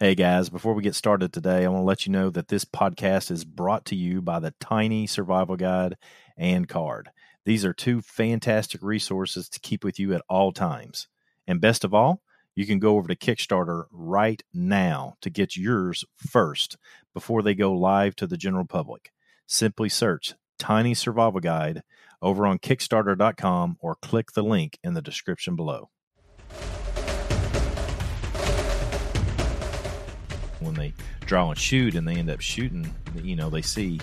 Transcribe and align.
Hey 0.00 0.14
guys, 0.14 0.48
before 0.48 0.74
we 0.74 0.84
get 0.84 0.94
started 0.94 1.32
today, 1.32 1.64
I 1.64 1.68
want 1.68 1.82
to 1.82 1.84
let 1.84 2.06
you 2.06 2.12
know 2.12 2.30
that 2.30 2.46
this 2.46 2.64
podcast 2.64 3.32
is 3.32 3.44
brought 3.44 3.84
to 3.86 3.96
you 3.96 4.22
by 4.22 4.38
the 4.38 4.54
Tiny 4.60 5.08
Survival 5.08 5.56
Guide 5.56 5.96
and 6.36 6.68
Card. 6.68 7.10
These 7.44 7.64
are 7.64 7.72
two 7.72 8.00
fantastic 8.00 8.80
resources 8.80 9.48
to 9.48 9.58
keep 9.58 9.82
with 9.82 9.98
you 9.98 10.14
at 10.14 10.22
all 10.28 10.52
times. 10.52 11.08
And 11.48 11.60
best 11.60 11.82
of 11.82 11.94
all, 11.94 12.22
you 12.54 12.64
can 12.64 12.78
go 12.78 12.94
over 12.94 13.08
to 13.08 13.16
Kickstarter 13.16 13.86
right 13.90 14.40
now 14.54 15.14
to 15.20 15.30
get 15.30 15.56
yours 15.56 16.04
first 16.14 16.76
before 17.12 17.42
they 17.42 17.56
go 17.56 17.72
live 17.72 18.14
to 18.16 18.28
the 18.28 18.36
general 18.36 18.66
public. 18.66 19.10
Simply 19.48 19.88
search 19.88 20.34
Tiny 20.60 20.94
Survival 20.94 21.40
Guide 21.40 21.82
over 22.22 22.46
on 22.46 22.60
Kickstarter.com 22.60 23.78
or 23.80 23.96
click 23.96 24.30
the 24.30 24.44
link 24.44 24.78
in 24.84 24.94
the 24.94 25.02
description 25.02 25.56
below. 25.56 25.90
When 30.60 30.74
they 30.74 30.92
draw 31.20 31.50
and 31.50 31.58
shoot 31.58 31.94
and 31.94 32.06
they 32.06 32.14
end 32.14 32.30
up 32.30 32.40
shooting, 32.40 32.94
you 33.14 33.36
know, 33.36 33.50
they 33.50 33.62
see, 33.62 34.00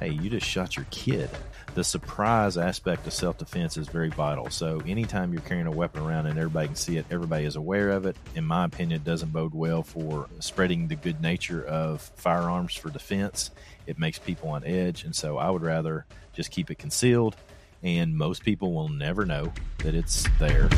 hey, 0.00 0.10
you 0.10 0.30
just 0.30 0.46
shot 0.46 0.76
your 0.76 0.86
kid. 0.90 1.30
The 1.74 1.84
surprise 1.84 2.56
aspect 2.56 3.06
of 3.06 3.12
self 3.12 3.38
defense 3.38 3.76
is 3.76 3.88
very 3.88 4.08
vital. 4.08 4.50
So, 4.50 4.80
anytime 4.86 5.32
you're 5.32 5.42
carrying 5.42 5.66
a 5.66 5.70
weapon 5.70 6.02
around 6.02 6.26
and 6.26 6.38
everybody 6.38 6.68
can 6.68 6.76
see 6.76 6.96
it, 6.96 7.06
everybody 7.10 7.44
is 7.44 7.56
aware 7.56 7.90
of 7.90 8.06
it, 8.06 8.16
in 8.34 8.44
my 8.44 8.64
opinion, 8.64 9.00
it 9.00 9.04
doesn't 9.04 9.32
bode 9.32 9.54
well 9.54 9.82
for 9.82 10.28
spreading 10.40 10.88
the 10.88 10.96
good 10.96 11.20
nature 11.20 11.64
of 11.64 12.00
firearms 12.16 12.74
for 12.74 12.90
defense. 12.90 13.50
It 13.86 13.98
makes 13.98 14.18
people 14.18 14.48
on 14.50 14.64
edge. 14.64 15.04
And 15.04 15.14
so, 15.14 15.36
I 15.38 15.50
would 15.50 15.62
rather 15.62 16.06
just 16.32 16.50
keep 16.50 16.70
it 16.70 16.78
concealed, 16.78 17.36
and 17.82 18.16
most 18.16 18.42
people 18.42 18.72
will 18.72 18.88
never 18.88 19.24
know 19.24 19.52
that 19.78 19.94
it's 19.94 20.26
there. 20.38 20.68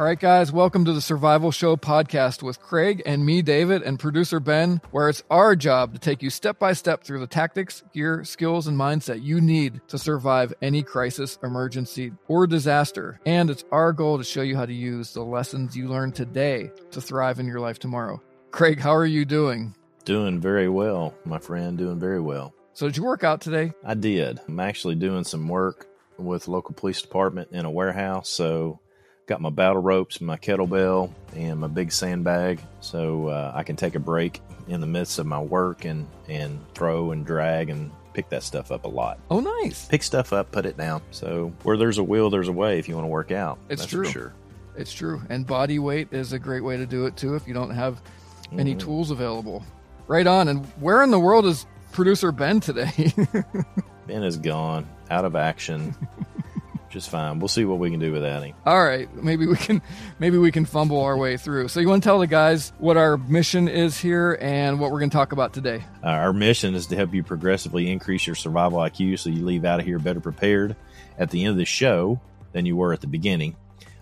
All 0.00 0.06
right, 0.06 0.18
guys, 0.18 0.50
welcome 0.50 0.86
to 0.86 0.94
the 0.94 1.02
Survival 1.02 1.50
Show 1.50 1.76
podcast 1.76 2.42
with 2.42 2.58
Craig 2.58 3.02
and 3.04 3.22
me, 3.22 3.42
David, 3.42 3.82
and 3.82 3.98
producer 3.98 4.40
Ben, 4.40 4.80
where 4.92 5.10
it's 5.10 5.22
our 5.30 5.54
job 5.54 5.92
to 5.92 5.98
take 5.98 6.22
you 6.22 6.30
step 6.30 6.58
by 6.58 6.72
step 6.72 7.04
through 7.04 7.20
the 7.20 7.26
tactics, 7.26 7.82
gear, 7.92 8.24
skills, 8.24 8.66
and 8.66 8.78
mindset 8.78 9.22
you 9.22 9.42
need 9.42 9.82
to 9.88 9.98
survive 9.98 10.54
any 10.62 10.82
crisis, 10.82 11.38
emergency, 11.42 12.12
or 12.28 12.46
disaster. 12.46 13.20
And 13.26 13.50
it's 13.50 13.66
our 13.70 13.92
goal 13.92 14.16
to 14.16 14.24
show 14.24 14.40
you 14.40 14.56
how 14.56 14.64
to 14.64 14.72
use 14.72 15.12
the 15.12 15.20
lessons 15.20 15.76
you 15.76 15.86
learned 15.86 16.14
today 16.14 16.72
to 16.92 17.02
thrive 17.02 17.38
in 17.38 17.44
your 17.44 17.60
life 17.60 17.78
tomorrow. 17.78 18.22
Craig, 18.52 18.80
how 18.80 18.94
are 18.94 19.04
you 19.04 19.26
doing? 19.26 19.74
Doing 20.06 20.40
very 20.40 20.70
well, 20.70 21.12
my 21.26 21.40
friend, 21.40 21.76
doing 21.76 22.00
very 22.00 22.22
well. 22.22 22.54
So, 22.72 22.86
did 22.86 22.96
you 22.96 23.04
work 23.04 23.22
out 23.22 23.42
today? 23.42 23.74
I 23.84 23.92
did. 23.92 24.40
I'm 24.48 24.60
actually 24.60 24.94
doing 24.94 25.24
some 25.24 25.46
work 25.46 25.88
with 26.16 26.48
local 26.48 26.74
police 26.74 27.02
department 27.02 27.50
in 27.52 27.66
a 27.66 27.70
warehouse, 27.70 28.30
so 28.30 28.80
got 29.26 29.40
my 29.40 29.50
battle 29.50 29.80
ropes, 29.82 30.20
my 30.20 30.36
kettlebell, 30.36 31.12
and 31.34 31.60
my 31.60 31.66
big 31.68 31.92
sandbag, 31.92 32.60
so 32.80 33.28
uh, 33.28 33.52
I 33.54 33.62
can 33.62 33.76
take 33.76 33.94
a 33.94 34.00
break 34.00 34.40
in 34.68 34.80
the 34.80 34.86
midst 34.86 35.18
of 35.18 35.26
my 35.26 35.40
work 35.40 35.84
and 35.84 36.06
and 36.28 36.60
throw 36.74 37.12
and 37.12 37.24
drag 37.26 37.70
and 37.70 37.90
pick 38.12 38.28
that 38.30 38.42
stuff 38.42 38.72
up 38.72 38.84
a 38.84 38.88
lot. 38.88 39.18
Oh, 39.30 39.40
nice! 39.40 39.86
Pick 39.86 40.02
stuff 40.02 40.32
up, 40.32 40.50
put 40.52 40.66
it 40.66 40.76
down. 40.76 41.02
So 41.10 41.52
where 41.62 41.76
there's 41.76 41.98
a 41.98 42.04
will, 42.04 42.30
there's 42.30 42.48
a 42.48 42.52
way. 42.52 42.78
If 42.78 42.88
you 42.88 42.94
want 42.96 43.04
to 43.04 43.10
work 43.10 43.30
out, 43.32 43.58
it's 43.68 43.82
That's 43.82 43.90
true. 43.90 44.04
sure. 44.04 44.32
It's 44.76 44.92
true, 44.92 45.20
and 45.28 45.46
body 45.46 45.78
weight 45.78 46.08
is 46.12 46.32
a 46.32 46.38
great 46.38 46.62
way 46.64 46.76
to 46.76 46.86
do 46.86 47.06
it 47.06 47.16
too. 47.16 47.34
If 47.34 47.46
you 47.46 47.54
don't 47.54 47.70
have 47.70 48.00
any 48.56 48.74
Mhm. 48.74 48.78
tools 48.80 49.10
available, 49.10 49.64
right 50.08 50.26
on. 50.26 50.48
And 50.48 50.64
where 50.80 51.02
in 51.02 51.10
the 51.10 51.18
world 51.20 51.46
is 51.46 51.66
producer 51.92 52.32
Ben 52.32 52.60
today? 52.60 53.12
Ben 54.06 54.22
is 54.24 54.36
gone, 54.36 54.88
out 55.10 55.24
of 55.24 55.36
action. 55.36 55.94
Just 56.90 57.08
fine. 57.08 57.38
We'll 57.38 57.48
see 57.48 57.64
what 57.64 57.78
we 57.78 57.88
can 57.88 58.00
do 58.00 58.10
without 58.10 58.42
him. 58.42 58.54
All 58.66 58.84
right, 58.84 59.12
maybe 59.14 59.46
we 59.46 59.56
can 59.56 59.80
maybe 60.18 60.38
we 60.38 60.50
can 60.50 60.64
fumble 60.64 61.00
our 61.00 61.16
way 61.16 61.36
through. 61.36 61.68
So 61.68 61.78
you 61.78 61.88
want 61.88 62.02
to 62.02 62.06
tell 62.06 62.18
the 62.18 62.26
guys 62.26 62.72
what 62.78 62.96
our 62.96 63.16
mission 63.16 63.68
is 63.68 63.96
here 63.96 64.36
and 64.40 64.80
what 64.80 64.90
we're 64.90 64.98
going 64.98 65.10
to 65.10 65.16
talk 65.16 65.30
about 65.30 65.52
today? 65.52 65.84
Uh, 66.02 66.08
our 66.08 66.32
mission 66.32 66.74
is 66.74 66.88
to 66.88 66.96
help 66.96 67.14
you 67.14 67.22
progressively 67.22 67.90
increase 67.90 68.26
your 68.26 68.34
survival 68.34 68.80
IQ 68.80 69.20
so 69.20 69.30
you 69.30 69.44
leave 69.44 69.64
out 69.64 69.78
of 69.78 69.86
here 69.86 70.00
better 70.00 70.20
prepared 70.20 70.74
at 71.16 71.30
the 71.30 71.44
end 71.44 71.52
of 71.52 71.56
the 71.58 71.64
show 71.64 72.20
than 72.52 72.66
you 72.66 72.76
were 72.76 72.92
at 72.92 73.00
the 73.00 73.06
beginning. 73.06 73.56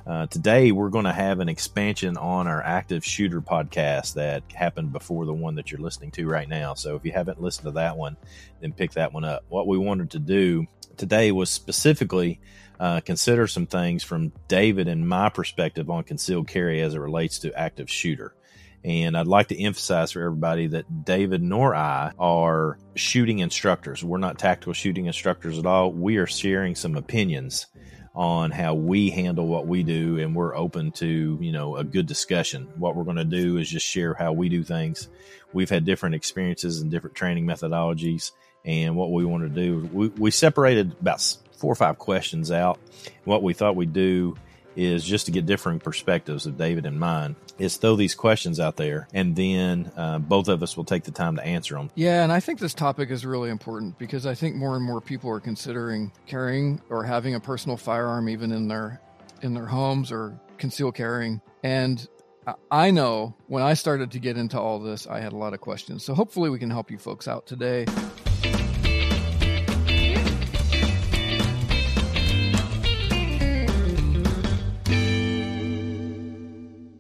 Uh, 0.07 0.27
today, 0.29 0.73
we're 0.73 0.89
going 0.89 1.05
to 1.05 1.13
have 1.13 1.41
an 1.41 1.51
expansion 1.51 2.17
on 2.17 2.47
our 2.47 2.63
active 2.63 3.05
shooter 3.05 3.43
podcast 3.43 4.15
that 4.15 4.43
happened 4.55 4.91
before 4.91 5.27
the 5.27 5.35
one 5.35 5.57
that 5.57 5.71
you're 5.71 5.83
listening 5.83 6.11
to 6.11 6.27
right 6.27 6.49
now. 6.49 6.73
So, 6.73 6.97
if 6.97 7.05
you 7.05 7.13
haven't 7.13 7.43
listened 7.43 7.67
to 7.67 7.73
that 7.73 7.99
one, 7.99 8.17
then 8.63 8.73
pick 8.73 8.93
that 8.93 9.13
one 9.13 9.25
up. 9.25 9.45
What 9.51 9.67
we 9.67 9.77
wanted 9.77 10.13
to 10.13 10.19
do 10.19 10.67
today 10.97 11.31
was 11.31 11.51
specifically 11.51 12.41
uh, 12.81 13.01
consider 13.01 13.47
some 13.47 13.67
things 13.67 14.03
from 14.03 14.33
David 14.47 14.89
and 14.89 15.09
my 15.09 15.29
perspective 15.29 15.91
on 15.91 16.05
concealed 16.05 16.49
carry 16.49 16.81
as 16.81 16.95
it 16.95 16.99
relates 16.99 17.41
to 17.41 17.59
active 17.59 17.91
shooter. 17.91 18.35
And 18.85 19.17
I'd 19.17 19.27
like 19.27 19.49
to 19.49 19.61
emphasize 19.61 20.13
for 20.13 20.23
everybody 20.23 20.69
that 20.69 21.05
David 21.05 21.43
nor 21.43 21.75
I 21.75 22.13
are 22.19 22.79
shooting 22.95 23.41
instructors. 23.41 24.05
We're 24.05 24.19
not 24.19 24.39
tactical 24.39 24.73
shooting 24.73 25.07
instructors 25.07 25.59
at 25.59 25.67
all. 25.67 25.93
We 25.93 26.19
are 26.19 26.29
sharing 26.29 26.77
some 26.77 26.97
opinions 26.97 27.67
on 28.15 28.51
how 28.51 28.75
we 28.75 29.11
handle 29.11 29.47
what 29.47 29.69
we 29.69 29.85
do 29.85 30.19
and 30.19 30.35
we're 30.35 30.57
open 30.57 30.91
to 30.91 31.39
you 31.41 31.53
know 31.53 31.77
a 31.77 31.85
good 31.85 32.05
discussion 32.07 32.69
what 32.77 32.97
we're 32.97 33.05
going 33.05 33.17
to 33.17 33.25
do 33.25 33.59
is 33.59 33.71
just 33.71 33.87
share 33.87 34.13
how 34.13 34.33
we 34.33 34.49
do 34.49 34.65
things 34.65 35.09
we've 35.53 35.71
had 35.71 35.85
different 35.85 36.17
experiences 36.17 36.81
and 36.81 36.91
different 36.91 37.15
training 37.15 37.47
methodologies 37.47 38.33
and 38.65 38.97
what 38.97 39.13
we 39.13 39.25
want 39.25 39.45
to 39.45 39.49
do 39.49 39.89
we, 39.93 40.09
we 40.09 40.31
separated 40.33 40.97
about 41.01 41.25
four 41.59 41.73
or 41.73 41.77
five 41.77 41.99
questions 41.99 42.51
out 42.51 42.79
what 43.25 43.43
we 43.43 43.53
thought 43.53 43.77
we'd 43.77 43.93
do 43.93 44.37
is 44.77 45.05
just 45.05 45.27
to 45.27 45.33
get 45.33 45.45
differing 45.45 45.79
perspectives 45.79 46.47
of 46.47 46.57
david 46.57 46.87
and 46.87 46.99
mine 46.99 47.37
is 47.59 47.77
throw 47.77 47.97
these 47.97 48.15
questions 48.15 48.61
out 48.61 48.77
there 48.77 49.09
and 49.13 49.35
then 49.35 49.91
uh, 49.97 50.19
both 50.19 50.49
of 50.49 50.63
us 50.63 50.77
will 50.77 50.85
take 50.85 51.03
the 51.05 51.11
time 51.11 51.37
to 51.37 51.45
answer 51.45 51.75
them 51.75 51.91
Yeah, 51.97 52.23
and 52.23 52.33
I 52.33 52.41
think 52.41 52.61
this 52.61 52.75
topic 52.75 53.11
is 53.11 53.27
really 53.27 53.51
important 53.51 53.99
because 53.99 54.27
I 54.27 54.35
think 54.35 54.55
more 54.55 54.77
and 54.77 54.85
more 54.85 55.01
people 55.01 55.31
are 55.31 55.41
considering 55.41 56.13
carrying 56.27 56.81
or 56.89 57.03
having 57.03 57.35
a 57.35 57.41
personal 57.41 57.77
firearm 57.77 58.29
even 58.29 58.53
in 58.53 58.69
their 58.69 59.01
in 59.43 59.55
their 59.55 59.67
homes 59.67 60.13
or 60.13 60.39
concealed 60.59 60.95
carrying. 60.95 61.41
And 61.63 62.07
I 62.71 62.91
know 62.91 63.35
when 63.47 63.63
I 63.63 63.75
started 63.75 64.13
to 64.13 64.19
get 64.19 64.37
into 64.37 64.59
all 64.59 64.79
this, 64.79 65.07
I 65.07 65.21
had 65.21 65.33
a 65.33 65.37
lot 65.37 65.55
of 65.55 65.61
questions. 65.61 66.05
So 66.05 66.15
hopefully 66.15 66.51
we 66.51 66.59
can 66.59 66.71
help 66.71 66.91
you 66.91 66.99
folks 66.99 67.29
out 67.29 67.47
today. 67.47 67.87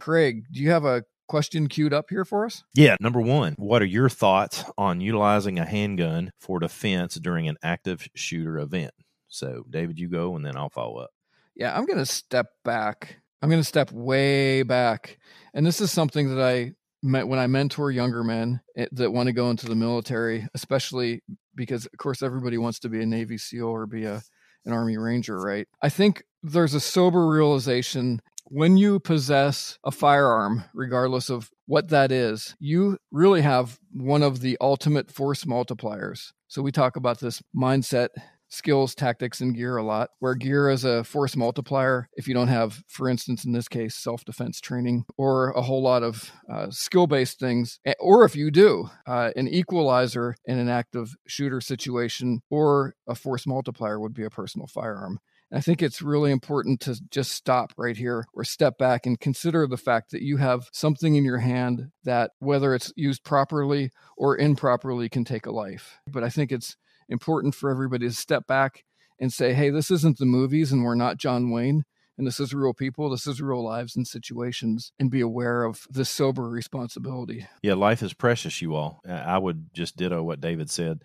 Craig, 0.08 0.44
do 0.50 0.62
you 0.62 0.70
have 0.70 0.86
a 0.86 1.04
question 1.28 1.66
queued 1.66 1.92
up 1.92 2.06
here 2.08 2.24
for 2.24 2.46
us? 2.46 2.64
Yeah. 2.72 2.96
Number 2.98 3.20
one, 3.20 3.54
what 3.58 3.82
are 3.82 3.84
your 3.84 4.08
thoughts 4.08 4.64
on 4.78 5.02
utilizing 5.02 5.58
a 5.58 5.66
handgun 5.66 6.32
for 6.40 6.58
defense 6.58 7.16
during 7.16 7.46
an 7.46 7.58
active 7.62 8.08
shooter 8.14 8.58
event? 8.58 8.92
So, 9.28 9.64
David, 9.68 9.98
you 9.98 10.08
go 10.08 10.34
and 10.34 10.46
then 10.46 10.56
I'll 10.56 10.70
follow 10.70 10.96
up. 10.96 11.10
Yeah, 11.54 11.76
I'm 11.76 11.84
going 11.84 11.98
to 11.98 12.06
step 12.06 12.46
back. 12.64 13.20
I'm 13.42 13.50
going 13.50 13.60
to 13.60 13.68
step 13.68 13.92
way 13.92 14.62
back. 14.62 15.18
And 15.52 15.66
this 15.66 15.78
is 15.82 15.92
something 15.92 16.34
that 16.34 16.42
I 16.42 16.72
met 17.02 17.28
when 17.28 17.38
I 17.38 17.46
mentor 17.46 17.90
younger 17.90 18.24
men 18.24 18.62
eh, 18.78 18.86
that 18.92 19.12
want 19.12 19.26
to 19.26 19.34
go 19.34 19.50
into 19.50 19.66
the 19.66 19.76
military, 19.76 20.48
especially 20.54 21.20
because, 21.54 21.84
of 21.84 21.98
course, 21.98 22.22
everybody 22.22 22.56
wants 22.56 22.78
to 22.78 22.88
be 22.88 23.02
a 23.02 23.06
Navy 23.06 23.36
SEAL 23.36 23.66
or 23.66 23.84
be 23.84 24.06
a 24.06 24.22
an 24.64 24.72
Army 24.72 24.96
Ranger, 24.96 25.38
right? 25.38 25.66
I 25.82 25.88
think 25.88 26.24
there's 26.42 26.74
a 26.74 26.80
sober 26.80 27.26
realization 27.26 28.20
when 28.50 28.76
you 28.76 28.98
possess 28.98 29.78
a 29.84 29.90
firearm, 29.90 30.64
regardless 30.74 31.30
of 31.30 31.50
what 31.66 31.88
that 31.88 32.10
is, 32.10 32.54
you 32.58 32.98
really 33.10 33.42
have 33.42 33.78
one 33.92 34.22
of 34.22 34.40
the 34.40 34.56
ultimate 34.60 35.10
force 35.10 35.44
multipliers. 35.44 36.32
So 36.48 36.62
we 36.62 36.72
talk 36.72 36.96
about 36.96 37.20
this 37.20 37.42
mindset 37.54 38.08
skills, 38.50 38.94
tactics, 38.94 39.40
and 39.42 39.54
gear 39.54 39.76
a 39.76 39.82
lot, 39.84 40.08
where 40.20 40.34
gear 40.34 40.70
is 40.70 40.82
a 40.84 41.04
force 41.04 41.36
multiplier. 41.36 42.08
If 42.14 42.26
you 42.26 42.34
don't 42.34 42.48
have, 42.48 42.82
for 42.88 43.08
instance, 43.08 43.44
in 43.44 43.52
this 43.52 43.68
case, 43.68 43.94
self 43.94 44.24
defense 44.24 44.60
training 44.60 45.04
or 45.16 45.50
a 45.50 45.62
whole 45.62 45.82
lot 45.82 46.02
of 46.02 46.32
uh, 46.50 46.70
skill 46.70 47.06
based 47.06 47.38
things, 47.38 47.78
eh, 47.84 47.94
or 48.00 48.24
if 48.24 48.34
you 48.34 48.50
do, 48.50 48.88
uh, 49.06 49.30
an 49.36 49.48
equalizer 49.48 50.34
in 50.46 50.58
an 50.58 50.68
active 50.68 51.14
shooter 51.26 51.60
situation 51.60 52.40
or 52.50 52.94
a 53.06 53.14
force 53.14 53.46
multiplier 53.46 54.00
would 54.00 54.14
be 54.14 54.24
a 54.24 54.30
personal 54.30 54.66
firearm. 54.66 55.18
I 55.50 55.60
think 55.60 55.82
it's 55.82 56.02
really 56.02 56.30
important 56.30 56.80
to 56.80 57.00
just 57.10 57.32
stop 57.32 57.72
right 57.78 57.96
here 57.96 58.26
or 58.34 58.44
step 58.44 58.76
back 58.76 59.06
and 59.06 59.18
consider 59.18 59.66
the 59.66 59.78
fact 59.78 60.10
that 60.10 60.22
you 60.22 60.36
have 60.36 60.68
something 60.72 61.14
in 61.14 61.24
your 61.24 61.38
hand 61.38 61.90
that, 62.04 62.32
whether 62.38 62.74
it's 62.74 62.92
used 62.96 63.24
properly 63.24 63.90
or 64.16 64.36
improperly, 64.36 65.08
can 65.08 65.24
take 65.24 65.46
a 65.46 65.50
life. 65.50 65.98
But 66.06 66.22
I 66.22 66.28
think 66.28 66.52
it's 66.52 66.76
important 67.08 67.54
for 67.54 67.70
everybody 67.70 68.06
to 68.06 68.14
step 68.14 68.46
back 68.46 68.84
and 69.18 69.32
say, 69.32 69.54
hey, 69.54 69.70
this 69.70 69.90
isn't 69.90 70.18
the 70.18 70.26
movies 70.26 70.70
and 70.70 70.84
we're 70.84 70.94
not 70.94 71.16
John 71.16 71.50
Wayne. 71.50 71.84
And 72.18 72.26
this 72.26 72.40
is 72.40 72.52
real 72.52 72.74
people, 72.74 73.08
this 73.08 73.28
is 73.28 73.40
real 73.40 73.64
lives 73.64 73.94
and 73.94 74.04
situations, 74.04 74.92
and 74.98 75.08
be 75.08 75.20
aware 75.20 75.62
of 75.62 75.86
this 75.88 76.10
sober 76.10 76.48
responsibility. 76.48 77.46
Yeah, 77.62 77.74
life 77.74 78.02
is 78.02 78.12
precious, 78.12 78.60
you 78.60 78.74
all. 78.74 79.00
I 79.08 79.38
would 79.38 79.72
just 79.72 79.96
ditto 79.96 80.24
what 80.24 80.40
David 80.40 80.68
said 80.68 81.02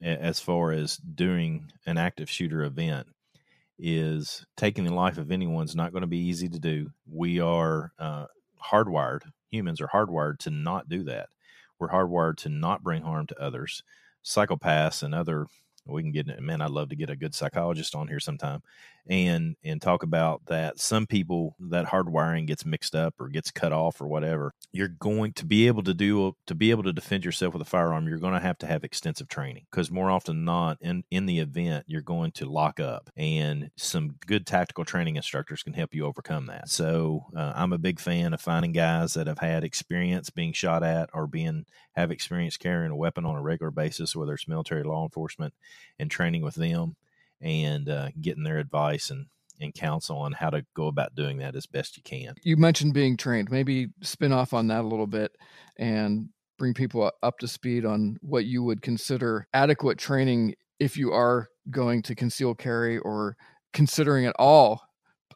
as 0.00 0.38
far 0.38 0.70
as 0.70 0.98
doing 0.98 1.72
an 1.84 1.98
active 1.98 2.30
shooter 2.30 2.62
event. 2.62 3.08
Is 3.84 4.46
taking 4.56 4.84
the 4.84 4.94
life 4.94 5.18
of 5.18 5.32
anyone 5.32 5.64
is 5.64 5.74
not 5.74 5.90
going 5.90 6.02
to 6.02 6.06
be 6.06 6.18
easy 6.18 6.48
to 6.48 6.58
do. 6.60 6.90
We 7.10 7.40
are 7.40 7.92
uh, 7.98 8.26
hardwired, 8.70 9.22
humans 9.50 9.80
are 9.80 9.88
hardwired 9.88 10.38
to 10.38 10.50
not 10.50 10.88
do 10.88 11.02
that. 11.04 11.30
We're 11.80 11.90
hardwired 11.90 12.36
to 12.38 12.48
not 12.48 12.84
bring 12.84 13.02
harm 13.02 13.26
to 13.26 13.42
others. 13.42 13.82
Psychopaths 14.24 15.02
and 15.02 15.12
other 15.12 15.46
we 15.86 16.02
can 16.02 16.12
get 16.12 16.40
man 16.40 16.60
i'd 16.60 16.70
love 16.70 16.88
to 16.88 16.96
get 16.96 17.10
a 17.10 17.16
good 17.16 17.34
psychologist 17.34 17.94
on 17.94 18.08
here 18.08 18.20
sometime 18.20 18.62
and 19.08 19.56
and 19.64 19.82
talk 19.82 20.02
about 20.02 20.46
that. 20.46 20.78
Some 20.78 21.06
people 21.06 21.56
that 21.58 21.86
hardwiring 21.86 22.46
gets 22.46 22.64
mixed 22.64 22.94
up 22.94 23.14
or 23.20 23.28
gets 23.28 23.50
cut 23.50 23.72
off 23.72 24.00
or 24.00 24.06
whatever. 24.06 24.54
You're 24.72 24.88
going 24.88 25.32
to 25.34 25.44
be 25.46 25.66
able 25.66 25.82
to 25.84 25.94
do 25.94 26.36
to 26.46 26.54
be 26.54 26.70
able 26.70 26.84
to 26.84 26.92
defend 26.92 27.24
yourself 27.24 27.54
with 27.54 27.62
a 27.62 27.66
firearm 27.66 28.06
you're 28.06 28.18
going 28.18 28.34
to 28.34 28.40
have 28.40 28.58
to 28.58 28.66
have 28.66 28.84
extensive 28.84 29.28
training 29.28 29.66
because 29.70 29.90
more 29.90 30.10
often 30.10 30.36
than 30.36 30.44
not 30.44 30.78
in 30.80 31.04
in 31.10 31.26
the 31.26 31.40
event 31.40 31.84
you're 31.88 32.00
going 32.00 32.30
to 32.32 32.46
lock 32.46 32.80
up 32.80 33.10
and 33.16 33.70
some 33.76 34.14
good 34.26 34.46
tactical 34.46 34.84
training 34.84 35.16
instructors 35.16 35.62
can 35.62 35.72
help 35.72 35.94
you 35.94 36.04
overcome 36.04 36.46
that. 36.46 36.68
So 36.68 37.26
uh, 37.36 37.52
i'm 37.56 37.72
a 37.72 37.78
big 37.78 37.98
fan 37.98 38.32
of 38.34 38.40
finding 38.40 38.72
guys 38.72 39.14
that 39.14 39.26
have 39.26 39.38
had 39.38 39.64
experience 39.64 40.30
being 40.30 40.52
shot 40.52 40.82
at 40.82 41.10
or 41.12 41.26
being 41.26 41.66
have 41.92 42.10
experience 42.10 42.56
carrying 42.56 42.90
a 42.90 42.96
weapon 42.96 43.24
on 43.24 43.36
a 43.36 43.42
regular 43.42 43.70
basis 43.70 44.16
whether 44.16 44.34
it's 44.34 44.48
military 44.48 44.82
law 44.82 45.04
enforcement 45.04 45.54
and 45.98 46.10
training 46.10 46.42
with 46.42 46.54
them 46.54 46.96
and 47.40 47.88
uh, 47.88 48.08
getting 48.20 48.44
their 48.44 48.58
advice 48.58 49.10
and 49.10 49.26
and 49.60 49.74
counsel 49.74 50.18
on 50.18 50.32
how 50.32 50.50
to 50.50 50.64
go 50.74 50.88
about 50.88 51.14
doing 51.14 51.38
that 51.38 51.54
as 51.54 51.66
best 51.66 51.96
you 51.96 52.02
can. 52.02 52.34
You 52.42 52.56
mentioned 52.56 52.94
being 52.94 53.16
trained. 53.16 53.50
Maybe 53.50 53.88
spin 54.00 54.32
off 54.32 54.52
on 54.52 54.66
that 54.68 54.80
a 54.80 54.88
little 54.88 55.06
bit 55.06 55.32
and 55.78 56.28
bring 56.58 56.74
people 56.74 57.10
up 57.22 57.38
to 57.38 57.48
speed 57.48 57.84
on 57.84 58.18
what 58.20 58.44
you 58.44 58.62
would 58.62 58.82
consider 58.82 59.46
adequate 59.54 59.98
training 59.98 60.54
if 60.78 60.96
you 60.96 61.12
are 61.12 61.48
going 61.70 62.02
to 62.02 62.14
conceal 62.14 62.54
carry 62.54 62.98
or 62.98 63.36
considering 63.72 64.26
at 64.26 64.36
all 64.38 64.82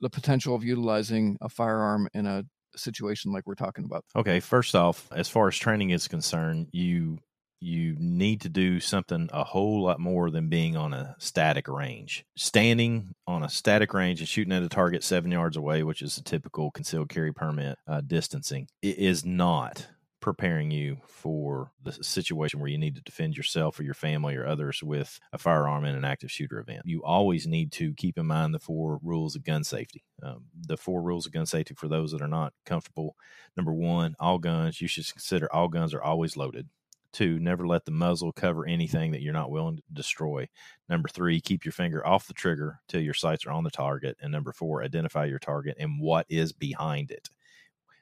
the 0.01 0.11
potential 0.11 0.55
of 0.55 0.65
utilizing 0.65 1.39
a 1.41 1.49
firearm 1.49 2.09
in 2.13 2.27
a 2.27 2.45
situation 2.77 3.33
like 3.33 3.47
we're 3.47 3.55
talking 3.55 3.85
about. 3.85 4.05
Okay, 4.15 4.41
first 4.41 4.75
off, 4.75 5.09
as 5.13 5.29
far 5.29 5.49
as 5.49 5.57
training 5.57 5.91
is 5.91 6.09
concerned, 6.09 6.69
you 6.73 7.19
you 7.61 7.97
need 7.99 8.43
to 8.43 8.49
do 8.49 8.81
something 8.81 9.31
a 9.33 9.43
whole 9.43 9.83
lot 9.83 9.99
more 9.99 10.31
than 10.31 10.49
being 10.49 10.77
on 10.77 10.93
a 10.93 11.17
static 11.19 11.69
range. 11.69 12.25
Standing 12.37 13.15
on 13.27 13.43
a 13.43 13.49
static 13.49 13.95
range 13.95 14.21
and 14.21 14.29
shooting 14.29 14.53
at 14.53 14.63
a 14.63 14.69
target 14.69 15.03
seven 15.03 15.33
yards 15.33 15.57
away, 15.57 15.83
which 15.83 16.03
is 16.03 16.19
a 16.19 16.23
typical 16.23 16.71
concealed 16.71 17.09
carry 17.09 17.33
permit 17.33 17.79
uh, 17.89 18.03
distancing, 18.07 18.69
it 18.83 18.99
is 18.99 19.25
not 19.25 19.87
preparing 20.27 20.73
you 20.73 20.97
for 21.07 21.71
the 21.85 21.93
situation 21.93 22.59
where 22.59 22.69
you 22.69 22.77
need 22.77 22.97
to 22.97 23.01
defend 23.01 23.37
yourself 23.37 23.79
or 23.79 23.85
your 23.85 23.95
family 23.95 24.35
or 24.35 24.45
others 24.45 24.83
with 24.83 25.21
a 25.33 25.39
firearm 25.39 25.85
in 25.85 25.95
an 25.95 26.05
active 26.05 26.33
shooter 26.33 26.59
event. 26.59 26.83
You 26.85 27.05
always 27.05 27.47
need 27.47 27.71
to 27.75 27.95
keep 27.95 28.19
in 28.19 28.27
mind 28.27 28.53
the 28.53 28.59
four 28.59 28.99
rules 29.05 29.37
of 29.37 29.45
gun 29.45 29.63
safety. 29.63 30.03
Um, 30.25 30.47
the 30.67 30.77
four 30.77 31.01
rules 31.01 31.27
of 31.27 31.33
gun 31.33 31.47
safety 31.47 31.75
for 31.75 31.87
those 31.87 32.11
that 32.11 32.23
are 32.23 32.27
not 32.27 32.55
comfortable. 32.65 33.15
Number 33.57 33.73
one, 33.73 34.17
all 34.19 34.39
guns, 34.39 34.81
you 34.81 34.89
should 34.89 35.09
consider 35.13 35.49
all 35.55 35.69
guns 35.69 35.95
are 35.95 36.03
always 36.03 36.37
loaded. 36.37 36.67
Two, 37.13 37.39
never 37.39 37.65
let 37.65 37.85
the 37.85 37.93
muzzle 37.93 38.33
cover 38.33 38.67
anything 38.67 39.13
that 39.13 39.23
you're 39.23 39.33
not 39.33 39.53
willing 39.53 39.77
to 39.77 39.83
destroy. 39.93 40.49
Number 40.89 41.09
three, 41.09 41.41
keep 41.41 41.65
your 41.65 41.71
finger 41.71 42.05
off 42.05 42.27
the 42.27 42.35
trigger 42.35 42.81
till 42.89 43.01
your 43.01 43.15
sights 43.15 43.47
are 43.47 43.53
on 43.53 43.63
the 43.63 43.71
target. 43.71 44.17
And 44.21 44.33
number 44.33 44.53
four, 44.53 44.83
identify 44.83 45.27
your 45.27 45.39
target 45.39 45.77
and 45.79 46.01
what 46.01 46.27
is 46.29 46.53
behind 46.53 47.13
it. 47.13 47.31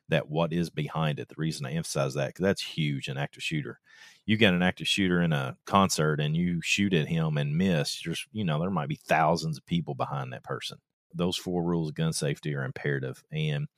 That 0.09 0.29
what 0.29 0.53
is 0.53 0.71
behind 0.71 1.19
it. 1.19 1.29
The 1.29 1.35
reason 1.39 1.67
I 1.67 1.73
emphasize 1.73 2.15
that 2.15 2.29
because 2.29 2.43
that's 2.43 2.63
huge 2.63 3.09
in 3.09 3.17
active 3.17 3.43
shooter. 3.43 3.81
You 4.27 4.37
get 4.37 4.55
an 4.55 4.63
active 4.63 4.89
shooter 4.89 5.23
in 5.23 5.33
a 5.33 5.57
concert 5.67 6.21
and 6.21 6.37
you 6.37 6.61
shoot 6.63 6.95
at 6.95 7.09
him 7.09 7.39
and 7.39 7.57
miss. 7.57 7.95
Just 7.95 8.27
you 8.33 8.45
know 8.45 8.61
there 8.61 8.71
might 8.71 8.89
be 8.89 9.01
thousands 9.07 9.59
of 9.59 9.67
people 9.67 9.95
behind 9.95 10.33
that 10.33 10.45
person 10.45 10.79
those 11.15 11.37
four 11.37 11.63
rules 11.63 11.89
of 11.89 11.95
gun 11.95 12.13
safety 12.13 12.55
are 12.55 12.65
imperative. 12.65 13.23
And 13.33 13.69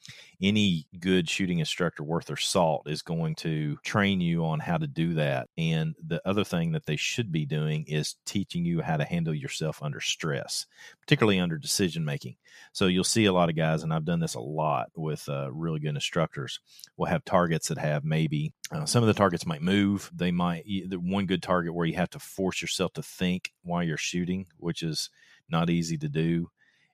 any 0.40 0.86
good 0.98 1.28
shooting 1.28 1.58
instructor 1.58 2.02
worth 2.02 2.26
their 2.26 2.36
salt 2.36 2.88
is 2.88 3.02
going 3.02 3.34
to 3.36 3.76
train 3.84 4.20
you 4.20 4.44
on 4.44 4.60
how 4.60 4.78
to 4.78 4.86
do 4.86 5.14
that. 5.14 5.48
And 5.56 5.94
the 6.04 6.20
other 6.26 6.44
thing 6.44 6.72
that 6.72 6.86
they 6.86 6.96
should 6.96 7.32
be 7.32 7.46
doing 7.46 7.84
is 7.86 8.16
teaching 8.24 8.64
you 8.64 8.80
how 8.80 8.96
to 8.96 9.04
handle 9.04 9.34
yourself 9.34 9.82
under 9.82 10.00
stress, 10.00 10.66
particularly 11.00 11.38
under 11.38 11.58
decision 11.58 12.04
making. 12.04 12.36
So 12.72 12.86
you'll 12.86 13.04
see 13.04 13.26
a 13.26 13.32
lot 13.32 13.50
of 13.50 13.56
guys, 13.56 13.82
and 13.82 13.92
I've 13.92 14.04
done 14.04 14.20
this 14.20 14.34
a 14.34 14.40
lot 14.40 14.90
with 14.96 15.28
uh, 15.28 15.50
really 15.52 15.80
good 15.80 15.94
instructors, 15.94 16.60
will 16.96 17.06
have 17.06 17.24
targets 17.24 17.68
that 17.68 17.78
have 17.78 18.04
maybe 18.04 18.52
uh, 18.70 18.86
some 18.86 19.02
of 19.02 19.08
the 19.08 19.14
targets 19.14 19.46
might 19.46 19.62
move. 19.62 20.10
They 20.14 20.30
might, 20.30 20.64
one 20.92 21.26
good 21.26 21.42
target 21.42 21.74
where 21.74 21.86
you 21.86 21.96
have 21.96 22.10
to 22.10 22.18
force 22.18 22.62
yourself 22.62 22.94
to 22.94 23.02
think 23.02 23.52
while 23.62 23.82
you're 23.82 23.96
shooting, 23.96 24.46
which 24.56 24.82
is 24.82 25.10
not 25.48 25.70
easy 25.70 25.96
to 25.98 26.08
do 26.08 26.50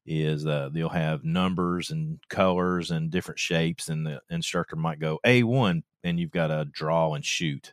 is 0.06 0.46
uh, 0.46 0.70
they'll 0.72 0.88
have 0.88 1.24
numbers 1.24 1.90
and 1.90 2.18
colors 2.28 2.90
and 2.90 3.10
different 3.10 3.38
shapes, 3.38 3.88
and 3.88 4.06
the 4.06 4.20
instructor 4.30 4.76
might 4.76 4.98
go 4.98 5.20
A1, 5.24 5.82
and 6.04 6.18
you've 6.20 6.30
got 6.30 6.48
to 6.48 6.64
draw 6.64 7.14
and 7.14 7.24
shoot. 7.24 7.72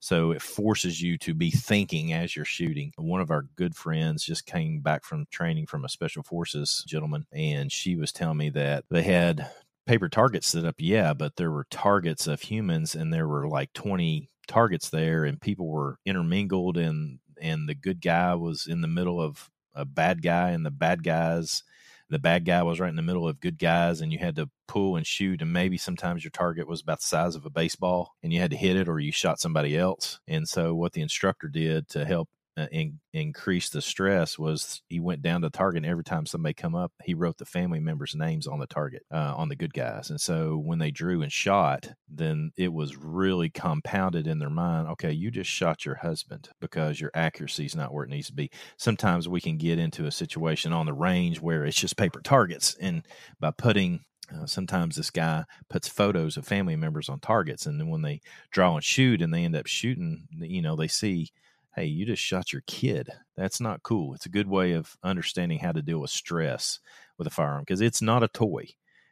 So 0.00 0.30
it 0.30 0.42
forces 0.42 1.02
you 1.02 1.18
to 1.18 1.34
be 1.34 1.50
thinking 1.50 2.12
as 2.12 2.36
you're 2.36 2.44
shooting. 2.44 2.92
One 2.96 3.20
of 3.20 3.30
our 3.30 3.42
good 3.56 3.74
friends 3.74 4.24
just 4.24 4.46
came 4.46 4.80
back 4.80 5.04
from 5.04 5.26
training 5.30 5.66
from 5.66 5.84
a 5.84 5.88
special 5.88 6.22
forces 6.22 6.84
gentleman, 6.86 7.26
and 7.32 7.70
she 7.72 7.96
was 7.96 8.12
telling 8.12 8.38
me 8.38 8.50
that 8.50 8.84
they 8.90 9.02
had 9.02 9.50
paper 9.86 10.08
targets 10.08 10.48
set 10.48 10.64
up, 10.64 10.76
yeah, 10.78 11.14
but 11.14 11.36
there 11.36 11.50
were 11.50 11.66
targets 11.70 12.26
of 12.26 12.42
humans, 12.42 12.94
and 12.94 13.12
there 13.12 13.26
were 13.26 13.48
like 13.48 13.72
20 13.72 14.30
targets 14.46 14.90
there, 14.90 15.24
and 15.24 15.40
people 15.40 15.66
were 15.66 15.98
intermingled, 16.04 16.76
and 16.76 17.18
and 17.40 17.68
the 17.68 17.74
good 17.74 18.00
guy 18.00 18.34
was 18.34 18.66
in 18.66 18.80
the 18.80 18.88
middle 18.88 19.20
of 19.20 19.50
a 19.78 19.84
bad 19.84 20.22
guy 20.22 20.50
and 20.50 20.66
the 20.66 20.70
bad 20.70 21.02
guys 21.02 21.62
the 22.10 22.18
bad 22.18 22.44
guy 22.44 22.62
was 22.62 22.80
right 22.80 22.88
in 22.88 22.96
the 22.96 23.02
middle 23.02 23.28
of 23.28 23.40
good 23.40 23.58
guys 23.58 24.00
and 24.00 24.12
you 24.12 24.18
had 24.18 24.36
to 24.36 24.48
pull 24.66 24.96
and 24.96 25.06
shoot 25.06 25.42
and 25.42 25.52
maybe 25.52 25.76
sometimes 25.76 26.24
your 26.24 26.30
target 26.30 26.66
was 26.66 26.80
about 26.80 27.00
the 27.00 27.06
size 27.06 27.34
of 27.34 27.44
a 27.44 27.50
baseball 27.50 28.14
and 28.22 28.32
you 28.32 28.40
had 28.40 28.50
to 28.50 28.56
hit 28.56 28.76
it 28.76 28.88
or 28.88 28.98
you 28.98 29.12
shot 29.12 29.38
somebody 29.38 29.76
else. 29.76 30.18
And 30.26 30.48
so 30.48 30.74
what 30.74 30.92
the 30.92 31.02
instructor 31.02 31.48
did 31.48 31.88
to 31.90 32.04
help 32.04 32.28
uh, 32.58 32.66
in, 32.72 32.98
increase 33.12 33.68
the 33.68 33.80
stress 33.80 34.38
was 34.38 34.82
he 34.88 34.98
went 34.98 35.22
down 35.22 35.42
to 35.42 35.50
target 35.50 35.84
every 35.84 36.04
time 36.04 36.26
somebody 36.26 36.52
come 36.54 36.74
up 36.74 36.92
he 37.04 37.14
wrote 37.14 37.38
the 37.38 37.44
family 37.44 37.78
members 37.78 38.14
names 38.14 38.46
on 38.46 38.58
the 38.58 38.66
target 38.66 39.02
uh, 39.12 39.34
on 39.36 39.48
the 39.48 39.56
good 39.56 39.72
guys. 39.72 40.10
And 40.10 40.20
so 40.20 40.56
when 40.56 40.78
they 40.78 40.90
drew 40.90 41.22
and 41.22 41.32
shot 41.32 41.92
then 42.08 42.50
it 42.56 42.72
was 42.72 42.96
really 42.96 43.48
compounded 43.48 44.26
in 44.26 44.38
their 44.38 44.50
mind 44.50 44.88
okay 44.88 45.12
you 45.12 45.30
just 45.30 45.50
shot 45.50 45.84
your 45.84 45.96
husband 45.96 46.48
because 46.60 47.00
your 47.00 47.10
accuracy 47.14 47.64
is 47.64 47.76
not 47.76 47.92
where 47.92 48.04
it 48.04 48.10
needs 48.10 48.26
to 48.26 48.34
be. 48.34 48.50
Sometimes 48.76 49.28
we 49.28 49.40
can 49.40 49.56
get 49.56 49.78
into 49.78 50.06
a 50.06 50.10
situation 50.10 50.72
on 50.72 50.86
the 50.86 50.92
range 50.92 51.40
where 51.40 51.64
it's 51.64 51.80
just 51.80 51.96
paper 51.96 52.20
targets 52.20 52.76
and 52.80 53.06
by 53.40 53.50
putting 53.50 54.00
uh, 54.34 54.46
sometimes 54.46 54.96
this 54.96 55.10
guy 55.10 55.44
puts 55.70 55.88
photos 55.88 56.36
of 56.36 56.46
family 56.46 56.76
members 56.76 57.08
on 57.08 57.18
targets 57.20 57.66
and 57.66 57.80
then 57.80 57.88
when 57.88 58.02
they 58.02 58.20
draw 58.50 58.74
and 58.74 58.84
shoot 58.84 59.22
and 59.22 59.32
they 59.32 59.44
end 59.44 59.56
up 59.56 59.66
shooting 59.66 60.26
you 60.38 60.60
know 60.60 60.76
they 60.76 60.88
see 60.88 61.30
hey, 61.74 61.86
you 61.86 62.06
just 62.06 62.22
shot 62.22 62.52
your 62.52 62.62
kid. 62.66 63.10
That's 63.36 63.60
not 63.60 63.82
cool. 63.82 64.14
It's 64.14 64.26
a 64.26 64.30
good 64.30 64.48
way 64.48 64.72
of 64.72 64.96
understanding 65.02 65.58
how 65.58 65.72
to 65.72 65.82
deal 65.82 66.00
with 66.00 66.10
stress 66.10 66.80
with 67.18 67.26
a 67.26 67.30
firearm 67.30 67.62
because 67.62 67.80
it's 67.80 68.02
not 68.02 68.22
a 68.22 68.28
toy. 68.28 68.68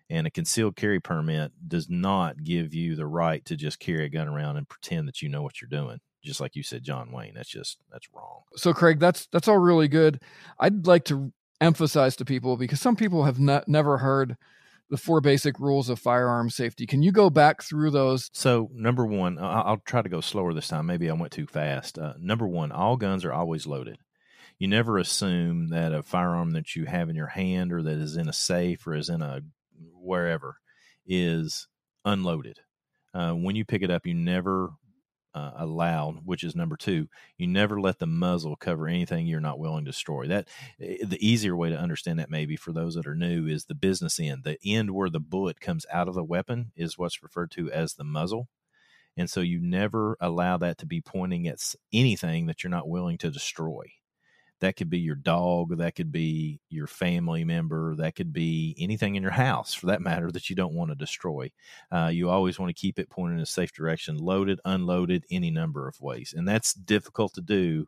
And 0.09 0.27
a 0.27 0.31
concealed 0.31 0.77
carry 0.77 1.01
permit 1.01 1.53
does 1.67 1.89
not 1.91 2.45
give 2.45 2.73
you 2.75 2.95
the 2.95 3.07
right 3.07 3.45
to 3.47 3.57
just 3.57 3.81
carry 3.81 4.05
a 4.05 4.09
gun 4.09 4.29
around 4.29 4.57
and 4.57 4.69
pretend 4.69 5.09
that 5.09 5.21
you 5.21 5.29
know 5.29 5.43
what 5.43 5.61
you're 5.61 5.69
doing. 5.69 5.99
Just 6.23 6.41
like 6.41 6.57
you 6.57 6.63
said, 6.63 6.85
John 6.85 7.11
Wayne, 7.13 7.35
that's 7.35 7.49
just 7.49 7.79
that's 7.91 8.09
wrong. 8.15 8.43
So, 8.55 8.73
Craig, 8.73 8.99
that's 9.01 9.27
that's 9.33 9.49
all 9.49 9.59
really 9.59 9.89
good. 9.89 10.21
I'd 10.59 10.87
like 10.87 11.05
to 11.07 11.33
emphasize 11.61 12.17
to 12.17 12.25
people 12.25 12.57
because 12.57 12.81
some 12.81 12.97
people 12.97 13.25
have 13.25 13.39
not, 13.39 13.69
never 13.69 13.99
heard 13.99 14.37
the 14.89 14.97
four 14.97 15.21
basic 15.21 15.59
rules 15.59 15.89
of 15.89 15.99
firearm 15.99 16.51
safety. 16.51 16.87
Can 16.87 17.03
you 17.03 17.13
go 17.13 17.31
back 17.31 17.63
through 17.63 17.91
those? 17.91 18.31
So, 18.33 18.71
number 18.73 19.05
one, 19.05 19.39
I'll 19.41 19.83
try 19.85 20.03
to 20.03 20.09
go 20.09 20.21
slower 20.21 20.55
this 20.55 20.69
time. 20.69 20.87
Maybe 20.87 21.11
I 21.11 21.15
went 21.15 21.33
too 21.33 21.47
fast. 21.47 21.99
Uh, 21.99 22.15
number 22.19 22.47
one, 22.47 22.73
all 22.73 22.97
guns 22.97 23.25
are 23.25 23.33
always 23.33 23.67
loaded. 23.67 23.99
You 24.59 24.69
never 24.69 24.99
assume 24.99 25.69
that 25.69 25.93
a 25.93 26.03
firearm 26.03 26.53
that 26.53 26.77
you 26.77 26.87
have 26.87 27.11
in 27.11 27.17
your 27.17 27.27
hand 27.27 27.73
or 27.73 27.83
that 27.83 27.99
is 27.99 28.17
in 28.17 28.29
a 28.29 28.33
safe 28.33 28.87
or 28.87 28.95
is 28.95 29.09
in 29.09 29.21
a 29.21 29.41
wherever 29.93 30.57
is 31.07 31.69
unloaded. 32.05 32.61
Uh, 33.13 33.33
when 33.33 33.57
you 33.57 33.65
pick 33.65 33.83
it 33.83 33.91
up, 33.91 34.07
you 34.07 34.15
never 34.15 34.71
uh, 35.37 35.53
allowed, 35.59 36.25
which 36.25 36.43
is 36.43 36.57
number 36.57 36.79
two. 36.79 37.09
You 37.37 37.47
never 37.47 37.79
let 37.79 37.99
the 37.99 38.07
muzzle 38.07 38.57
cover 38.57 38.89
anything 38.89 39.27
you're 39.27 39.39
not 39.39 39.59
willing 39.59 39.85
to 39.85 39.91
destroy. 39.91 40.27
That 40.27 40.49
eh, 40.81 40.97
the 41.05 41.25
easier 41.25 41.55
way 41.55 41.69
to 41.69 41.79
understand 41.79 42.19
that 42.19 42.31
maybe 42.31 42.57
for 42.57 42.73
those 42.73 42.95
that 42.95 43.07
are 43.07 43.15
new 43.15 43.47
is 43.47 43.67
the 43.67 43.75
business 43.75 44.19
end. 44.19 44.45
The 44.45 44.59
end 44.65 44.93
where 44.93 45.11
the 45.11 45.21
bullet 45.21 45.61
comes 45.61 45.85
out 45.93 46.09
of 46.09 46.15
the 46.15 46.25
weapon 46.25 46.73
is 46.75 46.97
what's 46.97 47.23
referred 47.23 47.51
to 47.53 47.71
as 47.71 47.95
the 47.95 48.05
muzzle. 48.05 48.49
And 49.15 49.29
so 49.29 49.41
you 49.41 49.61
never 49.61 50.17
allow 50.21 50.57
that 50.57 50.79
to 50.79 50.87
be 50.87 51.03
pointing 51.03 51.47
at 51.47 51.75
anything 51.93 52.47
that 52.47 52.65
you're 52.65 52.71
not 52.71 52.89
willing 52.89 53.19
to 53.19 53.31
destroy. 53.31 53.85
That 54.61 54.77
could 54.77 54.89
be 54.89 54.99
your 54.99 55.17
dog, 55.17 55.77
that 55.79 55.95
could 55.95 56.11
be 56.11 56.61
your 56.71 56.87
family 56.87 57.45
member, 57.45 57.95
that 57.97 58.15
could 58.15 58.33
be 58.33 58.75
anything 58.79 59.15
in 59.15 59.23
your 59.23 59.33
house 59.33 59.75
for 59.75 59.87
that 59.87 60.01
matter 60.01 60.31
that 60.33 60.49
you 60.49 60.57
don't 60.57 60.75
want 60.75 60.91
to 60.91 60.95
destroy. 60.95 61.51
Uh, 61.93 62.11
you 62.13 62.31
always 62.31 62.59
want 62.59 62.71
to 62.71 62.81
keep 62.81 62.99
it 62.99 63.11
pointed 63.11 63.35
in 63.37 63.43
a 63.43 63.47
safe 63.47 63.73
direction, 63.73 64.17
loaded, 64.17 64.59
unloaded, 64.65 65.25
any 65.31 65.51
number 65.51 65.87
of 65.87 66.01
ways. 66.01 66.35
And 66.37 66.49
that's 66.49 66.73
difficult 66.73 67.35
to 67.35 67.43
do 67.43 67.87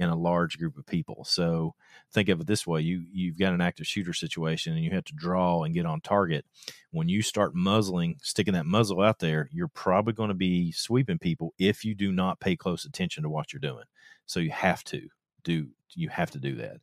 in 0.00 0.08
a 0.08 0.16
large 0.16 0.58
group 0.58 0.78
of 0.78 0.86
people. 0.86 1.24
So 1.24 1.74
think 2.12 2.30
of 2.30 2.40
it 2.40 2.46
this 2.46 2.66
way: 2.66 2.80
you 2.80 3.04
you've 3.12 3.38
got 3.38 3.52
an 3.52 3.60
active 3.60 3.86
shooter 3.86 4.14
situation, 4.14 4.74
and 4.74 4.82
you 4.82 4.90
have 4.92 5.04
to 5.04 5.14
draw 5.14 5.62
and 5.62 5.74
get 5.74 5.86
on 5.86 6.00
target. 6.00 6.44
When 6.90 7.08
you 7.08 7.22
start 7.22 7.54
muzzling, 7.54 8.16
sticking 8.22 8.54
that 8.54 8.66
muzzle 8.66 9.02
out 9.02 9.18
there, 9.18 9.48
you're 9.52 9.68
probably 9.68 10.14
going 10.14 10.28
to 10.28 10.34
be 10.34 10.72
sweeping 10.72 11.18
people 11.18 11.54
if 11.58 11.84
you 11.84 11.94
do 11.94 12.12
not 12.12 12.40
pay 12.40 12.56
close 12.56 12.84
attention 12.84 13.22
to 13.22 13.28
what 13.28 13.52
you're 13.52 13.60
doing. 13.60 13.84
So 14.26 14.40
you 14.40 14.50
have 14.50 14.82
to 14.84 15.08
do 15.42 15.68
you 15.96 16.08
have 16.08 16.30
to 16.32 16.38
do 16.38 16.56
that. 16.56 16.78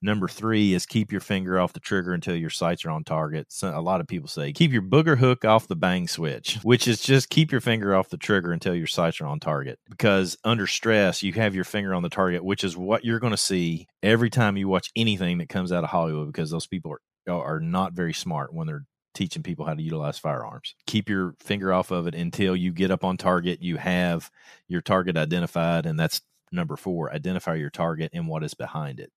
Number 0.00 0.28
three 0.28 0.74
is 0.74 0.86
keep 0.86 1.12
your 1.12 1.20
finger 1.20 1.58
off 1.58 1.72
the 1.72 1.80
trigger 1.80 2.12
until 2.12 2.36
your 2.36 2.50
sights 2.50 2.84
are 2.84 2.90
on 2.90 3.04
target. 3.04 3.46
So 3.50 3.76
a 3.76 3.80
lot 3.80 4.00
of 4.00 4.06
people 4.06 4.28
say 4.28 4.52
keep 4.52 4.72
your 4.72 4.82
booger 4.82 5.18
hook 5.18 5.44
off 5.44 5.68
the 5.68 5.76
bang 5.76 6.08
switch, 6.08 6.58
which 6.62 6.88
is 6.88 7.00
just 7.00 7.30
keep 7.30 7.52
your 7.52 7.60
finger 7.60 7.94
off 7.94 8.10
the 8.10 8.16
trigger 8.16 8.52
until 8.52 8.74
your 8.74 8.86
sights 8.86 9.20
are 9.20 9.26
on 9.26 9.40
target. 9.40 9.78
Because 9.88 10.36
under 10.44 10.66
stress, 10.66 11.22
you 11.22 11.32
have 11.34 11.54
your 11.54 11.64
finger 11.64 11.94
on 11.94 12.02
the 12.02 12.08
target, 12.08 12.44
which 12.44 12.64
is 12.64 12.76
what 12.76 13.04
you're 13.04 13.20
going 13.20 13.32
to 13.32 13.36
see 13.36 13.86
every 14.02 14.30
time 14.30 14.56
you 14.56 14.68
watch 14.68 14.90
anything 14.96 15.38
that 15.38 15.48
comes 15.48 15.72
out 15.72 15.84
of 15.84 15.90
Hollywood. 15.90 16.28
Because 16.28 16.50
those 16.50 16.66
people 16.66 16.92
are 16.92 17.00
are 17.28 17.60
not 17.60 17.92
very 17.92 18.12
smart 18.12 18.52
when 18.52 18.66
they're 18.66 18.84
teaching 19.14 19.42
people 19.42 19.64
how 19.64 19.74
to 19.74 19.82
utilize 19.82 20.18
firearms. 20.18 20.74
Keep 20.86 21.08
your 21.08 21.34
finger 21.38 21.72
off 21.72 21.90
of 21.90 22.06
it 22.06 22.14
until 22.14 22.56
you 22.56 22.72
get 22.72 22.90
up 22.90 23.04
on 23.04 23.16
target. 23.16 23.62
You 23.62 23.76
have 23.76 24.30
your 24.68 24.80
target 24.80 25.16
identified, 25.16 25.86
and 25.86 26.00
that's 26.00 26.20
number 26.52 26.76
four, 26.76 27.12
identify 27.12 27.54
your 27.54 27.70
target 27.70 28.10
and 28.12 28.28
what 28.28 28.44
is 28.44 28.54
behind 28.54 29.00
it. 29.00 29.12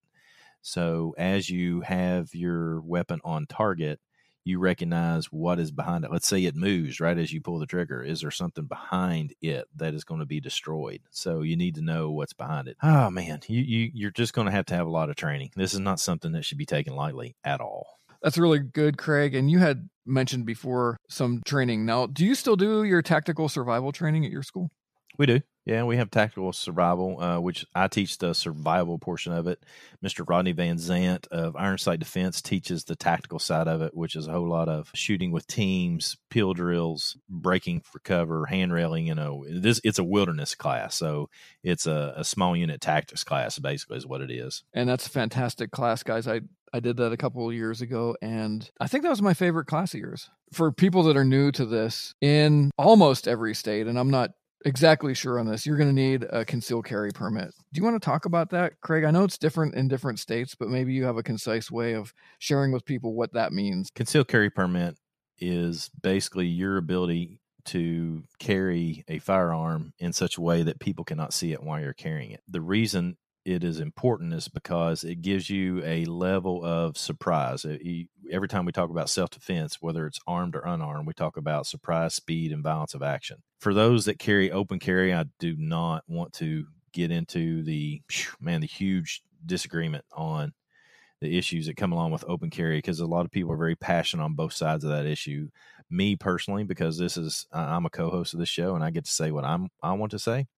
So 0.62 1.14
as 1.16 1.48
you 1.48 1.82
have 1.82 2.34
your 2.34 2.80
weapon 2.80 3.20
on 3.24 3.46
target, 3.46 4.00
you 4.46 4.60
recognize 4.60 5.26
what 5.26 5.58
is 5.58 5.72
behind 5.72 6.04
it. 6.04 6.12
Let's 6.12 6.28
say 6.28 6.44
it 6.44 6.54
moves 6.54 7.00
right 7.00 7.18
as 7.18 7.32
you 7.32 7.40
pull 7.40 7.58
the 7.58 7.66
trigger. 7.66 8.02
Is 8.02 8.20
there 8.20 8.30
something 8.30 8.64
behind 8.64 9.34
it 9.42 9.66
that 9.74 9.92
is 9.92 10.04
going 10.04 10.20
to 10.20 10.26
be 10.26 10.40
destroyed? 10.40 11.00
So 11.10 11.42
you 11.42 11.56
need 11.56 11.74
to 11.74 11.82
know 11.82 12.12
what's 12.12 12.32
behind 12.32 12.68
it. 12.68 12.76
Oh 12.82 13.10
man, 13.10 13.40
you, 13.48 13.60
you 13.60 13.90
you're 13.92 14.10
just 14.12 14.34
going 14.34 14.46
to 14.46 14.52
have 14.52 14.66
to 14.66 14.74
have 14.74 14.86
a 14.86 14.90
lot 14.90 15.10
of 15.10 15.16
training. 15.16 15.50
This 15.56 15.74
is 15.74 15.80
not 15.80 15.98
something 15.98 16.32
that 16.32 16.44
should 16.44 16.58
be 16.58 16.66
taken 16.66 16.94
lightly 16.94 17.36
at 17.44 17.60
all. 17.60 17.98
That's 18.22 18.38
really 18.38 18.60
good, 18.60 18.98
Craig. 18.98 19.34
And 19.34 19.50
you 19.50 19.58
had 19.58 19.88
mentioned 20.06 20.46
before 20.46 20.96
some 21.08 21.42
training. 21.44 21.84
Now, 21.84 22.06
do 22.06 22.24
you 22.24 22.34
still 22.34 22.56
do 22.56 22.84
your 22.84 23.02
tactical 23.02 23.48
survival 23.48 23.92
training 23.92 24.24
at 24.24 24.30
your 24.30 24.42
school? 24.42 24.70
We 25.18 25.26
do. 25.26 25.40
Yeah, 25.66 25.82
we 25.82 25.96
have 25.96 26.12
tactical 26.12 26.52
survival, 26.52 27.20
uh, 27.20 27.40
which 27.40 27.66
I 27.74 27.88
teach 27.88 28.18
the 28.18 28.34
survival 28.34 28.98
portion 29.00 29.32
of 29.32 29.48
it. 29.48 29.64
Mr. 30.02 30.24
Rodney 30.26 30.52
Van 30.52 30.76
Zant 30.76 31.26
of 31.28 31.56
Iron 31.56 31.76
Sight 31.76 31.98
Defense 31.98 32.40
teaches 32.40 32.84
the 32.84 32.94
tactical 32.94 33.40
side 33.40 33.66
of 33.66 33.82
it, 33.82 33.92
which 33.92 34.14
is 34.14 34.28
a 34.28 34.32
whole 34.32 34.48
lot 34.48 34.68
of 34.68 34.92
shooting 34.94 35.32
with 35.32 35.48
teams, 35.48 36.18
peel 36.30 36.54
drills, 36.54 37.16
breaking 37.28 37.80
for 37.80 37.98
cover, 37.98 38.46
hand 38.46 38.72
railing. 38.72 39.08
You 39.08 39.16
know, 39.16 39.44
this 39.50 39.80
it's 39.82 39.98
a 39.98 40.04
wilderness 40.04 40.54
class, 40.54 40.94
so 40.94 41.30
it's 41.64 41.88
a, 41.88 42.14
a 42.16 42.22
small 42.24 42.56
unit 42.56 42.80
tactics 42.80 43.24
class, 43.24 43.58
basically, 43.58 43.96
is 43.96 44.06
what 44.06 44.20
it 44.20 44.30
is. 44.30 44.62
And 44.72 44.88
that's 44.88 45.08
a 45.08 45.10
fantastic 45.10 45.72
class, 45.72 46.04
guys. 46.04 46.28
I 46.28 46.42
I 46.72 46.78
did 46.78 46.96
that 46.98 47.10
a 47.10 47.16
couple 47.16 47.48
of 47.48 47.54
years 47.54 47.80
ago, 47.80 48.16
and 48.22 48.70
I 48.78 48.86
think 48.86 49.02
that 49.02 49.10
was 49.10 49.22
my 49.22 49.34
favorite 49.34 49.66
class 49.66 49.94
of 49.94 50.00
yours. 50.00 50.30
For 50.52 50.70
people 50.70 51.02
that 51.04 51.16
are 51.16 51.24
new 51.24 51.50
to 51.52 51.66
this, 51.66 52.14
in 52.20 52.70
almost 52.78 53.26
every 53.26 53.52
state, 53.52 53.88
and 53.88 53.98
I'm 53.98 54.10
not 54.10 54.30
exactly 54.64 55.14
sure 55.14 55.38
on 55.38 55.46
this, 55.46 55.66
you're 55.66 55.76
going 55.76 55.94
to 55.94 55.94
need 55.94 56.24
a 56.30 56.44
concealed 56.44 56.86
carry 56.86 57.10
permit. 57.12 57.52
Do 57.72 57.78
you 57.78 57.84
want 57.84 58.00
to 58.00 58.04
talk 58.04 58.24
about 58.24 58.50
that, 58.50 58.80
Craig? 58.80 59.04
I 59.04 59.10
know 59.10 59.24
it's 59.24 59.38
different 59.38 59.74
in 59.74 59.88
different 59.88 60.18
states, 60.18 60.54
but 60.54 60.68
maybe 60.68 60.92
you 60.92 61.04
have 61.04 61.16
a 61.16 61.22
concise 61.22 61.70
way 61.70 61.94
of 61.94 62.12
sharing 62.38 62.72
with 62.72 62.84
people 62.84 63.14
what 63.14 63.32
that 63.34 63.52
means. 63.52 63.90
Concealed 63.94 64.28
carry 64.28 64.50
permit 64.50 64.96
is 65.38 65.90
basically 66.02 66.46
your 66.46 66.78
ability 66.78 67.40
to 67.66 68.22
carry 68.38 69.04
a 69.08 69.18
firearm 69.18 69.92
in 69.98 70.12
such 70.12 70.38
a 70.38 70.40
way 70.40 70.62
that 70.62 70.80
people 70.80 71.04
cannot 71.04 71.32
see 71.32 71.52
it 71.52 71.62
while 71.62 71.80
you're 71.80 71.92
carrying 71.92 72.30
it. 72.30 72.40
The 72.48 72.60
reason 72.60 73.16
it 73.46 73.62
is 73.62 73.78
important 73.78 74.34
is 74.34 74.48
because 74.48 75.04
it 75.04 75.22
gives 75.22 75.48
you 75.48 75.80
a 75.84 76.04
level 76.06 76.64
of 76.64 76.98
surprise. 76.98 77.64
It, 77.64 78.08
every 78.28 78.48
time 78.48 78.64
we 78.64 78.72
talk 78.72 78.90
about 78.90 79.08
self 79.08 79.30
defense, 79.30 79.80
whether 79.80 80.04
it's 80.04 80.18
armed 80.26 80.56
or 80.56 80.66
unarmed, 80.66 81.06
we 81.06 81.14
talk 81.14 81.36
about 81.36 81.68
surprise, 81.68 82.12
speed, 82.12 82.50
and 82.50 82.64
violence 82.64 82.92
of 82.92 83.04
action. 83.04 83.44
For 83.60 83.72
those 83.72 84.04
that 84.06 84.18
carry 84.18 84.50
open 84.50 84.80
carry, 84.80 85.14
I 85.14 85.26
do 85.38 85.54
not 85.56 86.02
want 86.08 86.32
to 86.34 86.66
get 86.92 87.12
into 87.12 87.62
the 87.62 88.02
man 88.40 88.62
the 88.62 88.66
huge 88.66 89.22
disagreement 89.44 90.04
on 90.12 90.52
the 91.20 91.38
issues 91.38 91.66
that 91.66 91.76
come 91.76 91.92
along 91.92 92.10
with 92.10 92.24
open 92.26 92.50
carry 92.50 92.78
because 92.78 92.98
a 92.98 93.06
lot 93.06 93.24
of 93.24 93.30
people 93.30 93.52
are 93.52 93.56
very 93.56 93.76
passionate 93.76 94.24
on 94.24 94.34
both 94.34 94.54
sides 94.54 94.82
of 94.82 94.90
that 94.90 95.06
issue. 95.06 95.48
Me 95.88 96.16
personally, 96.16 96.64
because 96.64 96.98
this 96.98 97.16
is 97.16 97.46
I'm 97.52 97.86
a 97.86 97.90
co-host 97.90 98.34
of 98.34 98.40
this 98.40 98.48
show 98.48 98.74
and 98.74 98.82
I 98.82 98.90
get 98.90 99.04
to 99.04 99.12
say 99.12 99.30
what 99.30 99.44
I'm 99.44 99.68
I 99.80 99.92
want 99.92 100.10
to 100.10 100.18
say 100.18 100.48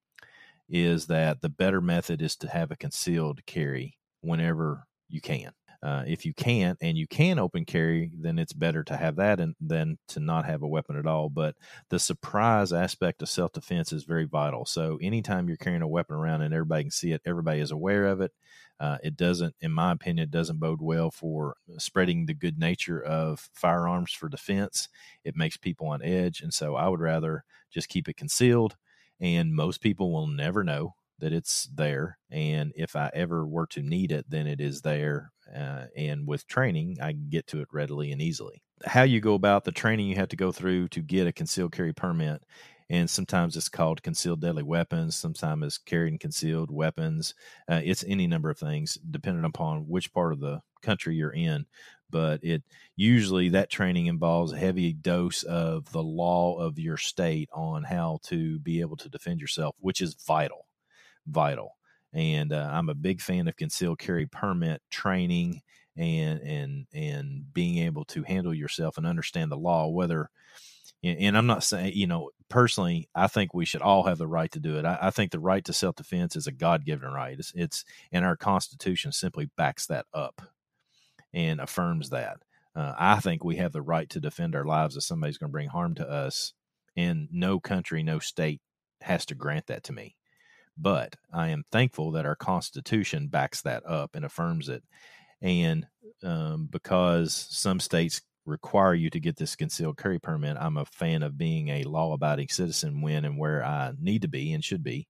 is 0.69 1.07
that 1.07 1.41
the 1.41 1.49
better 1.49 1.81
method 1.81 2.23
is 2.23 2.37
to 2.37 2.49
have 2.49 2.71
a 2.71 2.77
concealed 2.77 3.45
carry 3.47 3.97
whenever 4.21 4.85
you 5.09 5.21
can. 5.21 5.53
Uh, 5.81 6.03
if 6.09 6.27
you 6.27 6.35
can't 6.35 6.77
and 6.83 6.99
you 6.99 7.07
can 7.07 7.39
open 7.39 7.65
carry, 7.65 8.11
then 8.19 8.37
it's 8.37 8.53
better 8.53 8.83
to 8.83 8.97
have 8.97 9.15
that 9.15 9.39
and 9.39 9.55
than 9.61 9.97
to 10.09 10.19
not 10.19 10.45
have 10.45 10.63
a 10.63 10.69
weapon 10.69 10.97
at 10.97 11.07
all. 11.07 11.29
But 11.29 11.55
the 11.89 12.01
surprise 12.01 12.73
aspect 12.73 13.23
of 13.23 13.29
self 13.29 13.53
defense 13.53 13.93
is 13.93 14.03
very 14.03 14.25
vital. 14.25 14.67
So 14.67 14.99
anytime 15.01 15.47
you're 15.47 15.57
carrying 15.57 15.83
a 15.83 15.89
weapon 15.89 16.17
around 16.17 16.43
and 16.43 16.53
everybody 16.53 16.85
can 16.85 16.91
see 16.91 17.13
it, 17.13 17.23
everybody 17.25 17.61
is 17.61 17.71
aware 17.71 18.07
of 18.07 18.21
it. 18.21 18.33
Uh, 18.81 18.99
it 19.03 19.17
doesn't, 19.17 19.55
in 19.61 19.73
my 19.73 19.93
opinion, 19.93 20.25
it 20.25 20.31
doesn't 20.33 20.59
bode 20.59 20.81
well 20.81 21.11
for 21.11 21.57
spreading 21.79 22.27
the 22.27 22.35
good 22.35 22.59
nature 22.59 23.01
of 23.03 23.49
firearms 23.55 24.13
for 24.13 24.29
defense. 24.29 24.89
It 25.25 25.37
makes 25.37 25.57
people 25.57 25.89
on 25.89 26.03
edge, 26.03 26.41
and 26.41 26.53
so 26.55 26.77
I 26.77 26.89
would 26.89 27.01
rather 27.01 27.45
just 27.71 27.89
keep 27.89 28.09
it 28.09 28.17
concealed 28.17 28.77
and 29.21 29.55
most 29.55 29.81
people 29.81 30.13
will 30.13 30.27
never 30.27 30.65
know 30.65 30.95
that 31.19 31.33
it's 31.33 31.69
there. 31.75 32.19
And 32.31 32.73
if 32.77 32.95
I 32.95 33.11
ever 33.13 33.47
were 33.47 33.67
to 33.69 33.83
need 33.83 34.13
it, 34.13 34.27
then 34.29 34.47
it 34.47 34.61
is 34.61 34.83
there. 34.83 35.33
Uh, 35.55 35.87
and 35.97 36.27
with 36.27 36.47
training, 36.47 36.99
I 37.03 37.13
get 37.13 37.47
to 37.49 37.61
it 37.61 37.69
readily 37.73 38.13
and 38.13 38.23
easily. 38.23 38.63
How 38.85 39.03
you 39.03 39.21
go 39.21 39.35
about 39.35 39.65
the 39.65 39.73
training 39.73 40.07
you 40.07 40.17
have 40.17 40.29
to 40.29 40.37
go 40.37 40.53
through 40.53 40.89
to 40.89 41.01
get 41.01 41.27
a 41.27 41.33
concealed 41.33 41.73
carry 41.73 41.93
permit. 41.93 42.45
And 42.91 43.11
sometimes 43.11 43.57
it's 43.57 43.69
called 43.69 44.03
concealed 44.03 44.41
deadly 44.41 44.63
weapons. 44.63 45.17
Sometimes 45.17 45.65
it's 45.65 45.79
carrying 45.79 46.19
concealed 46.19 46.71
weapons. 46.71 47.35
Uh, 47.69 47.81
it's 47.85 48.05
any 48.07 48.27
number 48.27 48.49
of 48.49 48.59
things, 48.59 48.97
depending 49.11 49.45
upon 49.45 49.89
which 49.89 50.13
part 50.13 50.33
of 50.33 50.41
the 50.41 50.63
country 50.81 51.17
you're 51.17 51.35
in 51.35 51.67
but 52.11 52.43
it 52.43 52.63
usually 52.97 53.51
that 53.51 53.71
training 53.71 54.07
involves 54.07 54.53
a 54.53 54.59
heavy 54.59 54.93
dose 54.93 55.43
of 55.43 55.91
the 55.93 56.03
law 56.03 56.59
of 56.59 56.79
your 56.79 56.97
state 56.97 57.49
on 57.53 57.85
how 57.85 58.19
to 58.25 58.59
be 58.61 58.81
able 58.81 58.97
to 58.97 59.09
defend 59.09 59.41
yourself, 59.41 59.77
which 59.81 60.01
is 60.01 60.15
vital, 60.27 60.67
vital. 61.27 61.77
And 62.13 62.53
uh, 62.53 62.69
I'm 62.73 62.89
a 62.89 62.95
big 62.95 63.21
fan 63.21 63.49
of 63.49 63.57
concealed 63.57 63.99
carry 63.99 64.27
permit 64.27 64.83
training 64.91 65.61
and 65.97 66.41
and 66.41 66.87
and 66.95 67.53
being 67.53 67.79
able 67.79 68.05
to 68.07 68.23
handle 68.23 68.55
yourself 68.55 68.97
and 68.97 69.07
understand 69.07 69.51
the 69.51 69.57
law. 69.57 69.89
Whether 69.89 70.31
and 71.03 71.37
I'm 71.37 71.47
not 71.47 71.65
saying 71.65 71.93
you 71.95 72.07
know 72.07 72.31
personally, 72.49 73.09
I 73.15 73.27
think 73.27 73.53
we 73.53 73.65
should 73.65 73.83
all 73.83 74.05
have 74.05 74.19
the 74.19 74.27
right 74.27 74.51
to 74.53 74.61
do 74.61 74.79
it. 74.79 74.85
I, 74.85 74.99
I 75.03 75.11
think 75.11 75.31
the 75.31 75.41
right 75.41 75.65
to 75.65 75.73
self 75.73 75.97
defense 75.97 76.37
is 76.37 76.47
a 76.47 76.53
God 76.53 76.85
given 76.85 77.11
right. 77.11 77.39
It's, 77.39 77.53
it's 77.55 77.85
and 78.13 78.25
our 78.25 78.37
Constitution 78.37 79.13
simply 79.13 79.51
backs 79.57 79.87
that 79.87 80.07
up 80.15 80.43
and 81.33 81.61
affirms 81.61 82.11
that. 82.11 82.39
Uh, 82.75 82.95
I 82.99 83.21
think 83.21 83.43
we 83.43 83.57
have 83.57 83.73
the 83.73 83.83
right 83.83 84.09
to 84.11 84.21
defend 84.21 84.55
our 84.55 84.65
lives 84.65 84.97
if 84.97 85.03
somebody's 85.03 85.39
going 85.39 85.51
to 85.51 85.53
bring 85.53 85.69
harm 85.69 85.95
to 85.97 86.09
us, 86.09 86.53
and 86.97 87.29
no 87.33 87.59
country, 87.59 88.03
no 88.03 88.19
state 88.19 88.61
has 89.01 89.27
to 89.27 89.35
grant 89.35 89.67
that 89.67 89.85
to 89.85 89.93
me. 89.93 90.17
But 90.77 91.17
I 91.33 91.49
am 91.49 91.65
thankful 91.73 92.13
that 92.13 92.27
our 92.27 92.37
Constitution 92.37 93.29
backs 93.29 93.63
that 93.63 93.85
up 93.85 94.15
and 94.15 94.25
affirms 94.25 94.69
it. 94.69 94.85
And 95.43 95.87
um, 96.23 96.69
because 96.71 97.49
some 97.51 97.81
states 97.81 98.23
require 98.47 98.95
you 98.95 99.11
to 99.11 99.21
get 99.21 99.37
this 99.37 99.57
concealed 99.57 99.99
carry 99.99 100.19
permit, 100.19 100.57
I'm 100.59 100.77
a 100.77 100.85
fan 100.85 101.23
of 101.23 101.37
being 101.37 101.69
a 101.69 101.85
law 101.85 102.13
abiding 102.13 102.49
citizen 102.49 103.03
when 103.03 103.25
and 103.25 103.39
where 103.39 103.65
I 103.65 103.93
need 104.01 104.23
to 104.23 104.29
be 104.29 104.53
and 104.53 104.65
should 104.65 104.83
be. 104.83 105.09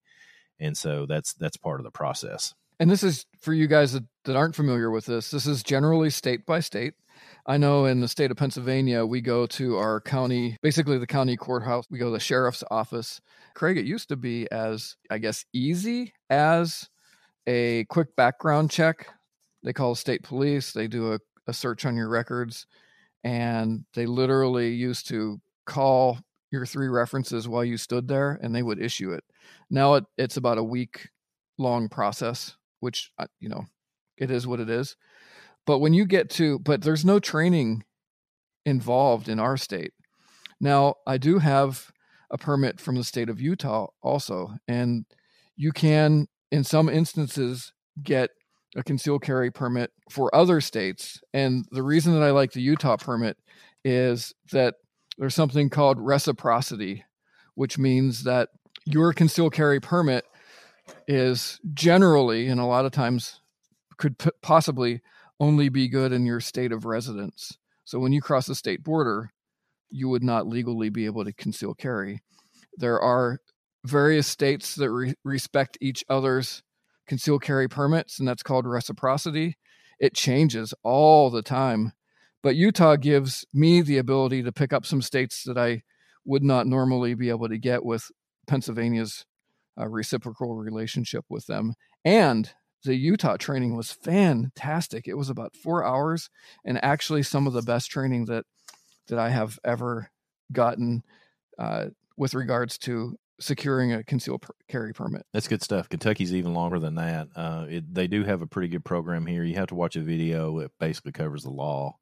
And 0.59 0.77
so 0.77 1.07
that's 1.07 1.35
that's 1.35 1.57
part 1.57 1.81
of 1.81 1.85
the 1.85 1.91
process 1.91 2.55
and 2.81 2.91
this 2.91 3.03
is 3.03 3.27
for 3.41 3.53
you 3.53 3.67
guys 3.67 3.93
that, 3.93 4.05
that 4.25 4.37
aren't 4.37 4.55
familiar 4.55 4.91
with 4.91 5.07
this 5.07 5.31
this 5.31 5.47
is 5.47 5.63
generally 5.63 6.11
state 6.11 6.47
by 6.47 6.61
state. 6.61 6.95
I 7.47 7.57
know 7.57 7.87
in 7.87 8.01
the 8.01 8.09
state 8.09 8.31
of 8.31 8.37
pennsylvania 8.37 9.05
we 9.05 9.21
go 9.21 9.47
to 9.47 9.77
our 9.77 10.01
county 10.01 10.57
basically 10.63 10.99
the 10.99 11.07
county 11.07 11.37
courthouse 11.37 11.85
we 11.91 11.99
go 11.99 12.07
to 12.07 12.13
the 12.13 12.21
sheriff's 12.21 12.65
office. 12.71 13.21
Craig 13.55 13.79
it 13.79 13.87
used 13.87 14.09
to 14.09 14.17
be 14.17 14.51
as 14.53 14.97
i 15.11 15.19
guess 15.19 15.45
easy 15.53 16.13
as 16.31 16.89
a 17.47 17.85
quick 17.87 18.15
background 18.17 18.71
check. 18.71 19.09
They 19.63 19.73
call 19.73 19.95
state 19.95 20.23
police 20.23 20.73
they 20.73 20.89
do 20.89 21.15
a, 21.15 21.19
a 21.47 21.53
search 21.53 21.85
on 21.85 21.97
your 21.97 22.09
records 22.09 22.67
and 23.25 23.85
they 23.95 24.07
literally 24.07 24.71
used 24.71 25.09
to 25.09 25.41
call 25.67 26.19
your 26.51 26.65
three 26.65 26.89
references 26.89 27.49
while 27.49 27.65
you 27.65 27.77
stood 27.77 28.09
there 28.09 28.39
and 28.43 28.55
they 28.55 28.63
would 28.63 28.81
issue 28.81 29.13
it. 29.13 29.23
Now 29.69 29.95
it, 29.95 30.05
it's 30.17 30.39
about 30.39 30.57
a 30.57 30.63
week 30.63 31.09
long 31.59 31.89
process 31.89 32.57
which 32.81 33.11
uh, 33.19 33.27
you 33.41 33.49
know 33.49 33.65
it 34.17 34.31
is 34.31 34.47
what 34.47 34.61
it 34.61 34.71
is 34.71 34.97
but 35.67 35.79
when 35.79 35.93
you 35.93 36.05
get 36.05 36.31
to 36.31 36.59
but 36.59 36.83
there's 36.83 37.05
no 37.05 37.19
training 37.19 37.85
involved 38.65 39.29
in 39.29 39.39
our 39.39 39.57
state 39.57 39.93
now 40.61 40.95
i 41.07 41.17
do 41.17 41.39
have 41.39 41.91
a 42.31 42.39
permit 42.39 42.81
from 42.81 42.97
the 42.97 43.05
state 43.05 43.29
of 43.29 43.41
utah 43.41 43.87
also 44.03 44.55
and 44.67 45.05
you 45.57 45.73
can 45.73 46.27
in 46.51 46.65
some 46.65 46.89
instances 46.89 47.73
get 48.03 48.31
a 48.77 48.83
concealed 48.83 49.23
carry 49.23 49.51
permit 49.51 49.91
for 50.11 50.35
other 50.35 50.61
states. 50.61 51.21
And 51.33 51.65
the 51.71 51.83
reason 51.83 52.15
that 52.15 52.23
I 52.23 52.31
like 52.31 52.53
the 52.53 52.63
Utah 52.63 52.97
permit 52.97 53.37
is 53.85 54.35
that 54.53 54.75
there's 55.17 55.35
something 55.35 55.71
called 55.71 55.99
reciprocity, 55.99 57.05
which 57.55 57.79
means 57.79 58.25
that 58.25 58.51
your 58.85 59.13
concealed 59.13 59.53
carry 59.53 59.81
permit 59.81 60.25
is 61.07 61.61
generally 61.75 62.49
and 62.49 62.61
a 62.61 62.65
lot 62.67 62.85
of 62.85 62.93
times 62.93 63.41
could 63.97 64.19
p- 64.19 64.31
possibly 64.43 65.01
only 65.41 65.69
be 65.69 65.89
good 65.89 66.13
in 66.13 66.27
your 66.27 66.41
state 66.41 66.73
of 66.73 66.85
residence. 66.85 67.57
So 67.85 67.99
when 67.99 68.13
you 68.13 68.21
cross 68.21 68.47
the 68.47 68.55
state 68.55 68.83
border, 68.83 69.31
you 69.91 70.09
would 70.09 70.23
not 70.23 70.47
legally 70.47 70.91
be 70.91 71.07
able 71.07 71.25
to 71.25 71.33
conceal 71.33 71.75
carry. 71.75 72.21
There 72.77 73.01
are 73.01 73.39
various 73.85 74.27
states 74.27 74.75
that 74.77 74.91
re- 74.91 75.15
respect 75.25 75.79
each 75.81 76.05
other's 76.09 76.63
conceal 77.07 77.39
carry 77.39 77.69
permits, 77.69 78.19
and 78.19 78.29
that's 78.29 78.43
called 78.43 78.67
reciprocity. 78.67 79.57
It 79.99 80.15
changes 80.15 80.75
all 80.83 81.31
the 81.31 81.43
time. 81.43 81.93
But 82.43 82.57
Utah 82.57 82.97
gives 82.97 83.45
me 83.53 83.81
the 83.81 83.99
ability 83.99 84.43
to 84.43 84.53
pick 84.53 84.73
up 84.73 84.87
some 84.87 85.03
states 85.03 85.43
that 85.45 85.59
I 85.59 85.83
would 86.25 86.45
not 86.45 86.67
normally 86.67 87.15
be 87.15 87.31
able 87.31 87.49
to 87.49 87.59
get 87.59 87.85
with 87.85 88.11
Pennsylvania's 88.47 89.25
uh, 89.79 89.87
reciprocal 89.87 90.55
relationship 90.57 91.25
with 91.29 91.47
them. 91.47 91.75
And 92.05 92.51
the 92.85 92.95
Utah 92.95 93.37
training 93.37 93.77
was 93.77 93.93
fantastic. 93.93 95.09
It 95.09 95.15
was 95.15 95.31
about 95.31 95.57
four 95.57 95.85
hours, 95.85 96.31
and 96.65 96.83
actually 96.83 97.23
some 97.23 97.47
of 97.47 97.53
the 97.53 97.63
best 97.63 97.91
training 97.91 98.27
that 98.27 98.45
that 99.09 99.19
I 99.19 99.31
have 99.31 99.59
ever 99.65 100.11
gotten 100.53 101.03
uh, 101.59 101.87
with 102.17 102.35
regards 102.35 102.79
to 102.79 103.17
securing 103.41 103.93
a 103.93 104.05
concealed 104.05 104.45
carry 104.69 104.93
permit. 104.93 105.25
That's 105.33 105.49
good 105.49 105.63
stuff. 105.63 105.89
Kentucky's 105.89 106.35
even 106.35 106.55
longer 106.55 106.79
than 106.79 106.97
that. 106.97 107.29
Uh, 107.35 107.67
it, 107.69 107.95
they 107.95 108.07
do 108.07 108.25
have 108.25 108.43
a 108.43 108.47
pretty 108.47 108.69
good 108.69 108.85
program 108.85 109.27
here. 109.27 109.45
You 109.45 109.55
have 109.55 109.69
to 109.69 109.75
watch 109.75 109.97
a 109.97 110.01
video. 110.01 110.59
It 110.59 110.73
basically 110.79 111.13
covers 111.13 111.45
the 111.45 111.51
law, 111.51 111.97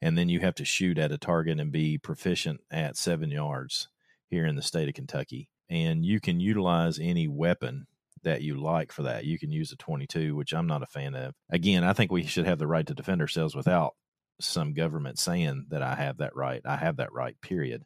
and 0.00 0.16
then 0.16 0.28
you 0.28 0.40
have 0.40 0.54
to 0.56 0.64
shoot 0.64 0.98
at 0.98 1.12
a 1.12 1.18
target 1.18 1.60
and 1.60 1.72
be 1.72 1.98
proficient 1.98 2.60
at 2.70 2.96
seven 2.96 3.30
yards 3.30 3.88
here 4.28 4.46
in 4.46 4.56
the 4.56 4.62
state 4.62 4.88
of 4.88 4.94
Kentucky. 4.94 5.48
And 5.72 6.04
you 6.04 6.20
can 6.20 6.38
utilize 6.38 6.98
any 6.98 7.28
weapon 7.28 7.86
that 8.24 8.42
you 8.42 8.60
like 8.60 8.92
for 8.92 9.04
that. 9.04 9.24
You 9.24 9.38
can 9.38 9.50
use 9.50 9.72
a 9.72 9.76
22, 9.76 10.36
which 10.36 10.52
I'm 10.52 10.66
not 10.66 10.82
a 10.82 10.86
fan 10.86 11.14
of. 11.14 11.32
Again, 11.50 11.82
I 11.82 11.94
think 11.94 12.12
we 12.12 12.24
should 12.24 12.46
have 12.46 12.58
the 12.58 12.66
right 12.66 12.86
to 12.86 12.94
defend 12.94 13.22
ourselves 13.22 13.54
without 13.54 13.94
some 14.38 14.74
government 14.74 15.18
saying 15.18 15.66
that 15.70 15.82
I 15.82 15.94
have 15.94 16.18
that 16.18 16.36
right. 16.36 16.60
I 16.66 16.76
have 16.76 16.98
that 16.98 17.12
right, 17.14 17.40
period. 17.40 17.84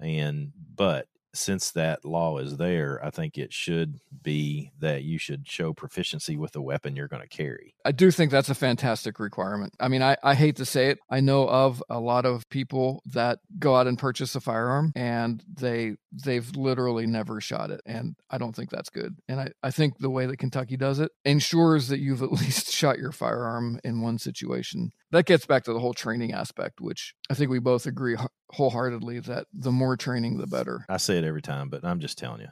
And, 0.00 0.52
but 0.74 1.08
since 1.34 1.70
that 1.72 2.06
law 2.06 2.38
is 2.38 2.56
there, 2.56 2.98
I 3.04 3.10
think 3.10 3.36
it 3.36 3.52
should 3.52 4.00
be 4.22 4.72
that 4.78 5.04
you 5.04 5.18
should 5.18 5.46
show 5.46 5.74
proficiency 5.74 6.38
with 6.38 6.52
the 6.52 6.62
weapon 6.62 6.96
you're 6.96 7.06
going 7.06 7.22
to 7.22 7.28
carry. 7.28 7.74
I 7.84 7.92
do 7.92 8.10
think 8.10 8.30
that's 8.30 8.48
a 8.48 8.54
fantastic 8.54 9.20
requirement. 9.20 9.74
I 9.78 9.88
mean, 9.88 10.02
I, 10.02 10.16
I 10.22 10.34
hate 10.34 10.56
to 10.56 10.64
say 10.64 10.88
it. 10.88 10.98
I 11.10 11.20
know 11.20 11.46
of 11.46 11.82
a 11.90 12.00
lot 12.00 12.24
of 12.24 12.48
people 12.48 13.02
that 13.06 13.40
go 13.58 13.76
out 13.76 13.86
and 13.86 13.98
purchase 13.98 14.34
a 14.34 14.40
firearm 14.40 14.92
and 14.96 15.44
they 15.46 15.96
they've 16.12 16.54
literally 16.56 17.06
never 17.06 17.40
shot 17.40 17.70
it. 17.70 17.80
And 17.86 18.16
I 18.30 18.38
don't 18.38 18.54
think 18.54 18.70
that's 18.70 18.90
good. 18.90 19.16
And 19.28 19.40
I, 19.40 19.48
I 19.62 19.70
think 19.70 19.98
the 19.98 20.10
way 20.10 20.26
that 20.26 20.38
Kentucky 20.38 20.76
does 20.76 20.98
it 20.98 21.12
ensures 21.24 21.88
that 21.88 22.00
you've 22.00 22.22
at 22.22 22.32
least 22.40 22.72
shot 22.72 22.98
your 22.98 23.12
firearm 23.12 23.80
in 23.84 24.00
one 24.00 24.18
situation 24.18 24.92
that 25.12 25.26
gets 25.26 25.46
back 25.46 25.64
to 25.64 25.72
the 25.72 25.80
whole 25.80 25.94
training 25.94 26.32
aspect, 26.32 26.80
which 26.80 27.14
I 27.30 27.34
think 27.34 27.50
we 27.50 27.58
both 27.58 27.86
agree 27.86 28.16
wholeheartedly 28.52 29.20
that 29.20 29.46
the 29.52 29.72
more 29.72 29.96
training, 29.96 30.38
the 30.38 30.46
better. 30.46 30.84
I 30.88 30.98
say 30.98 31.18
it 31.18 31.24
every 31.24 31.42
time, 31.42 31.68
but 31.68 31.84
I'm 31.84 32.00
just 32.00 32.18
telling 32.18 32.42
you. 32.42 32.48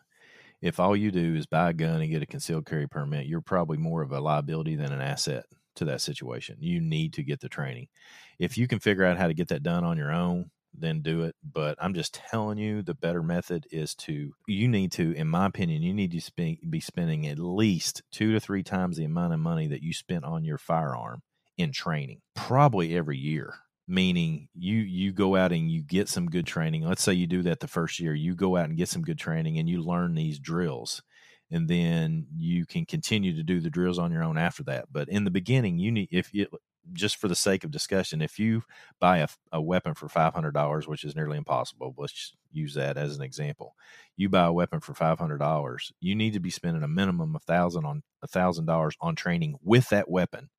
If 0.60 0.80
all 0.80 0.96
you 0.96 1.12
do 1.12 1.36
is 1.36 1.46
buy 1.46 1.70
a 1.70 1.72
gun 1.72 2.00
and 2.00 2.10
get 2.10 2.22
a 2.22 2.26
concealed 2.26 2.66
carry 2.66 2.88
permit, 2.88 3.26
you're 3.26 3.40
probably 3.40 3.78
more 3.78 4.02
of 4.02 4.10
a 4.10 4.20
liability 4.20 4.74
than 4.74 4.92
an 4.92 5.00
asset 5.00 5.44
to 5.76 5.84
that 5.84 6.00
situation. 6.00 6.56
You 6.58 6.80
need 6.80 7.12
to 7.12 7.22
get 7.22 7.38
the 7.38 7.48
training. 7.48 7.86
If 8.40 8.58
you 8.58 8.66
can 8.66 8.80
figure 8.80 9.04
out 9.04 9.18
how 9.18 9.28
to 9.28 9.34
get 9.34 9.48
that 9.48 9.62
done 9.62 9.84
on 9.84 9.96
your 9.96 10.12
own, 10.12 10.50
then 10.80 11.00
do 11.00 11.22
it. 11.22 11.34
But 11.42 11.76
I'm 11.80 11.94
just 11.94 12.14
telling 12.14 12.58
you, 12.58 12.82
the 12.82 12.94
better 12.94 13.22
method 13.22 13.66
is 13.70 13.94
to, 13.96 14.32
you 14.46 14.68
need 14.68 14.92
to, 14.92 15.12
in 15.12 15.28
my 15.28 15.46
opinion, 15.46 15.82
you 15.82 15.94
need 15.94 16.12
to 16.12 16.56
be 16.68 16.80
spending 16.80 17.26
at 17.26 17.38
least 17.38 18.02
two 18.10 18.32
to 18.32 18.40
three 18.40 18.62
times 18.62 18.96
the 18.96 19.04
amount 19.04 19.34
of 19.34 19.40
money 19.40 19.66
that 19.68 19.82
you 19.82 19.92
spent 19.92 20.24
on 20.24 20.44
your 20.44 20.58
firearm 20.58 21.22
in 21.56 21.72
training, 21.72 22.20
probably 22.34 22.96
every 22.96 23.18
year. 23.18 23.54
Meaning 23.90 24.48
you 24.54 24.76
you 24.80 25.12
go 25.12 25.34
out 25.34 25.50
and 25.50 25.70
you 25.70 25.82
get 25.82 26.10
some 26.10 26.26
good 26.26 26.46
training. 26.46 26.82
Let's 26.82 27.02
say 27.02 27.14
you 27.14 27.26
do 27.26 27.40
that 27.44 27.60
the 27.60 27.66
first 27.66 27.98
year. 27.98 28.12
You 28.12 28.34
go 28.34 28.54
out 28.54 28.68
and 28.68 28.76
get 28.76 28.90
some 28.90 29.00
good 29.00 29.18
training 29.18 29.58
and 29.58 29.66
you 29.66 29.82
learn 29.82 30.14
these 30.14 30.38
drills 30.38 31.00
and 31.50 31.68
then 31.68 32.26
you 32.36 32.66
can 32.66 32.84
continue 32.84 33.34
to 33.34 33.42
do 33.42 33.60
the 33.60 33.70
drills 33.70 33.98
on 33.98 34.12
your 34.12 34.22
own 34.22 34.36
after 34.36 34.62
that. 34.64 34.86
But 34.92 35.08
in 35.08 35.24
the 35.24 35.30
beginning, 35.30 35.78
you 35.78 35.90
need 35.90 36.08
if 36.10 36.32
you 36.34 36.46
just 36.92 37.16
for 37.16 37.28
the 37.28 37.34
sake 37.34 37.64
of 37.64 37.70
discussion, 37.70 38.22
if 38.22 38.38
you 38.38 38.62
buy 39.00 39.18
a, 39.18 39.28
a 39.52 39.60
weapon 39.60 39.94
for 39.94 40.08
five 40.08 40.34
hundred 40.34 40.54
dollars, 40.54 40.86
which 40.88 41.04
is 41.04 41.16
nearly 41.16 41.36
impossible, 41.36 41.94
let's 41.96 42.34
use 42.50 42.74
that 42.74 42.96
as 42.96 43.16
an 43.16 43.22
example. 43.22 43.74
You 44.16 44.28
buy 44.28 44.46
a 44.46 44.52
weapon 44.52 44.80
for 44.80 44.94
five 44.94 45.18
hundred 45.18 45.38
dollars, 45.38 45.92
you 46.00 46.14
need 46.14 46.32
to 46.34 46.40
be 46.40 46.50
spending 46.50 46.82
a 46.82 46.88
minimum 46.88 47.34
of 47.36 47.42
thousand 47.42 47.84
on 47.84 48.02
a 48.22 48.26
thousand 48.26 48.66
dollars 48.66 48.96
on 49.00 49.14
training 49.16 49.56
with 49.62 49.88
that 49.90 50.10
weapon 50.10 50.50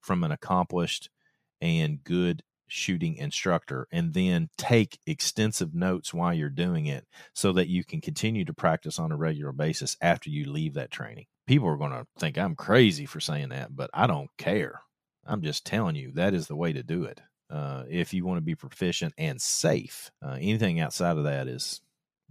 from 0.00 0.24
an 0.24 0.30
accomplished 0.30 1.10
and 1.60 2.02
good 2.04 2.42
shooting 2.68 3.16
instructor 3.16 3.86
and 3.92 4.12
then 4.12 4.48
take 4.58 4.98
extensive 5.06 5.74
notes 5.74 6.12
while 6.12 6.34
you're 6.34 6.48
doing 6.48 6.86
it 6.86 7.06
so 7.32 7.52
that 7.52 7.68
you 7.68 7.84
can 7.84 8.00
continue 8.00 8.44
to 8.44 8.52
practice 8.52 8.98
on 8.98 9.12
a 9.12 9.16
regular 9.16 9.52
basis 9.52 9.96
after 10.00 10.30
you 10.30 10.50
leave 10.50 10.74
that 10.74 10.90
training. 10.90 11.26
People 11.46 11.68
are 11.68 11.76
going 11.76 11.92
to 11.92 12.06
think 12.18 12.36
I'm 12.36 12.56
crazy 12.56 13.06
for 13.06 13.20
saying 13.20 13.50
that, 13.50 13.74
but 13.74 13.90
I 13.94 14.06
don't 14.06 14.30
care. 14.36 14.80
I'm 15.26 15.42
just 15.42 15.64
telling 15.64 15.96
you 15.96 16.12
that 16.12 16.34
is 16.34 16.46
the 16.46 16.56
way 16.56 16.72
to 16.72 16.82
do 16.82 17.04
it. 17.04 17.20
Uh, 17.48 17.84
if 17.88 18.12
you 18.12 18.24
want 18.24 18.38
to 18.38 18.42
be 18.42 18.54
proficient 18.54 19.14
and 19.18 19.40
safe, 19.40 20.10
uh, 20.24 20.32
anything 20.32 20.80
outside 20.80 21.16
of 21.16 21.24
that 21.24 21.46
is 21.48 21.80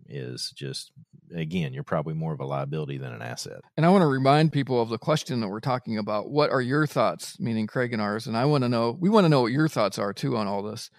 is 0.07 0.51
just 0.55 0.91
again 1.35 1.73
you're 1.73 1.83
probably 1.83 2.13
more 2.13 2.33
of 2.33 2.39
a 2.39 2.45
liability 2.45 2.97
than 2.97 3.11
an 3.11 3.21
asset 3.21 3.61
and 3.75 3.85
i 3.85 3.89
want 3.89 4.01
to 4.01 4.07
remind 4.07 4.51
people 4.51 4.79
of 4.79 4.89
the 4.89 4.97
question 4.97 5.39
that 5.39 5.47
we're 5.47 5.59
talking 5.59 5.97
about 5.97 6.29
what 6.29 6.51
are 6.51 6.61
your 6.61 6.85
thoughts 6.85 7.39
meaning 7.39 7.65
craig 7.65 7.91
and 7.91 8.01
ours 8.01 8.27
and 8.27 8.37
i 8.37 8.45
want 8.45 8.63
to 8.63 8.69
know 8.69 8.95
we 8.99 9.09
want 9.09 9.25
to 9.25 9.29
know 9.29 9.41
what 9.41 9.51
your 9.51 9.67
thoughts 9.67 9.97
are 9.97 10.13
too 10.13 10.37
on 10.37 10.47
all 10.47 10.61
this 10.61 10.91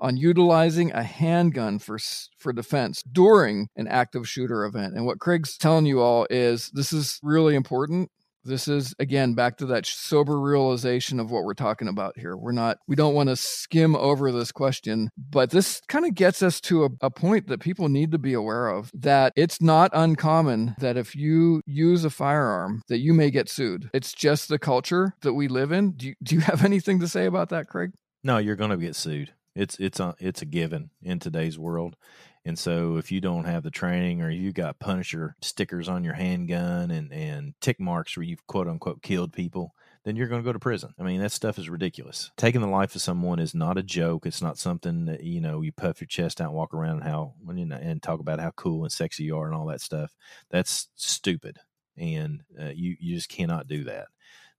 on 0.00 0.16
utilizing 0.16 0.90
a 0.92 1.02
handgun 1.02 1.78
for 1.78 1.98
for 2.36 2.52
defense 2.52 3.02
during 3.02 3.68
an 3.76 3.86
active 3.86 4.28
shooter 4.28 4.64
event 4.64 4.94
and 4.94 5.06
what 5.06 5.20
craig's 5.20 5.56
telling 5.56 5.86
you 5.86 6.00
all 6.00 6.26
is 6.30 6.70
this 6.74 6.92
is 6.92 7.20
really 7.22 7.54
important 7.54 8.10
this 8.44 8.68
is 8.68 8.94
again 8.98 9.34
back 9.34 9.56
to 9.58 9.66
that 9.66 9.86
sober 9.86 10.40
realization 10.40 11.20
of 11.20 11.30
what 11.30 11.44
we're 11.44 11.54
talking 11.54 11.88
about 11.88 12.18
here. 12.18 12.36
We're 12.36 12.52
not 12.52 12.78
we 12.88 12.96
don't 12.96 13.14
want 13.14 13.28
to 13.28 13.36
skim 13.36 13.96
over 13.96 14.32
this 14.32 14.52
question 14.52 15.10
but 15.16 15.50
this 15.50 15.80
kind 15.88 16.06
of 16.06 16.14
gets 16.14 16.42
us 16.42 16.60
to 16.62 16.84
a, 16.84 16.88
a, 17.02 17.10
point 17.10 17.48
that 17.48 17.60
people 17.60 17.88
need 17.88 18.12
to 18.12 18.18
be 18.18 18.32
aware 18.32 18.68
of 18.68 18.90
that 18.94 19.32
it's 19.36 19.60
not 19.60 19.90
uncommon 19.92 20.74
that 20.78 20.96
if 20.96 21.14
you 21.14 21.60
use 21.66 22.04
a 22.04 22.10
firearm 22.10 22.82
that 22.88 22.98
you 22.98 23.12
may 23.12 23.30
get 23.30 23.48
sued. 23.48 23.90
It's 23.92 24.12
just 24.12 24.48
the 24.48 24.58
culture 24.58 25.14
that 25.22 25.34
we 25.34 25.48
live 25.48 25.72
in. 25.72 25.92
Do 25.92 26.08
you, 26.08 26.14
do 26.22 26.34
you 26.36 26.40
have 26.40 26.64
anything 26.70 27.00
to 27.00 27.08
say 27.08 27.26
about 27.26 27.50
that 27.50 27.68
craig? 27.68 27.90
No 28.22 28.38
you're 28.38 28.56
going 28.56 28.70
to 28.70 28.76
get 28.76 28.96
sued 28.96 29.32
it's 29.54 29.78
it's 29.78 30.00
a 30.00 30.14
it's 30.18 30.42
a 30.42 30.46
given 30.46 30.90
in 31.02 31.18
today's 31.18 31.58
world 31.58 31.96
and 32.44 32.58
so 32.58 32.96
if 32.96 33.12
you 33.12 33.20
don't 33.20 33.44
have 33.44 33.62
the 33.62 33.70
training 33.70 34.22
or 34.22 34.30
you 34.30 34.52
got 34.52 34.78
Punisher 34.78 35.36
stickers 35.42 35.88
on 35.88 36.04
your 36.04 36.14
handgun 36.14 36.90
and, 36.90 37.12
and 37.12 37.54
tick 37.60 37.78
marks 37.78 38.16
where 38.16 38.24
you've 38.24 38.46
quote 38.46 38.66
unquote 38.66 39.02
killed 39.02 39.32
people, 39.32 39.74
then 40.04 40.16
you're 40.16 40.28
going 40.28 40.40
to 40.40 40.46
go 40.46 40.52
to 40.52 40.58
prison. 40.58 40.94
I 40.98 41.02
mean, 41.02 41.20
that 41.20 41.32
stuff 41.32 41.58
is 41.58 41.68
ridiculous. 41.68 42.30
Taking 42.38 42.62
the 42.62 42.66
life 42.66 42.94
of 42.94 43.02
someone 43.02 43.38
is 43.38 43.54
not 43.54 43.76
a 43.76 43.82
joke. 43.82 44.24
It's 44.24 44.40
not 44.40 44.56
something 44.56 45.04
that, 45.04 45.22
you 45.22 45.42
know, 45.42 45.60
you 45.60 45.72
puff 45.72 46.00
your 46.00 46.08
chest 46.08 46.40
out 46.40 46.48
and 46.48 46.54
walk 46.54 46.72
around 46.72 47.00
and 47.00 47.04
how, 47.04 47.34
you 47.54 47.66
know, 47.66 47.76
and 47.76 48.02
talk 48.02 48.20
about 48.20 48.40
how 48.40 48.52
cool 48.52 48.84
and 48.84 48.92
sexy 48.92 49.24
you 49.24 49.36
are 49.36 49.46
and 49.46 49.54
all 49.54 49.66
that 49.66 49.82
stuff. 49.82 50.16
That's 50.50 50.88
stupid. 50.96 51.58
And 51.98 52.40
uh, 52.58 52.70
you, 52.74 52.96
you 52.98 53.16
just 53.16 53.28
cannot 53.28 53.68
do 53.68 53.84
that. 53.84 54.06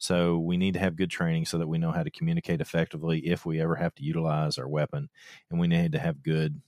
So 0.01 0.39
we 0.39 0.57
need 0.57 0.73
to 0.73 0.79
have 0.79 0.95
good 0.95 1.11
training 1.11 1.45
so 1.45 1.59
that 1.59 1.67
we 1.67 1.77
know 1.77 1.91
how 1.91 2.01
to 2.01 2.09
communicate 2.09 2.59
effectively 2.59 3.19
if 3.19 3.45
we 3.45 3.61
ever 3.61 3.75
have 3.75 3.93
to 3.95 4.03
utilize 4.03 4.57
our 4.57 4.67
weapon. 4.67 5.09
And 5.51 5.59
we 5.59 5.67
need 5.67 5.91
to 5.91 5.99
have 5.99 6.23
good 6.23 6.59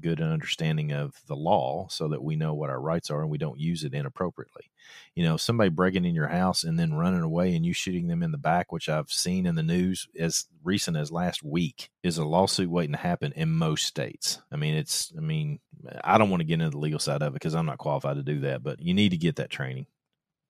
good 0.00 0.20
understanding 0.20 0.92
of 0.92 1.14
the 1.26 1.36
law 1.36 1.86
so 1.88 2.08
that 2.08 2.22
we 2.22 2.36
know 2.36 2.52
what 2.52 2.68
our 2.68 2.80
rights 2.80 3.10
are 3.10 3.22
and 3.22 3.30
we 3.30 3.38
don't 3.38 3.58
use 3.58 3.84
it 3.84 3.94
inappropriately. 3.94 4.70
You 5.14 5.24
know, 5.24 5.36
somebody 5.36 5.70
breaking 5.70 6.04
in 6.04 6.14
your 6.14 6.28
house 6.28 6.64
and 6.64 6.78
then 6.78 6.94
running 6.94 7.22
away 7.22 7.54
and 7.54 7.64
you 7.64 7.72
shooting 7.72 8.08
them 8.08 8.22
in 8.22 8.30
the 8.30 8.38
back, 8.38 8.70
which 8.70 8.88
I've 8.88 9.10
seen 9.10 9.46
in 9.46 9.54
the 9.54 9.62
news 9.62 10.08
as 10.18 10.46
recent 10.62 10.96
as 10.96 11.12
last 11.12 11.42
week, 11.42 11.90
is 12.02 12.18
a 12.18 12.24
lawsuit 12.24 12.68
waiting 12.68 12.92
to 12.92 12.98
happen 12.98 13.32
in 13.34 13.50
most 13.50 13.86
states. 13.86 14.40
I 14.52 14.56
mean, 14.56 14.74
it's, 14.74 15.12
I 15.16 15.20
mean, 15.20 15.60
I 16.04 16.18
don't 16.18 16.30
want 16.30 16.40
to 16.40 16.46
get 16.46 16.54
into 16.54 16.70
the 16.70 16.78
legal 16.78 16.98
side 16.98 17.22
of 17.22 17.28
it 17.28 17.34
because 17.34 17.54
I'm 17.54 17.66
not 17.66 17.78
qualified 17.78 18.16
to 18.16 18.22
do 18.22 18.40
that, 18.40 18.62
but 18.62 18.80
you 18.82 18.92
need 18.92 19.10
to 19.10 19.16
get 19.16 19.36
that 19.36 19.50
training. 19.50 19.86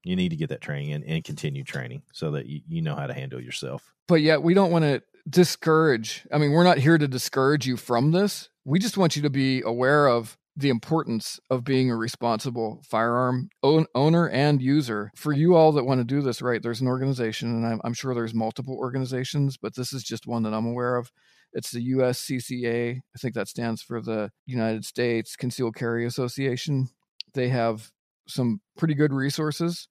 You 0.05 0.17
need 0.17 0.31
to 0.31 0.37
get 0.37 0.49
that 0.51 0.61
training 0.61 0.93
and, 0.93 1.05
and 1.05 1.25
continue 1.25 1.65
training 1.65 2.03
so 2.13 2.31
that 2.33 2.47
you, 2.47 2.61
you 2.69 2.83
know 2.83 2.95
how 2.95 3.07
to 3.07 3.15
handle 3.15 3.41
yourself. 3.41 3.93
But 4.07 4.23
yet, 4.23 4.43
we 4.43 4.55
don't 4.55 4.71
want 4.71 4.85
to 4.85 5.03
discourage. 5.29 6.27
I 6.33 6.39
mean, 6.39 6.53
we're 6.53 6.65
not 6.65 6.79
here 6.79 6.97
to 6.97 7.09
discourage 7.09 7.67
you 7.67 7.77
from 7.77 8.13
this 8.13 8.49
we 8.69 8.79
just 8.79 8.99
want 8.99 9.17
you 9.17 9.23
to 9.23 9.31
be 9.31 9.63
aware 9.63 10.07
of 10.07 10.37
the 10.55 10.69
importance 10.69 11.41
of 11.49 11.65
being 11.65 11.91
a 11.91 11.97
responsible 11.97 12.83
firearm 12.85 13.49
own, 13.63 13.87
owner 13.95 14.29
and 14.29 14.61
user. 14.61 15.11
For 15.17 15.33
you 15.33 15.55
all 15.55 15.73
that 15.73 15.87
want 15.87 16.01
to 16.01 16.05
do 16.05 16.21
this 16.21 16.43
right, 16.43 16.63
there's 16.63 16.83
an 16.83 16.87
organization, 16.87 17.49
and 17.49 17.67
I'm, 17.67 17.81
I'm 17.83 17.95
sure 17.95 18.13
there's 18.13 18.35
multiple 18.35 18.77
organizations, 18.77 19.57
but 19.57 19.75
this 19.75 19.95
is 19.95 20.05
just 20.05 20.27
one 20.27 20.43
that 20.43 20.53
I'm 20.53 20.67
aware 20.67 20.97
of. 20.97 21.11
It's 21.55 21.71
the 21.71 21.93
USCCA. 21.93 22.97
I 22.99 23.19
think 23.19 23.35
that 23.35 23.49
stands 23.49 23.81
for 23.81 24.03
the 24.03 24.33
United 24.45 24.85
States 24.85 25.35
Concealed 25.35 25.75
Carry 25.75 26.05
Association. 26.05 26.89
They 27.33 27.49
have 27.49 27.91
some 28.29 28.61
pretty 28.77 28.95
good 28.95 29.13
resources 29.13 29.89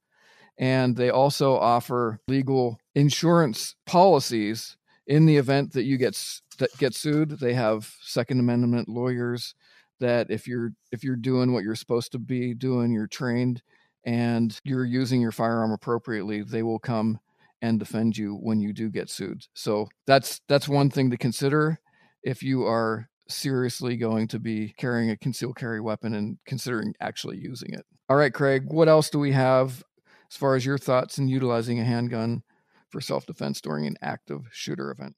and 0.57 0.95
they 0.95 1.09
also 1.09 1.55
offer 1.55 2.19
legal 2.27 2.79
insurance 2.95 3.75
policies 3.85 4.75
in 5.05 5.25
the 5.25 5.37
event 5.37 5.73
that 5.73 5.83
you 5.83 5.97
get 5.97 6.17
that 6.57 6.75
get 6.77 6.95
sued. 6.95 7.39
They 7.39 7.53
have 7.53 7.93
Second 8.01 8.39
Amendment 8.39 8.89
lawyers 8.89 9.53
that 9.99 10.29
if 10.29 10.47
you're 10.47 10.71
if 10.91 11.03
you're 11.03 11.15
doing 11.15 11.53
what 11.53 11.63
you're 11.63 11.75
supposed 11.75 12.11
to 12.13 12.19
be 12.19 12.53
doing, 12.53 12.91
you're 12.91 13.07
trained 13.07 13.61
and 14.03 14.59
you're 14.63 14.85
using 14.85 15.21
your 15.21 15.31
firearm 15.31 15.71
appropriately, 15.71 16.41
they 16.41 16.63
will 16.63 16.79
come 16.79 17.19
and 17.61 17.79
defend 17.79 18.17
you 18.17 18.35
when 18.35 18.59
you 18.59 18.73
do 18.73 18.89
get 18.89 19.09
sued. 19.09 19.45
So 19.53 19.87
that's 20.05 20.41
that's 20.47 20.67
one 20.67 20.89
thing 20.89 21.11
to 21.11 21.17
consider 21.17 21.79
if 22.23 22.41
you 22.41 22.65
are 22.65 23.09
seriously 23.29 23.97
going 23.97 24.27
to 24.29 24.39
be 24.39 24.73
carrying 24.77 25.09
a 25.09 25.17
concealed 25.17 25.55
carry 25.55 25.81
weapon 25.81 26.13
and 26.13 26.37
considering 26.45 26.93
actually 26.99 27.37
using 27.37 27.73
it. 27.73 27.85
All 28.09 28.17
right, 28.17 28.33
Craig, 28.33 28.65
what 28.67 28.87
else 28.87 29.09
do 29.09 29.19
we 29.19 29.33
have 29.33 29.83
as 30.31 30.37
far 30.37 30.55
as 30.55 30.65
your 30.65 30.77
thoughts 30.77 31.17
in 31.17 31.27
utilizing 31.27 31.79
a 31.79 31.83
handgun 31.83 32.43
for 32.89 33.01
self 33.01 33.25
defense 33.25 33.61
during 33.61 33.85
an 33.85 33.95
active 34.01 34.47
shooter 34.51 34.91
event? 34.91 35.15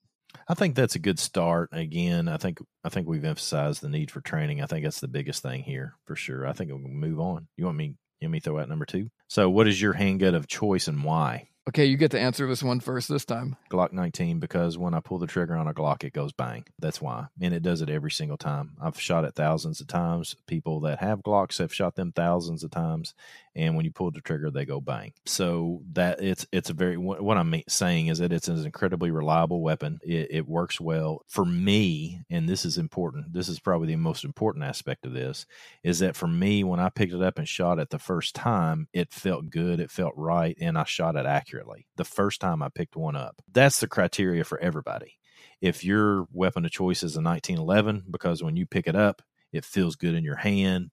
I 0.48 0.54
think 0.54 0.74
that's 0.74 0.94
a 0.94 1.00
good 1.00 1.18
start. 1.18 1.70
Again, 1.72 2.28
I 2.28 2.36
think 2.36 2.58
I 2.84 2.88
think 2.88 3.08
we've 3.08 3.24
emphasized 3.24 3.82
the 3.82 3.88
need 3.88 4.10
for 4.10 4.20
training. 4.20 4.62
I 4.62 4.66
think 4.66 4.84
that's 4.84 5.00
the 5.00 5.08
biggest 5.08 5.42
thing 5.42 5.62
here 5.62 5.94
for 6.06 6.16
sure. 6.16 6.46
I 6.46 6.52
think 6.52 6.70
we'll 6.70 6.78
move 6.78 7.20
on. 7.20 7.48
You 7.56 7.66
want 7.66 7.76
me? 7.76 7.94
You 8.20 8.26
want 8.26 8.32
me 8.32 8.40
throw 8.40 8.58
out 8.58 8.68
number 8.68 8.84
two? 8.84 9.08
So, 9.28 9.48
what 9.48 9.68
is 9.68 9.80
your 9.80 9.92
handgun 9.92 10.34
of 10.34 10.46
choice 10.46 10.88
and 10.88 11.04
why? 11.04 11.49
Okay, 11.68 11.84
you 11.84 11.96
get 11.96 12.10
to 12.12 12.18
answer 12.18 12.46
this 12.46 12.62
one 12.62 12.80
first 12.80 13.08
this 13.08 13.24
time. 13.24 13.54
Glock 13.70 13.92
19 13.92 14.40
because 14.40 14.78
when 14.78 14.94
I 14.94 15.00
pull 15.00 15.18
the 15.18 15.26
trigger 15.26 15.54
on 15.54 15.68
a 15.68 15.74
Glock, 15.74 16.02
it 16.04 16.14
goes 16.14 16.32
bang. 16.32 16.64
That's 16.78 17.02
why. 17.02 17.26
And 17.40 17.52
it 17.52 17.62
does 17.62 17.82
it 17.82 17.90
every 17.90 18.10
single 18.10 18.38
time. 18.38 18.76
I've 18.80 18.98
shot 18.98 19.24
it 19.26 19.34
thousands 19.34 19.80
of 19.80 19.86
times. 19.86 20.34
People 20.46 20.80
that 20.80 21.00
have 21.00 21.22
Glocks 21.22 21.58
have 21.58 21.72
shot 21.72 21.96
them 21.96 22.12
thousands 22.12 22.64
of 22.64 22.70
times. 22.70 23.14
And 23.54 23.76
when 23.76 23.84
you 23.84 23.90
pull 23.90 24.10
the 24.10 24.20
trigger, 24.20 24.50
they 24.50 24.64
go 24.64 24.80
bang. 24.80 25.12
So 25.26 25.82
that 25.92 26.22
it's 26.22 26.46
it's 26.52 26.70
a 26.70 26.74
very 26.74 26.96
what 26.96 27.36
I'm 27.36 27.62
saying 27.68 28.06
is 28.06 28.18
that 28.18 28.32
it's 28.32 28.48
an 28.48 28.64
incredibly 28.64 29.10
reliable 29.10 29.60
weapon. 29.60 29.98
It, 30.02 30.28
it 30.30 30.48
works 30.48 30.80
well 30.80 31.22
for 31.28 31.44
me, 31.44 32.22
and 32.30 32.48
this 32.48 32.64
is 32.64 32.78
important. 32.78 33.32
This 33.32 33.48
is 33.48 33.60
probably 33.60 33.88
the 33.88 33.96
most 33.96 34.24
important 34.24 34.64
aspect 34.64 35.04
of 35.04 35.12
this 35.12 35.46
is 35.82 35.98
that 35.98 36.16
for 36.16 36.28
me, 36.28 36.64
when 36.64 36.80
I 36.80 36.88
picked 36.88 37.12
it 37.12 37.22
up 37.22 37.38
and 37.38 37.48
shot 37.48 37.78
it 37.78 37.90
the 37.90 37.98
first 37.98 38.34
time, 38.34 38.88
it 38.92 39.12
felt 39.12 39.50
good, 39.50 39.80
it 39.80 39.90
felt 39.90 40.12
right, 40.16 40.56
and 40.60 40.78
I 40.78 40.84
shot 40.84 41.16
it 41.16 41.26
accurately 41.26 41.50
accurately 41.50 41.86
the 41.96 42.04
first 42.04 42.40
time 42.40 42.62
I 42.62 42.68
picked 42.68 42.96
one 42.96 43.16
up. 43.16 43.42
That's 43.52 43.80
the 43.80 43.88
criteria 43.88 44.44
for 44.44 44.58
everybody. 44.58 45.18
If 45.60 45.84
your 45.84 46.26
weapon 46.32 46.64
of 46.64 46.70
choice 46.70 47.02
is 47.02 47.16
a 47.16 47.22
1911, 47.22 48.04
because 48.10 48.42
when 48.42 48.56
you 48.56 48.66
pick 48.66 48.86
it 48.86 48.96
up, 48.96 49.22
it 49.52 49.64
feels 49.64 49.96
good 49.96 50.14
in 50.14 50.24
your 50.24 50.36
hand. 50.36 50.90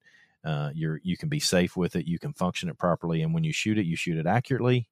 Uh, 0.48 0.72
you're 0.74 1.02
you 1.04 1.18
can 1.18 1.28
be 1.28 1.42
safe 1.42 1.76
with 1.76 1.98
it. 1.98 2.08
You 2.08 2.20
can 2.20 2.32
function 2.32 2.70
it 2.70 2.78
properly, 2.78 3.22
and 3.22 3.34
when 3.34 3.44
you 3.44 3.52
shoot 3.52 3.78
it, 3.78 3.86
you 3.86 3.98
shoot 3.98 4.18
it 4.18 4.26
accurately. 4.26 4.88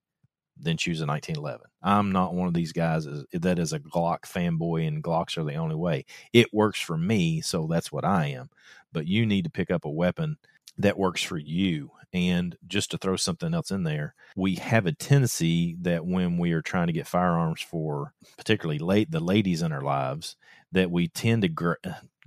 Then 0.57 0.75
choose 0.75 0.99
a 0.99 1.05
1911. 1.05 1.67
I'm 1.81 2.11
not 2.11 2.33
one 2.33 2.49
of 2.49 2.53
these 2.53 2.73
guys 2.73 3.07
that 3.31 3.57
is 3.57 3.71
a 3.71 3.79
Glock 3.79 4.23
fanboy, 4.23 4.85
and 4.85 5.01
Glocks 5.01 5.37
are 5.37 5.45
the 5.45 5.55
only 5.55 5.75
way. 5.75 6.03
It 6.33 6.53
works 6.53 6.81
for 6.81 6.97
me, 6.97 7.39
so 7.39 7.67
that's 7.67 7.89
what 7.89 8.03
I 8.03 8.27
am. 8.27 8.49
But 8.91 9.07
you 9.07 9.25
need 9.25 9.45
to 9.45 9.49
pick 9.49 9.71
up 9.71 9.85
a 9.85 9.89
weapon 9.89 10.37
that 10.77 10.99
works 10.99 11.23
for 11.23 11.37
you. 11.37 11.91
And 12.11 12.57
just 12.67 12.91
to 12.91 12.97
throw 12.97 13.15
something 13.15 13.53
else 13.53 13.71
in 13.71 13.83
there, 13.83 14.13
we 14.35 14.55
have 14.55 14.85
a 14.85 14.91
tendency 14.91 15.77
that 15.81 16.05
when 16.05 16.37
we 16.37 16.51
are 16.51 16.61
trying 16.61 16.87
to 16.87 16.93
get 16.93 17.07
firearms 17.07 17.61
for 17.61 18.13
particularly 18.37 18.79
late 18.79 19.11
the 19.11 19.21
ladies 19.21 19.61
in 19.61 19.71
our 19.71 19.81
lives, 19.81 20.35
that 20.73 20.91
we 20.91 21.07
tend 21.07 21.43
to 21.43 21.49
gra- 21.49 21.77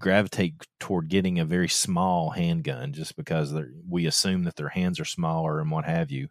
gravitate 0.00 0.66
toward 0.78 1.08
getting 1.08 1.38
a 1.38 1.44
very 1.44 1.68
small 1.68 2.30
handgun 2.30 2.92
just 2.92 3.16
because 3.16 3.54
we 3.88 4.06
assume 4.06 4.44
that 4.44 4.56
their 4.56 4.68
hands 4.68 5.00
are 5.00 5.04
smaller 5.04 5.60
and 5.60 5.70
what 5.70 5.84
have 5.84 6.10
you. 6.10 6.28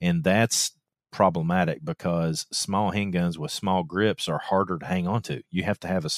And 0.00 0.22
that's 0.22 0.72
problematic 1.10 1.84
because 1.84 2.46
small 2.52 2.92
handguns 2.92 3.38
with 3.38 3.50
small 3.50 3.82
grips 3.82 4.28
are 4.28 4.38
harder 4.38 4.78
to 4.78 4.86
hang 4.86 5.08
on 5.08 5.22
to. 5.22 5.42
You 5.50 5.62
have 5.62 5.80
to 5.80 5.88
have 5.88 6.04
a, 6.04 6.10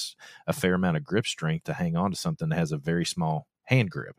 a 0.47 0.53
fair 0.53 0.73
amount 0.73 0.97
of 0.97 1.05
grip 1.05 1.25
strength 1.25 1.65
to 1.65 1.73
hang 1.73 1.95
on 1.95 2.11
to 2.11 2.17
something 2.17 2.49
that 2.49 2.57
has 2.57 2.73
a 2.73 2.77
very 2.77 3.05
small 3.05 3.47
hand 3.63 3.91
grip. 3.91 4.17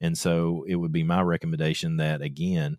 And 0.00 0.18
so 0.18 0.64
it 0.66 0.76
would 0.76 0.92
be 0.92 1.04
my 1.04 1.20
recommendation 1.20 1.98
that 1.98 2.22
again, 2.22 2.78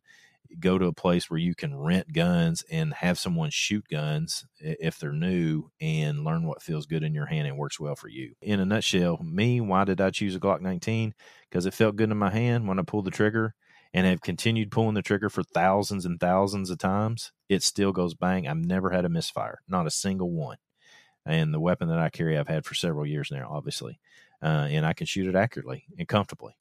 go 0.59 0.77
to 0.77 0.87
a 0.87 0.93
place 0.93 1.29
where 1.29 1.39
you 1.39 1.55
can 1.55 1.75
rent 1.75 2.13
guns 2.13 2.63
and 2.69 2.93
have 2.95 3.17
someone 3.17 3.49
shoot 3.49 3.85
guns 3.89 4.45
if 4.59 4.99
they're 4.99 5.11
new 5.11 5.69
and 5.79 6.23
learn 6.23 6.47
what 6.47 6.61
feels 6.61 6.85
good 6.85 7.03
in 7.03 7.13
your 7.13 7.25
hand 7.25 7.47
and 7.47 7.57
works 7.57 7.79
well 7.79 7.95
for 7.95 8.07
you. 8.07 8.33
In 8.41 8.59
a 8.59 8.65
nutshell, 8.65 9.19
me, 9.23 9.61
why 9.61 9.85
did 9.85 10.01
I 10.01 10.09
choose 10.09 10.35
a 10.35 10.39
Glock 10.39 10.61
19? 10.61 11.13
Because 11.49 11.65
it 11.65 11.73
felt 11.73 11.95
good 11.95 12.11
in 12.11 12.17
my 12.17 12.31
hand 12.31 12.67
when 12.67 12.79
I 12.79 12.83
pulled 12.83 13.05
the 13.05 13.11
trigger 13.11 13.53
and 13.93 14.07
have 14.07 14.21
continued 14.21 14.71
pulling 14.71 14.93
the 14.93 15.01
trigger 15.01 15.29
for 15.29 15.43
thousands 15.43 16.05
and 16.05 16.19
thousands 16.19 16.69
of 16.69 16.77
times. 16.77 17.31
It 17.49 17.63
still 17.63 17.91
goes 17.91 18.13
bang. 18.13 18.47
I've 18.47 18.57
never 18.57 18.91
had 18.91 19.05
a 19.05 19.09
misfire, 19.09 19.59
not 19.67 19.87
a 19.87 19.91
single 19.91 20.31
one. 20.31 20.57
And 21.25 21.53
the 21.53 21.59
weapon 21.59 21.89
that 21.89 21.99
I 21.99 22.09
carry, 22.09 22.37
I've 22.37 22.47
had 22.47 22.65
for 22.65 22.73
several 22.73 23.05
years 23.05 23.29
now, 23.31 23.49
obviously 23.51 23.99
uh, 24.41 24.67
and 24.69 24.85
I 24.85 24.93
can 24.93 25.05
shoot 25.05 25.27
it 25.27 25.35
accurately 25.35 25.85
and 25.97 26.07
comfortably. 26.07 26.55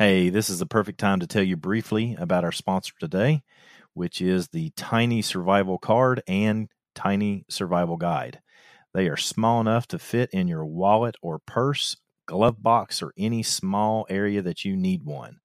Hey, 0.00 0.30
this 0.30 0.48
is 0.48 0.58
the 0.58 0.64
perfect 0.64 0.98
time 0.98 1.20
to 1.20 1.26
tell 1.26 1.42
you 1.42 1.58
briefly 1.58 2.16
about 2.18 2.42
our 2.42 2.52
sponsor 2.52 2.94
today, 2.98 3.42
which 3.92 4.22
is 4.22 4.48
the 4.48 4.70
Tiny 4.70 5.20
Survival 5.20 5.76
Card 5.76 6.22
and 6.26 6.70
Tiny 6.94 7.44
Survival 7.50 7.98
Guide. 7.98 8.40
They 8.94 9.08
are 9.08 9.18
small 9.18 9.60
enough 9.60 9.86
to 9.88 9.98
fit 9.98 10.30
in 10.32 10.48
your 10.48 10.64
wallet 10.64 11.16
or 11.20 11.38
purse, 11.38 11.98
glove 12.24 12.62
box, 12.62 13.02
or 13.02 13.12
any 13.18 13.42
small 13.42 14.06
area 14.08 14.40
that 14.40 14.64
you 14.64 14.74
need 14.74 15.02
one. 15.02 15.40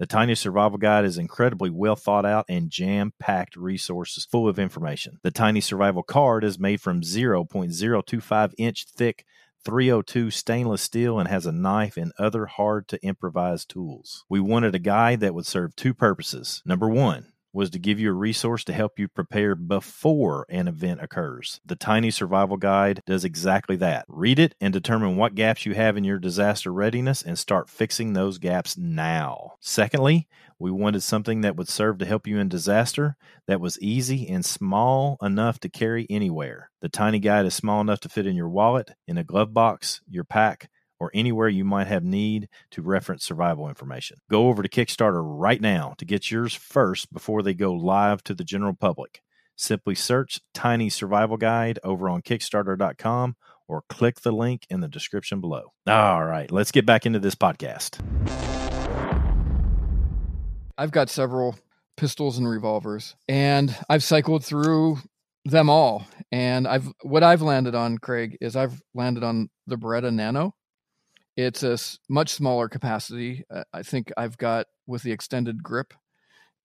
The 0.00 0.06
Tiny 0.06 0.34
Survival 0.34 0.78
Guide 0.78 1.04
is 1.04 1.16
incredibly 1.16 1.70
well 1.70 1.94
thought 1.94 2.26
out 2.26 2.46
and 2.48 2.68
jam 2.68 3.12
packed 3.20 3.54
resources 3.54 4.24
full 4.24 4.48
of 4.48 4.58
information. 4.58 5.20
The 5.22 5.30
Tiny 5.30 5.60
Survival 5.60 6.02
Card 6.02 6.42
is 6.42 6.58
made 6.58 6.80
from 6.80 7.02
0.025 7.02 8.54
inch 8.58 8.86
thick 8.86 9.24
302 9.64 10.30
stainless 10.30 10.82
steel 10.82 11.18
and 11.18 11.28
has 11.28 11.46
a 11.46 11.52
knife 11.52 11.96
and 11.96 12.12
other 12.18 12.46
hard 12.46 12.88
to 12.88 13.04
improvise 13.04 13.64
tools. 13.64 14.24
We 14.28 14.40
wanted 14.40 14.74
a 14.74 14.78
guide 14.78 15.20
that 15.20 15.34
would 15.34 15.46
serve 15.46 15.76
two 15.76 15.94
purposes. 15.94 16.62
Number 16.64 16.88
one, 16.88 17.32
was 17.52 17.70
to 17.70 17.78
give 17.78 17.98
you 17.98 18.10
a 18.10 18.14
resource 18.14 18.64
to 18.64 18.72
help 18.72 18.98
you 18.98 19.08
prepare 19.08 19.54
before 19.54 20.46
an 20.48 20.68
event 20.68 21.02
occurs. 21.02 21.60
The 21.64 21.76
Tiny 21.76 22.10
Survival 22.10 22.56
Guide 22.56 23.02
does 23.06 23.24
exactly 23.24 23.76
that. 23.76 24.04
Read 24.08 24.38
it 24.38 24.54
and 24.60 24.72
determine 24.72 25.16
what 25.16 25.34
gaps 25.34 25.66
you 25.66 25.74
have 25.74 25.96
in 25.96 26.04
your 26.04 26.18
disaster 26.18 26.72
readiness 26.72 27.22
and 27.22 27.38
start 27.38 27.68
fixing 27.68 28.12
those 28.12 28.38
gaps 28.38 28.76
now. 28.76 29.54
Secondly, 29.60 30.28
we 30.58 30.70
wanted 30.70 31.02
something 31.02 31.40
that 31.40 31.56
would 31.56 31.68
serve 31.68 31.98
to 31.98 32.06
help 32.06 32.26
you 32.26 32.38
in 32.38 32.48
disaster 32.48 33.16
that 33.46 33.60
was 33.60 33.80
easy 33.80 34.28
and 34.28 34.44
small 34.44 35.16
enough 35.22 35.58
to 35.60 35.68
carry 35.68 36.06
anywhere. 36.10 36.70
The 36.82 36.88
Tiny 36.88 37.18
Guide 37.18 37.46
is 37.46 37.54
small 37.54 37.80
enough 37.80 38.00
to 38.00 38.08
fit 38.08 38.26
in 38.26 38.36
your 38.36 38.48
wallet, 38.48 38.92
in 39.08 39.16
a 39.16 39.24
glove 39.24 39.54
box, 39.54 40.02
your 40.08 40.24
pack, 40.24 40.68
or 41.00 41.10
anywhere 41.14 41.48
you 41.48 41.64
might 41.64 41.86
have 41.88 42.04
need 42.04 42.48
to 42.70 42.82
reference 42.82 43.24
survival 43.24 43.68
information. 43.68 44.18
Go 44.30 44.48
over 44.48 44.62
to 44.62 44.68
Kickstarter 44.68 45.22
right 45.24 45.60
now 45.60 45.94
to 45.98 46.04
get 46.04 46.30
yours 46.30 46.54
first 46.54 47.12
before 47.12 47.42
they 47.42 47.54
go 47.54 47.72
live 47.72 48.22
to 48.24 48.34
the 48.34 48.44
general 48.44 48.74
public. 48.74 49.22
Simply 49.56 49.94
search 49.94 50.40
Tiny 50.54 50.88
Survival 50.88 51.36
Guide 51.36 51.78
over 51.82 52.08
on 52.08 52.22
Kickstarter.com 52.22 53.36
or 53.66 53.82
click 53.88 54.20
the 54.20 54.32
link 54.32 54.66
in 54.68 54.80
the 54.80 54.88
description 54.88 55.40
below. 55.40 55.72
All 55.86 56.24
right, 56.24 56.50
let's 56.50 56.72
get 56.72 56.86
back 56.86 57.06
into 57.06 57.18
this 57.18 57.34
podcast. 57.34 58.00
I've 60.76 60.90
got 60.90 61.10
several 61.10 61.56
pistols 61.96 62.38
and 62.38 62.48
revolvers, 62.48 63.14
and 63.28 63.76
I've 63.88 64.02
cycled 64.02 64.44
through 64.44 64.98
them 65.44 65.68
all. 65.68 66.06
And 66.32 66.66
I've 66.66 66.90
what 67.02 67.22
I've 67.22 67.42
landed 67.42 67.74
on, 67.74 67.98
Craig, 67.98 68.38
is 68.40 68.56
I've 68.56 68.80
landed 68.94 69.22
on 69.22 69.50
the 69.66 69.76
Beretta 69.76 70.12
Nano. 70.12 70.54
It's 71.36 71.62
a 71.62 71.78
much 72.08 72.30
smaller 72.30 72.68
capacity. 72.68 73.44
Uh, 73.50 73.64
I 73.72 73.82
think 73.82 74.12
I've 74.16 74.36
got 74.36 74.66
with 74.86 75.02
the 75.02 75.12
extended 75.12 75.62
grip 75.62 75.94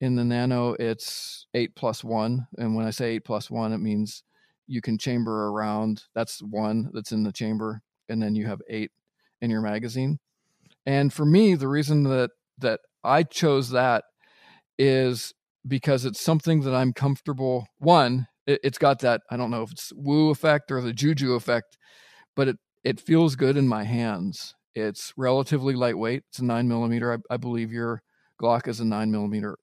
in 0.02 0.16
the 0.16 0.24
Nano, 0.24 0.74
it's 0.74 1.48
eight 1.54 1.76
plus 1.76 2.04
one. 2.04 2.48
And 2.58 2.76
when 2.76 2.86
I 2.86 2.90
say 2.90 3.14
eight 3.16 3.26
plus 3.26 3.50
one, 3.50 3.74
it 3.74 3.78
means 3.78 4.24
you 4.68 4.82
can 4.82 4.98
chamber 4.98 5.48
around. 5.48 6.04
That's 6.14 6.40
one 6.40 6.90
that's 6.94 7.12
in 7.12 7.24
the 7.24 7.32
chamber, 7.32 7.82
and 8.10 8.22
then 8.22 8.36
you 8.36 8.46
have 8.48 8.62
eight 8.70 8.92
in 9.42 9.50
your 9.50 9.62
magazine. 9.62 10.20
And 10.86 11.14
for 11.14 11.26
me, 11.26 11.56
the 11.56 11.68
reason 11.68 12.04
that 12.04 12.32
that 12.60 12.82
I 13.04 13.24
chose 13.24 13.70
that 13.72 14.04
is 14.78 15.34
because 15.68 16.06
it's 16.06 16.22
something 16.22 16.62
that 16.62 16.76
I'm 16.76 16.94
comfortable. 16.94 17.68
One, 17.78 18.28
it, 18.46 18.60
has 18.64 18.78
got 18.78 19.00
that 19.00 19.22
I 19.32 19.38
don't 19.38 19.52
know 19.52 19.64
if 19.64 19.72
it's 19.72 19.94
woo 19.96 20.30
effect 20.30 20.72
or 20.72 20.82
the 20.82 20.94
juju 20.94 21.34
effect, 21.34 21.78
but 22.36 22.50
it 22.50 22.58
it 22.86 23.02
feels 23.02 23.36
good 23.36 23.58
in 23.58 23.68
my 23.68 23.84
hands 23.84 24.56
It's 24.76 25.12
relatively 25.18 25.74
lightweight. 25.74 26.24
It's 26.30 26.40
a 26.40 26.46
nine 26.46 26.68
millimeter. 26.68 27.14
I, 27.14 27.34
I 27.34 27.38
believe 27.38 27.72
your 27.72 28.02
Glock 28.42 28.68
is 28.68 28.80
a 28.80 28.86
nine 28.86 29.12
millimeter, 29.12 29.58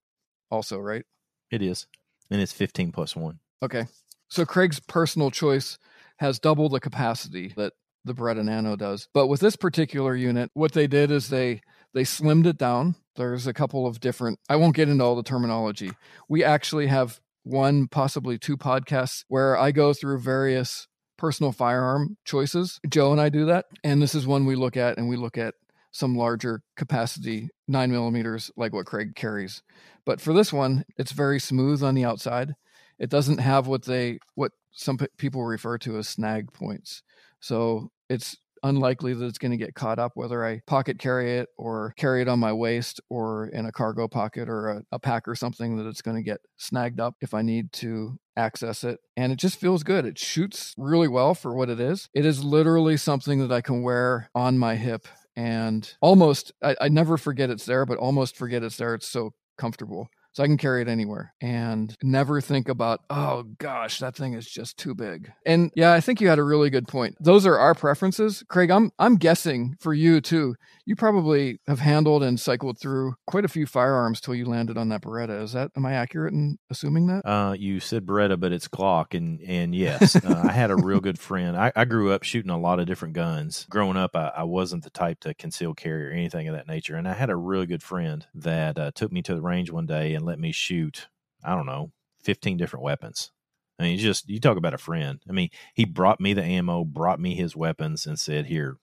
also, 0.51 0.79
right? 0.79 1.05
It 1.51 1.63
is, 1.63 1.87
and 2.31 2.41
it's 2.41 2.53
15 2.53 2.93
plus 2.93 3.15
one. 3.15 3.39
Okay. 3.63 3.87
So 4.29 4.47
Craig's 4.47 4.81
personal 4.81 5.31
choice 5.31 5.79
has 6.17 6.39
double 6.39 6.71
the 6.71 6.81
capacity 6.81 7.53
that 7.57 7.75
the 8.05 8.15
Beretta 8.15 8.43
Nano 8.43 8.77
does. 8.77 9.09
But 9.13 9.27
with 9.27 9.41
this 9.41 9.57
particular 9.57 10.17
unit, 10.17 10.51
what 10.55 10.73
they 10.73 10.87
did 10.87 11.11
is 11.11 11.29
they 11.29 11.61
they 11.95 12.05
slimmed 12.05 12.47
it 12.47 12.57
down. 12.57 12.97
There's 13.17 13.47
a 13.47 13.53
couple 13.53 13.87
of 13.87 14.01
different 14.01 14.39
I 14.49 14.57
won't 14.57 14.75
get 14.75 14.89
into 14.89 15.05
all 15.05 15.15
the 15.15 15.23
terminology. 15.23 15.91
We 16.29 16.43
actually 16.43 16.87
have 16.87 17.21
one 17.45 17.89
possibly 17.89 18.39
two 18.39 18.57
podcasts 18.57 19.25
where 19.29 19.57
I 19.59 19.73
go 19.73 19.93
through 19.93 20.21
various 20.21 20.89
personal 21.17 21.53
firearm 21.53 22.17
choices. 22.25 22.81
Joe 22.89 23.13
and 23.13 23.21
I 23.21 23.29
do 23.29 23.47
that. 23.47 23.67
And 23.85 24.01
this 24.03 24.15
is 24.15 24.27
one 24.27 24.47
we 24.47 24.55
look 24.55 24.77
at 24.77 24.99
and 24.99 25.09
we 25.09 25.17
look 25.17 25.39
at 25.39 25.55
some 25.93 26.17
larger 26.17 26.63
capacity 26.77 27.51
nine 27.69 27.91
millimeters 27.91 28.51
like 28.57 28.73
what 28.73 28.87
Craig 28.87 29.15
carries. 29.15 29.63
But 30.05 30.21
for 30.21 30.33
this 30.33 30.53
one, 30.53 30.85
it's 30.97 31.13
very 31.13 31.39
smooth 31.39 31.83
on 31.83 31.95
the 31.95 32.05
outside. 32.05 32.55
It 32.99 33.11
doesn't 33.11 33.39
have 33.39 33.67
what 33.67 33.85
they 33.85 34.19
what 34.35 34.53
some 34.73 34.99
people 35.19 35.45
refer 35.45 35.79
to 35.79 35.99
as 35.99 36.09
snag 36.09 36.53
points. 36.53 37.03
So 37.41 37.91
it's 38.09 38.37
unlikely 38.63 39.15
that 39.15 39.25
it's 39.25 39.39
going 39.39 39.51
to 39.51 39.57
get 39.57 39.75
caught 39.75 39.99
up 39.99 40.13
whether 40.15 40.45
I 40.45 40.61
pocket 40.67 40.99
carry 40.99 41.39
it 41.39 41.49
or 41.57 41.95
carry 41.97 42.23
it 42.23 42.29
on 42.29 42.39
my 42.39 42.53
waist 42.53 43.01
or 43.09 43.47
in 43.49 43.67
a 43.67 43.73
cargo 43.73 44.09
pocket 44.09 44.49
or 44.49 44.69
a, 44.69 44.83
a, 44.93 44.99
pack 44.99 45.27
or 45.27 45.35
something 45.35 45.77
that 45.77 45.87
it's 45.87 46.03
going 46.03 46.17
to 46.17 46.23
get 46.23 46.41
snagged 46.57 47.01
up 47.01 47.17
if 47.21 47.35
I 47.35 47.43
need 47.43 47.73
to 47.75 48.19
access 48.37 48.85
it. 48.85 49.01
And 49.17 49.33
it 49.33 49.37
just 49.37 49.59
feels 49.59 49.83
good. 49.83 50.05
It 50.05 50.19
shoots 50.19 50.75
really 50.77 51.09
well 51.09 51.35
for 51.35 51.55
what 51.55 51.69
it 51.69 51.81
is. 51.81 52.09
It 52.15 52.25
is 52.25 52.45
literally 52.45 52.97
something 52.97 53.41
that 53.41 53.53
I 53.53 53.61
can 53.61 53.83
wear 53.83 54.31
on 54.35 54.59
my 54.59 54.77
hip 54.77 55.09
and 55.35 55.93
almost, 56.01 56.53
I, 56.63 56.77
I 56.81 56.89
never 56.89 57.17
forget 57.17 57.51
it's 57.51 57.67
there, 57.67 57.87
but 57.87 57.99
almost 57.99 58.37
forget 58.37 58.63
it's 58.63 58.77
there. 58.77 58.95
It's 58.95 59.09
so 59.09 59.33
comfortable 59.59 60.09
so 60.33 60.43
I 60.43 60.47
can 60.47 60.57
carry 60.57 60.83
it 60.83 60.89
anywhere 60.89 61.35
and 61.41 61.95
never 62.03 62.41
think 62.41 62.69
about, 62.69 63.01
oh 63.11 63.45
gosh, 63.59 63.99
that 63.99 64.17
thing 64.17 64.33
is 64.33 64.47
just 64.47 64.79
too 64.79 64.95
big. 64.95 65.31
And 65.45 65.71
yeah, 65.77 65.93
I 65.93 66.01
think 66.01 66.21
you 66.21 66.29
had 66.29 66.39
a 66.39 66.45
really 66.45 66.71
good 66.71 66.89
point. 66.89 67.17
Those 67.21 67.47
are 67.47 67.59
our 67.59 67.75
preferences. 67.75 68.43
Craig, 68.49 68.71
I'm 68.71 68.91
I'm 68.99 69.17
guessing 69.17 69.77
for 69.79 69.93
you 69.93 70.21
too. 70.21 70.55
You 70.87 70.97
probably 70.97 71.61
have 71.67 71.81
handled 71.81 72.23
and 72.23 72.41
cycled 72.41 72.79
through 72.81 73.15
quite 73.27 73.45
a 73.45 73.49
few 73.49 73.67
firearms 73.67 74.21
till 74.21 74.35
you 74.35 74.47
landed 74.47 74.79
on 74.79 74.89
that 74.89 75.03
Beretta. 75.03 75.43
Is 75.43 75.53
that 75.53 75.71
am 75.77 75.87
I 75.87 75.93
accurate 75.93 76.33
in 76.33 76.59
assuming 76.71 77.07
that? 77.09 77.27
Uh, 77.29 77.53
you 77.53 77.79
said 77.79 78.07
Beretta, 78.07 78.41
but 78.41 78.53
it's 78.53 78.69
Glock, 78.69 79.15
and 79.15 79.41
and 79.43 79.75
yes, 79.75 80.17
uh, 80.17 80.43
I 80.49 80.53
had 80.53 80.71
a 80.71 80.77
real 80.77 81.01
good 81.01 81.19
friend. 81.19 81.57
I, 81.57 81.73
I, 81.77 81.85
grew 81.85 82.13
up 82.13 82.23
shooting 82.23 82.51
a 82.51 82.59
lot 82.59 82.81
of 82.81 82.87
different 82.87 83.15
guns. 83.15 83.67
Growing 83.69 83.97
up, 83.97 84.17
I, 84.17 84.33
I, 84.37 84.43
wasn't 84.45 84.85
the 84.85 84.91
type 84.91 85.21
to 85.21 85.35
conceal 85.35 85.75
carry 85.75 86.07
or 86.07 86.11
anything 86.11 86.49
of 86.49 86.55
that 86.55 86.67
nature, 86.67 86.97
and 86.97 87.07
I 87.07 87.13
had 87.13 87.31
a 87.31 87.37
really 87.37 87.67
good 87.67 87.83
friend 87.83 88.27
that 88.35 88.79
uh, 88.79 88.91
took 88.95 89.13
me 89.13 89.23
to 89.23 89.35
the 89.35 89.43
range 89.43 89.71
one 89.71 89.87
day 89.87 90.15
and 90.15 90.22
and 90.23 90.29
let 90.29 90.39
me 90.39 90.53
shoot, 90.53 91.09
I 91.45 91.55
don't 91.57 91.67
know, 91.67 91.91
15 92.23 92.57
different 92.57 92.85
weapons. 92.85 93.33
I 93.79 93.83
mean, 93.85 93.99
just 93.99 94.29
you 94.29 94.39
talk 94.39 94.57
about 94.57 94.75
a 94.75 94.79
friend. 94.79 95.21
I 95.29 95.33
mean, 95.33 95.51
he 95.75 95.85
brought 95.85 96.21
me 96.21 96.33
the 96.33 96.45
ammo, 96.45 96.85
brought 96.85 97.19
me 97.19 97.35
his 97.35 97.57
weapons, 97.57 98.07
and 98.07 98.19
said, 98.21 98.47
"Here, 98.47 98.77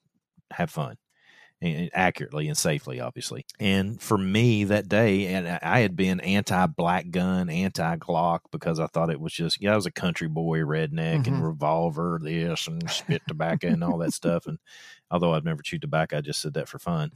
have 0.50 0.70
fun." 0.70 0.96
And 1.62 1.90
accurately 1.92 2.48
and 2.48 2.56
safely, 2.56 3.00
obviously. 3.00 3.44
And 3.58 4.00
for 4.00 4.16
me 4.16 4.64
that 4.64 4.88
day, 4.88 5.26
and 5.26 5.46
I 5.62 5.80
had 5.80 5.94
been 5.94 6.20
anti 6.20 6.66
black 6.66 7.10
gun, 7.10 7.50
anti 7.50 7.96
Glock 7.96 8.40
because 8.50 8.80
I 8.80 8.86
thought 8.86 9.10
it 9.10 9.20
was 9.20 9.34
just, 9.34 9.60
yeah, 9.60 9.74
I 9.74 9.76
was 9.76 9.84
a 9.84 9.90
country 9.90 10.28
boy, 10.28 10.60
redneck, 10.60 11.22
mm-hmm. 11.24 11.34
and 11.34 11.44
revolver, 11.44 12.18
this 12.22 12.66
and 12.66 12.88
spit 12.90 13.20
tobacco 13.28 13.68
and 13.68 13.84
all 13.84 13.98
that 13.98 14.14
stuff. 14.14 14.46
And 14.46 14.58
although 15.10 15.34
I've 15.34 15.44
never 15.44 15.60
chewed 15.60 15.82
tobacco, 15.82 16.18
I 16.18 16.20
just 16.22 16.40
said 16.40 16.54
that 16.54 16.68
for 16.68 16.78
fun. 16.78 17.12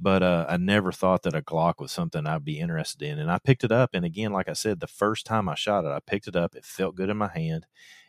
But 0.00 0.22
uh, 0.22 0.46
I 0.48 0.56
never 0.56 0.90
thought 0.90 1.22
that 1.24 1.36
a 1.36 1.42
Glock 1.42 1.74
was 1.78 1.92
something 1.92 2.26
I'd 2.26 2.46
be 2.46 2.60
interested 2.60 3.06
in. 3.06 3.18
And 3.18 3.30
I 3.30 3.38
picked 3.38 3.62
it 3.62 3.72
up. 3.72 3.90
And 3.92 4.06
again, 4.06 4.32
like 4.32 4.48
I 4.48 4.54
said, 4.54 4.80
the 4.80 4.86
first 4.86 5.26
time 5.26 5.50
I 5.50 5.54
shot 5.54 5.84
it, 5.84 5.88
I 5.88 6.00
picked 6.00 6.28
it 6.28 6.36
up. 6.36 6.54
It 6.54 6.64
felt 6.64 6.96
good 6.96 7.10
in 7.10 7.18
my 7.18 7.28
hand 7.28 7.66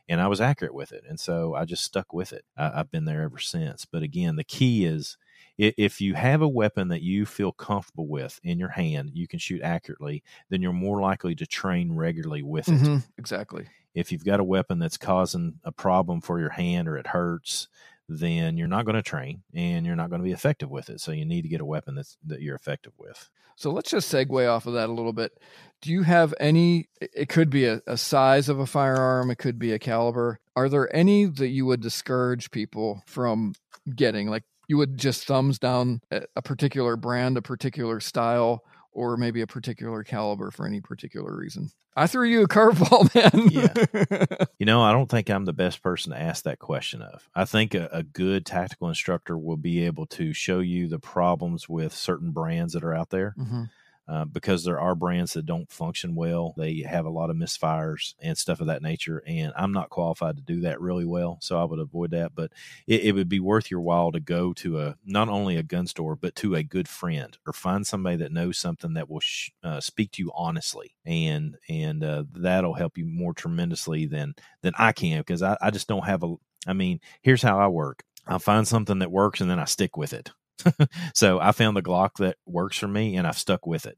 and 0.07 0.21
I 0.21 0.27
was 0.27 0.41
accurate 0.41 0.73
with 0.73 0.91
it. 0.91 1.03
And 1.07 1.19
so 1.19 1.55
I 1.55 1.65
just 1.65 1.83
stuck 1.83 2.13
with 2.13 2.33
it. 2.33 2.45
I, 2.57 2.77
have 2.77 2.91
been 2.91 3.05
there 3.05 3.21
ever 3.21 3.39
since. 3.39 3.85
But 3.85 4.03
again, 4.03 4.35
the 4.35 4.43
key 4.43 4.85
is 4.85 5.17
if 5.57 6.01
you 6.01 6.15
have 6.15 6.41
a 6.41 6.47
weapon 6.47 6.87
that 6.89 7.01
you 7.01 7.25
feel 7.25 7.51
comfortable 7.51 8.07
with 8.07 8.39
in 8.43 8.59
your 8.59 8.69
hand, 8.69 9.11
you 9.13 9.27
can 9.27 9.39
shoot 9.39 9.61
accurately, 9.61 10.23
then 10.49 10.61
you're 10.61 10.73
more 10.73 10.99
likely 10.99 11.35
to 11.35 11.45
train 11.45 11.95
regularly 11.95 12.41
with 12.41 12.67
it. 12.67 12.81
Mm-hmm, 12.81 12.97
exactly. 13.17 13.65
If 13.93 14.11
you've 14.11 14.25
got 14.25 14.39
a 14.39 14.43
weapon 14.43 14.79
that's 14.79 14.97
causing 14.97 15.59
a 15.63 15.71
problem 15.71 16.21
for 16.21 16.39
your 16.39 16.49
hand 16.49 16.87
or 16.87 16.97
it 16.97 17.07
hurts, 17.07 17.67
then 18.09 18.57
you're 18.57 18.67
not 18.67 18.85
going 18.85 18.95
to 18.95 19.03
train 19.03 19.43
and 19.53 19.85
you're 19.85 19.95
not 19.95 20.09
going 20.09 20.21
to 20.21 20.25
be 20.25 20.33
effective 20.33 20.69
with 20.69 20.89
it. 20.89 20.99
So 20.99 21.11
you 21.11 21.25
need 21.25 21.43
to 21.43 21.49
get 21.49 21.61
a 21.61 21.65
weapon 21.65 21.95
that's 21.95 22.17
that 22.25 22.41
you're 22.41 22.55
effective 22.55 22.93
with. 22.97 23.29
So 23.55 23.71
let's 23.71 23.91
just 23.91 24.11
segue 24.11 24.49
off 24.49 24.65
of 24.65 24.73
that 24.73 24.89
a 24.89 24.93
little 24.93 25.13
bit. 25.13 25.39
Do 25.81 25.91
you 25.91 26.01
have 26.03 26.33
any? 26.39 26.89
It 26.99 27.29
could 27.29 27.49
be 27.49 27.65
a, 27.65 27.81
a 27.85 27.97
size 27.97 28.49
of 28.49 28.59
a 28.59 28.65
firearm. 28.65 29.29
It 29.29 29.37
could 29.37 29.59
be 29.59 29.73
a 29.73 29.79
caliber. 29.79 30.39
Are 30.55 30.69
there 30.69 30.93
any 30.95 31.25
that 31.25 31.49
you 31.49 31.65
would 31.67 31.81
discourage 31.81 32.51
people 32.51 33.03
from 33.05 33.53
getting? 33.95 34.27
Like 34.27 34.43
you 34.73 34.77
would 34.77 34.97
just 34.97 35.27
thumbs 35.27 35.59
down 35.59 36.01
a 36.35 36.41
particular 36.41 36.95
brand, 36.95 37.37
a 37.37 37.43
particular 37.43 37.99
style, 37.99 38.63
or 38.91 39.17
maybe 39.17 39.41
a 39.41 39.45
particular 39.45 40.03
caliber 40.03 40.49
for 40.49 40.65
any 40.65 40.81
particular 40.81 41.37
reason. 41.37 41.69
I 41.95 42.07
threw 42.07 42.27
you 42.27 42.41
a 42.41 42.47
curveball, 42.47 43.13
man. 43.15 43.49
yeah. 43.51 44.45
You 44.57 44.65
know, 44.65 44.81
I 44.81 44.93
don't 44.93 45.11
think 45.11 45.29
I'm 45.29 45.45
the 45.45 45.53
best 45.53 45.83
person 45.83 46.11
to 46.11 46.19
ask 46.19 46.45
that 46.45 46.57
question 46.57 47.03
of. 47.03 47.29
I 47.35 47.45
think 47.45 47.75
a, 47.75 47.87
a, 47.91 48.01
good 48.01 48.47
tactical 48.47 48.87
instructor 48.87 49.37
will 49.37 49.57
be 49.57 49.85
able 49.85 50.07
to 50.07 50.33
show 50.33 50.59
you 50.59 50.87
the 50.87 50.99
problems 50.99 51.69
with 51.69 51.93
certain 51.93 52.31
brands 52.31 52.73
that 52.73 52.83
are 52.83 52.95
out 52.95 53.11
there. 53.11 53.35
Mm-hmm. 53.37 53.63
Uh, 54.05 54.25
because 54.25 54.65
there 54.65 54.81
are 54.81 54.95
brands 54.95 55.31
that 55.31 55.45
don't 55.45 55.71
function 55.71 56.13
well. 56.13 56.53
They 56.57 56.79
have 56.81 57.05
a 57.05 57.09
lot 57.09 57.29
of 57.29 57.37
misfires 57.37 58.15
and 58.19 58.37
stuff 58.37 58.59
of 58.59 58.67
that 58.67 58.81
nature. 58.81 59.23
And 59.25 59.53
I'm 59.55 59.71
not 59.71 59.89
qualified 59.89 60.35
to 60.35 60.41
do 60.41 60.59
that 60.61 60.81
really 60.81 61.05
well. 61.05 61.37
So 61.41 61.57
I 61.57 61.63
would 61.63 61.79
avoid 61.79 62.11
that. 62.11 62.35
But 62.35 62.51
it, 62.85 63.05
it 63.05 63.11
would 63.13 63.29
be 63.29 63.39
worth 63.39 63.71
your 63.71 63.79
while 63.79 64.11
to 64.11 64.19
go 64.19 64.51
to 64.55 64.81
a 64.81 64.95
not 65.05 65.29
only 65.29 65.55
a 65.55 65.63
gun 65.63 65.87
store, 65.87 66.17
but 66.17 66.35
to 66.35 66.55
a 66.55 66.63
good 66.63 66.89
friend 66.89 67.37
or 67.47 67.53
find 67.53 67.87
somebody 67.87 68.17
that 68.17 68.33
knows 68.33 68.57
something 68.57 68.93
that 68.95 69.09
will 69.09 69.21
sh- 69.21 69.51
uh, 69.63 69.79
speak 69.79 70.11
to 70.11 70.21
you 70.21 70.31
honestly. 70.35 70.93
And, 71.05 71.55
and 71.69 72.03
uh, 72.03 72.25
that'll 72.33 72.73
help 72.73 72.97
you 72.97 73.05
more 73.05 73.33
tremendously 73.33 74.05
than, 74.05 74.35
than 74.63 74.73
I 74.77 74.91
can 74.91 75.19
because 75.19 75.41
I, 75.41 75.55
I 75.61 75.71
just 75.71 75.87
don't 75.87 76.05
have 76.05 76.23
a, 76.23 76.35
I 76.67 76.73
mean, 76.73 76.99
here's 77.21 77.41
how 77.41 77.57
I 77.57 77.67
work. 77.67 78.03
I 78.27 78.37
find 78.37 78.67
something 78.67 78.99
that 78.99 79.11
works 79.11 79.39
and 79.39 79.49
then 79.49 79.59
I 79.59 79.65
stick 79.65 79.95
with 79.95 80.11
it. 80.11 80.31
so 81.13 81.39
I 81.39 81.51
found 81.51 81.75
the 81.75 81.81
Glock 81.81 82.11
that 82.19 82.37
works 82.45 82.77
for 82.77 82.87
me 82.87 83.15
and 83.15 83.27
I've 83.27 83.37
stuck 83.37 83.65
with 83.65 83.85
it. 83.85 83.97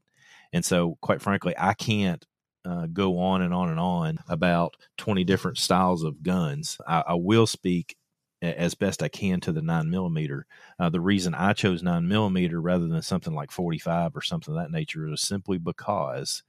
And 0.52 0.64
so, 0.64 0.96
quite 1.00 1.20
frankly, 1.20 1.54
I 1.58 1.74
can't 1.74 2.24
uh, 2.64 2.86
go 2.86 3.18
on 3.18 3.42
and 3.42 3.54
on 3.54 3.68
and 3.68 3.80
on 3.80 4.18
about 4.28 4.76
20 4.98 5.24
different 5.24 5.58
styles 5.58 6.02
of 6.02 6.22
guns. 6.22 6.78
I, 6.86 7.04
I 7.08 7.14
will 7.14 7.46
speak 7.46 7.96
as 8.42 8.74
best 8.74 9.02
I 9.02 9.08
can 9.08 9.40
to 9.40 9.52
the 9.52 9.62
nine 9.62 9.90
millimeter. 9.90 10.46
Uh, 10.78 10.88
the 10.90 11.00
reason 11.00 11.34
I 11.34 11.52
chose 11.52 11.82
nine 11.82 12.06
millimeter 12.06 12.60
rather 12.60 12.86
than 12.86 13.02
something 13.02 13.34
like 13.34 13.50
45 13.50 14.16
or 14.16 14.22
something 14.22 14.54
of 14.54 14.60
that 14.60 14.70
nature 14.70 15.08
is 15.08 15.22
simply 15.22 15.58
because 15.58 16.42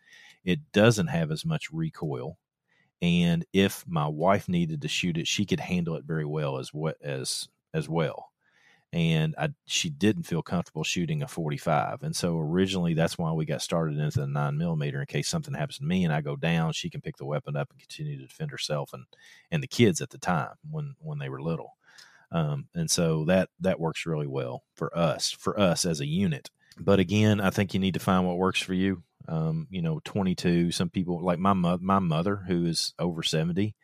it 0.44 0.60
doesn't 0.74 1.08
have 1.08 1.32
as 1.32 1.46
much 1.46 1.72
recoil. 1.72 2.38
And 3.02 3.46
if 3.54 3.86
my 3.88 4.08
wife 4.08 4.50
needed 4.50 4.82
to 4.82 4.88
shoot 4.88 5.18
it, 5.18 5.28
she 5.28 5.46
could 5.46 5.60
handle 5.60 5.96
it 5.96 6.06
very 6.06 6.26
well 6.26 6.58
as 6.58 6.74
what 6.74 6.98
as 7.02 7.48
as 7.74 7.88
well 7.88 8.32
and 8.94 9.36
I, 9.38 9.50
she 9.66 9.90
didn't 9.90 10.24
feel 10.24 10.42
comfortable 10.42 10.84
shooting 10.84 11.22
a 11.22 11.28
45. 11.28 12.04
And 12.04 12.16
so 12.16 12.38
originally 12.40 12.94
that's 12.94 13.18
why 13.18 13.32
we 13.34 13.46
got 13.46 13.62
started 13.62 13.98
into 13.98 14.22
the 14.22 14.28
nine 14.28 14.58
millimeter 14.58 15.00
in 15.00 15.06
case 15.06 15.28
something 15.28 15.54
happens 15.54 15.80
to 15.80 15.84
me 15.84 16.06
and 16.06 16.14
I 16.14 16.22
go 16.22 16.36
down, 16.36 16.74
she 16.74 16.90
can 16.90 17.02
pick 17.02 17.18
the 17.18 17.26
weapon 17.26 17.56
up 17.56 17.70
and 17.70 17.80
continue 17.80 18.18
to 18.18 18.28
defend 18.28 18.52
herself 18.52 18.94
and, 18.94 19.06
and 19.52 19.62
the 19.62 19.68
kids 19.68 20.00
at 20.02 20.12
the 20.12 20.18
time 20.18 20.54
when, 20.70 20.96
when 21.00 21.20
they 21.20 21.30
were 21.30 21.42
little. 21.42 21.76
Um, 22.32 22.68
and 22.76 22.90
so 22.90 23.26
that, 23.26 23.50
that 23.60 23.80
works 23.80 24.06
really 24.06 24.28
well 24.28 24.64
for 24.74 24.96
us, 24.98 25.32
for 25.32 25.60
us 25.60 25.86
as 25.86 26.00
a 26.00 26.08
unit. 26.08 26.50
But 26.80 27.00
again, 27.00 27.42
I 27.42 27.50
think 27.50 27.74
you 27.74 27.80
need 27.80 27.96
to 27.96 28.00
find 28.00 28.26
what 28.26 28.38
works 28.38 28.62
for 28.62 28.74
you. 28.74 29.04
Um, 29.28 29.68
you 29.70 29.82
know, 29.82 30.00
22, 30.06 30.72
some 30.72 30.90
people 30.90 31.22
like 31.22 31.40
my, 31.40 31.52
mo- 31.52 31.80
my 31.82 32.00
mother 32.00 32.38
who 32.48 32.66
is 32.66 32.94
over 32.98 33.24
70, 33.24 33.76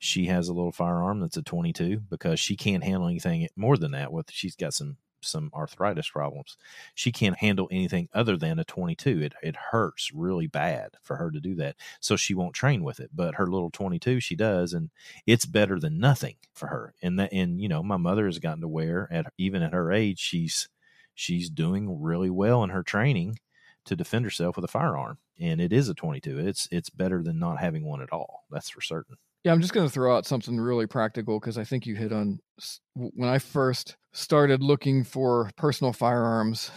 she 0.00 0.24
has 0.24 0.48
a 0.48 0.52
little 0.54 0.72
firearm 0.72 1.20
that's 1.20 1.36
a 1.36 1.42
22 1.42 2.00
because 2.08 2.40
she 2.40 2.56
can't 2.56 2.82
handle 2.82 3.06
anything 3.06 3.46
more 3.54 3.76
than 3.76 3.92
that 3.92 4.10
with 4.10 4.30
she's 4.32 4.56
got 4.56 4.74
some 4.74 4.96
some 5.22 5.50
arthritis 5.54 6.08
problems. 6.08 6.56
She 6.94 7.12
can't 7.12 7.36
handle 7.36 7.68
anything 7.70 8.08
other 8.14 8.38
than 8.38 8.58
a 8.58 8.64
22 8.64 9.20
it, 9.20 9.34
it 9.42 9.54
hurts 9.70 10.10
really 10.14 10.46
bad 10.46 10.92
for 11.02 11.16
her 11.16 11.30
to 11.30 11.38
do 11.38 11.54
that 11.56 11.76
so 12.00 12.16
she 12.16 12.32
won't 12.32 12.54
train 12.54 12.82
with 12.82 12.98
it 12.98 13.10
but 13.14 13.34
her 13.34 13.46
little 13.46 13.70
22 13.70 14.20
she 14.20 14.34
does 14.34 14.72
and 14.72 14.88
it's 15.26 15.44
better 15.44 15.78
than 15.78 16.00
nothing 16.00 16.36
for 16.54 16.68
her. 16.68 16.94
And 17.02 17.18
that 17.20 17.30
and 17.34 17.60
you 17.60 17.68
know 17.68 17.82
my 17.82 17.98
mother 17.98 18.24
has 18.24 18.38
gotten 18.38 18.62
to 18.62 18.68
where 18.68 19.06
at 19.12 19.30
even 19.36 19.62
at 19.62 19.74
her 19.74 19.92
age 19.92 20.18
she's 20.18 20.70
she's 21.14 21.50
doing 21.50 22.00
really 22.00 22.30
well 22.30 22.64
in 22.64 22.70
her 22.70 22.82
training 22.82 23.38
to 23.84 23.94
defend 23.94 24.24
herself 24.24 24.56
with 24.56 24.64
a 24.64 24.68
firearm 24.68 25.18
and 25.38 25.60
it 25.60 25.74
is 25.74 25.90
a 25.90 25.94
22 25.94 26.38
it's 26.38 26.66
it's 26.70 26.88
better 26.88 27.22
than 27.22 27.38
not 27.38 27.60
having 27.60 27.84
one 27.84 28.00
at 28.00 28.12
all 28.12 28.44
that's 28.50 28.70
for 28.70 28.80
certain 28.80 29.16
yeah, 29.44 29.52
I'm 29.52 29.60
just 29.60 29.72
going 29.72 29.86
to 29.86 29.92
throw 29.92 30.14
out 30.14 30.26
something 30.26 30.58
really 30.58 30.86
practical 30.86 31.40
because 31.40 31.56
I 31.56 31.64
think 31.64 31.86
you 31.86 31.94
hit 31.94 32.12
on 32.12 32.40
when 32.94 33.28
I 33.28 33.38
first 33.38 33.96
started 34.12 34.62
looking 34.62 35.04
for 35.04 35.50
personal 35.56 35.92
firearms, 35.92 36.70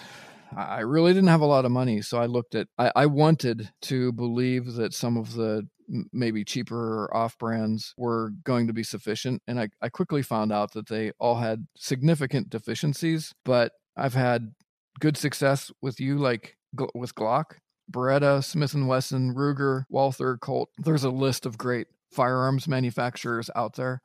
I 0.55 0.81
really 0.81 1.13
didn't 1.13 1.29
have 1.29 1.41
a 1.41 1.45
lot 1.45 1.65
of 1.65 1.71
money. 1.71 2.01
So 2.01 2.19
I 2.19 2.27
looked 2.27 2.55
at, 2.55 2.67
I, 2.77 2.91
I 2.95 3.05
wanted 3.07 3.71
to 3.83 4.11
believe 4.13 4.73
that 4.73 4.93
some 4.93 5.17
of 5.17 5.33
the 5.33 5.67
maybe 6.13 6.45
cheaper 6.45 7.09
off 7.13 7.37
brands 7.37 7.93
were 7.97 8.31
going 8.43 8.67
to 8.67 8.73
be 8.73 8.83
sufficient. 8.83 9.41
And 9.47 9.59
I, 9.59 9.69
I 9.81 9.89
quickly 9.89 10.21
found 10.21 10.53
out 10.53 10.71
that 10.73 10.87
they 10.87 11.11
all 11.19 11.35
had 11.35 11.67
significant 11.75 12.49
deficiencies, 12.49 13.33
but 13.43 13.73
I've 13.97 14.13
had 14.13 14.53
good 14.99 15.17
success 15.17 15.71
with 15.81 15.99
you, 15.99 16.17
like 16.17 16.55
with 16.93 17.13
Glock, 17.15 17.57
Beretta, 17.91 18.43
Smith 18.43 18.73
& 18.73 18.75
Wesson, 18.75 19.35
Ruger, 19.35 19.83
Walther, 19.89 20.37
Colt. 20.37 20.69
There's 20.77 21.03
a 21.03 21.09
list 21.09 21.45
of 21.45 21.57
great 21.57 21.87
firearms 22.13 22.67
manufacturers 22.67 23.49
out 23.55 23.75
there. 23.75 24.01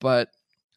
But 0.00 0.28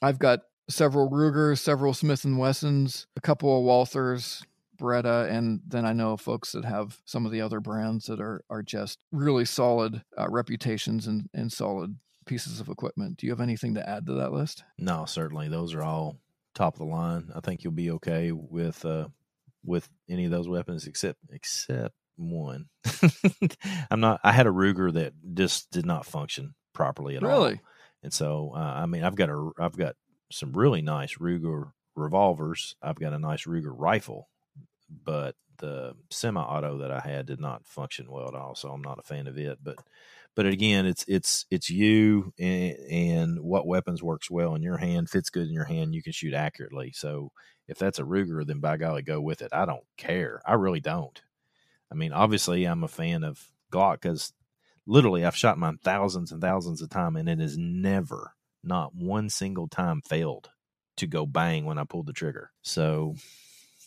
I've 0.02 0.20
got 0.20 0.42
several 0.70 1.10
Rugers, 1.10 1.62
several 1.62 1.94
Smith 1.94 2.26
& 2.26 2.26
Wessons, 2.26 3.08
a 3.16 3.22
couple 3.22 3.58
of 3.58 3.66
Walthers, 3.66 4.44
Beretta, 4.78 5.30
and 5.30 5.62
then 5.68 5.86
I 5.86 5.94
know 5.94 6.18
folks 6.18 6.52
that 6.54 6.66
have 6.66 7.00
some 7.06 7.26
of 7.26 7.32
the 7.32 7.42
other 7.42 7.60
brands 7.60 8.08
that 8.08 8.20
are 8.20 8.44
are 8.50 8.64
just 8.64 9.00
really 9.12 9.46
solid 9.46 10.02
uh, 10.18 10.28
reputations 10.30 11.08
and 11.08 11.30
and 11.34 11.52
solid 11.52 11.98
pieces 12.26 12.60
of 12.60 12.70
equipment. 12.70 13.18
Do 13.18 13.28
you 13.28 13.32
have 13.32 13.42
anything 13.42 13.76
to 13.76 13.88
add 13.88 14.06
to 14.08 14.14
that 14.14 14.32
list? 14.32 14.64
No, 14.78 15.06
certainly 15.06 15.48
those 15.48 15.74
are 15.74 15.84
all 15.84 16.20
top 16.54 16.76
of 16.76 16.80
the 16.80 16.86
line. 16.86 17.32
I 17.36 17.40
think 17.40 17.64
you'll 17.64 17.74
be 17.74 17.92
okay 17.92 18.32
with 18.32 18.84
uh, 18.86 19.08
with 19.64 19.90
any 20.10 20.26
of 20.26 20.32
those 20.32 20.48
weapons 20.48 20.88
except 20.88 21.20
except 21.32 21.96
one. 22.16 22.68
I'm 23.92 24.00
not. 24.00 24.20
I 24.24 24.32
had 24.32 24.48
a 24.48 24.52
Ruger 24.52 24.94
that 24.94 25.14
just 25.34 25.72
did 25.72 25.86
not 25.86 26.06
function 26.06 26.56
properly 26.74 27.16
at 27.16 27.22
really? 27.22 27.34
all. 27.34 27.44
Really, 27.44 27.62
and 28.04 28.14
so 28.14 28.54
uh, 28.56 28.60
I 28.60 28.86
mean, 28.86 29.04
I've 29.04 29.16
got 29.16 29.30
a 29.30 29.52
I've 29.60 29.78
got 29.78 29.96
some 30.32 30.54
really 30.54 30.82
nice 30.82 31.16
Ruger 31.16 31.72
revolvers. 31.96 32.76
I've 32.82 33.00
got 33.00 33.14
a 33.14 33.20
nice 33.20 33.46
Ruger 33.46 33.74
rifle 33.76 34.28
but 35.04 35.36
the 35.58 35.94
semi-auto 36.12 36.80
that 36.80 36.92
I 36.92 37.00
had 37.00 37.26
did 37.26 37.40
not 37.40 37.66
function 37.66 38.12
well 38.12 38.28
at 38.28 38.36
all. 38.36 38.56
So 38.56 38.70
I'm 38.70 38.82
not 38.82 39.00
a 39.00 39.04
fan 39.04 39.28
of 39.28 39.38
it. 39.38 39.60
But 39.64 39.78
but 40.36 40.46
again, 40.46 40.86
it's 40.86 41.06
it's 41.08 41.46
it's 41.52 41.70
you 41.70 42.34
and, 42.40 42.76
and 42.90 43.40
what 43.40 43.68
weapons 43.68 44.02
works 44.02 44.32
well 44.32 44.56
in 44.56 44.64
your 44.64 44.78
hand, 44.78 45.10
fits 45.10 45.30
good 45.30 45.48
in 45.48 45.54
your 45.54 45.66
hand. 45.66 45.94
You 45.94 46.04
can 46.04 46.14
shoot 46.14 46.34
accurately. 46.34 46.92
So 46.94 47.32
if 47.68 47.78
that's 47.78 48.00
a 48.00 48.04
Ruger, 48.04 48.46
then 48.46 48.60
by 48.60 48.78
golly, 48.78 49.04
go 49.04 49.22
with 49.22 49.42
it. 49.42 49.54
I 49.54 49.66
don't 49.66 49.84
care. 49.98 50.42
I 50.46 50.54
really 50.54 50.82
don't. 50.82 51.22
I 51.94 51.96
mean, 51.96 52.12
obviously, 52.12 52.66
I'm 52.66 52.84
a 52.84 52.88
fan 52.88 53.24
of 53.24 53.40
Glock 53.72 54.02
because 54.02 54.34
literally 54.88 55.24
I've 55.24 55.36
shot 55.36 55.60
mine 55.60 55.78
thousands 55.84 56.32
and 56.32 56.42
thousands 56.42 56.82
of 56.82 56.90
times, 56.90 57.20
and 57.20 57.30
it 57.30 57.40
has 57.40 57.56
never, 57.56 58.34
not 58.64 58.96
one 58.96 59.30
single 59.30 59.68
time, 59.68 60.02
failed 60.02 60.50
to 60.98 61.06
go 61.06 61.28
bang 61.28 61.66
when 61.66 61.78
I 61.78 61.84
pulled 61.84 62.08
the 62.08 62.14
trigger. 62.14 62.52
So 62.64 63.16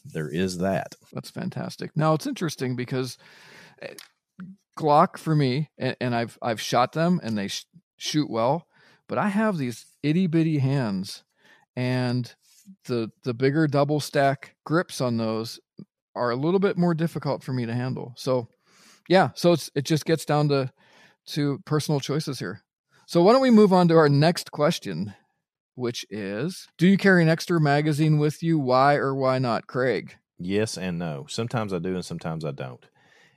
there 0.04 0.28
is 0.28 0.58
that. 0.58 0.94
That's 1.12 1.30
fantastic. 1.30 1.96
Now 1.96 2.14
it's 2.14 2.28
interesting 2.28 2.76
because 2.76 3.18
eh, 3.82 3.94
Glock 4.78 5.16
for 5.18 5.34
me, 5.34 5.70
and, 5.76 5.96
and 6.00 6.14
I've 6.14 6.38
I've 6.40 6.60
shot 6.60 6.92
them 6.92 7.20
and 7.24 7.36
they 7.36 7.48
sh- 7.48 7.66
shoot 7.96 8.30
well, 8.30 8.68
but 9.08 9.18
I 9.18 9.28
have 9.28 9.58
these 9.58 9.86
itty 10.04 10.28
bitty 10.28 10.58
hands, 10.58 11.24
and 11.74 12.32
the 12.84 13.10
the 13.24 13.34
bigger 13.34 13.66
double 13.66 13.98
stack 13.98 14.54
grips 14.64 15.00
on 15.00 15.16
those 15.16 15.58
are 16.16 16.30
a 16.30 16.36
little 16.36 16.60
bit 16.60 16.76
more 16.76 16.94
difficult 16.94 17.44
for 17.44 17.52
me 17.52 17.66
to 17.66 17.74
handle. 17.74 18.12
So, 18.16 18.48
yeah, 19.08 19.30
so 19.34 19.52
it's 19.52 19.70
it 19.74 19.84
just 19.84 20.04
gets 20.04 20.24
down 20.24 20.48
to 20.48 20.72
to 21.26 21.60
personal 21.64 22.00
choices 22.00 22.38
here. 22.38 22.62
So 23.06 23.22
why 23.22 23.32
don't 23.32 23.42
we 23.42 23.50
move 23.50 23.72
on 23.72 23.86
to 23.88 23.96
our 23.96 24.08
next 24.08 24.50
question? 24.50 25.14
which 25.76 26.04
is 26.10 26.66
Do 26.78 26.88
you 26.88 26.96
carry 26.98 27.22
an 27.22 27.28
extra 27.28 27.60
magazine 27.60 28.18
with 28.18 28.42
you? 28.42 28.58
Why 28.58 28.96
or 28.96 29.14
why 29.14 29.38
not, 29.38 29.66
Craig? 29.68 30.16
Yes 30.38 30.76
and 30.76 30.98
no. 30.98 31.26
Sometimes 31.28 31.72
I 31.72 31.78
do, 31.78 31.94
and 31.94 32.04
sometimes 32.04 32.44
I 32.44 32.50
don't. 32.50 32.84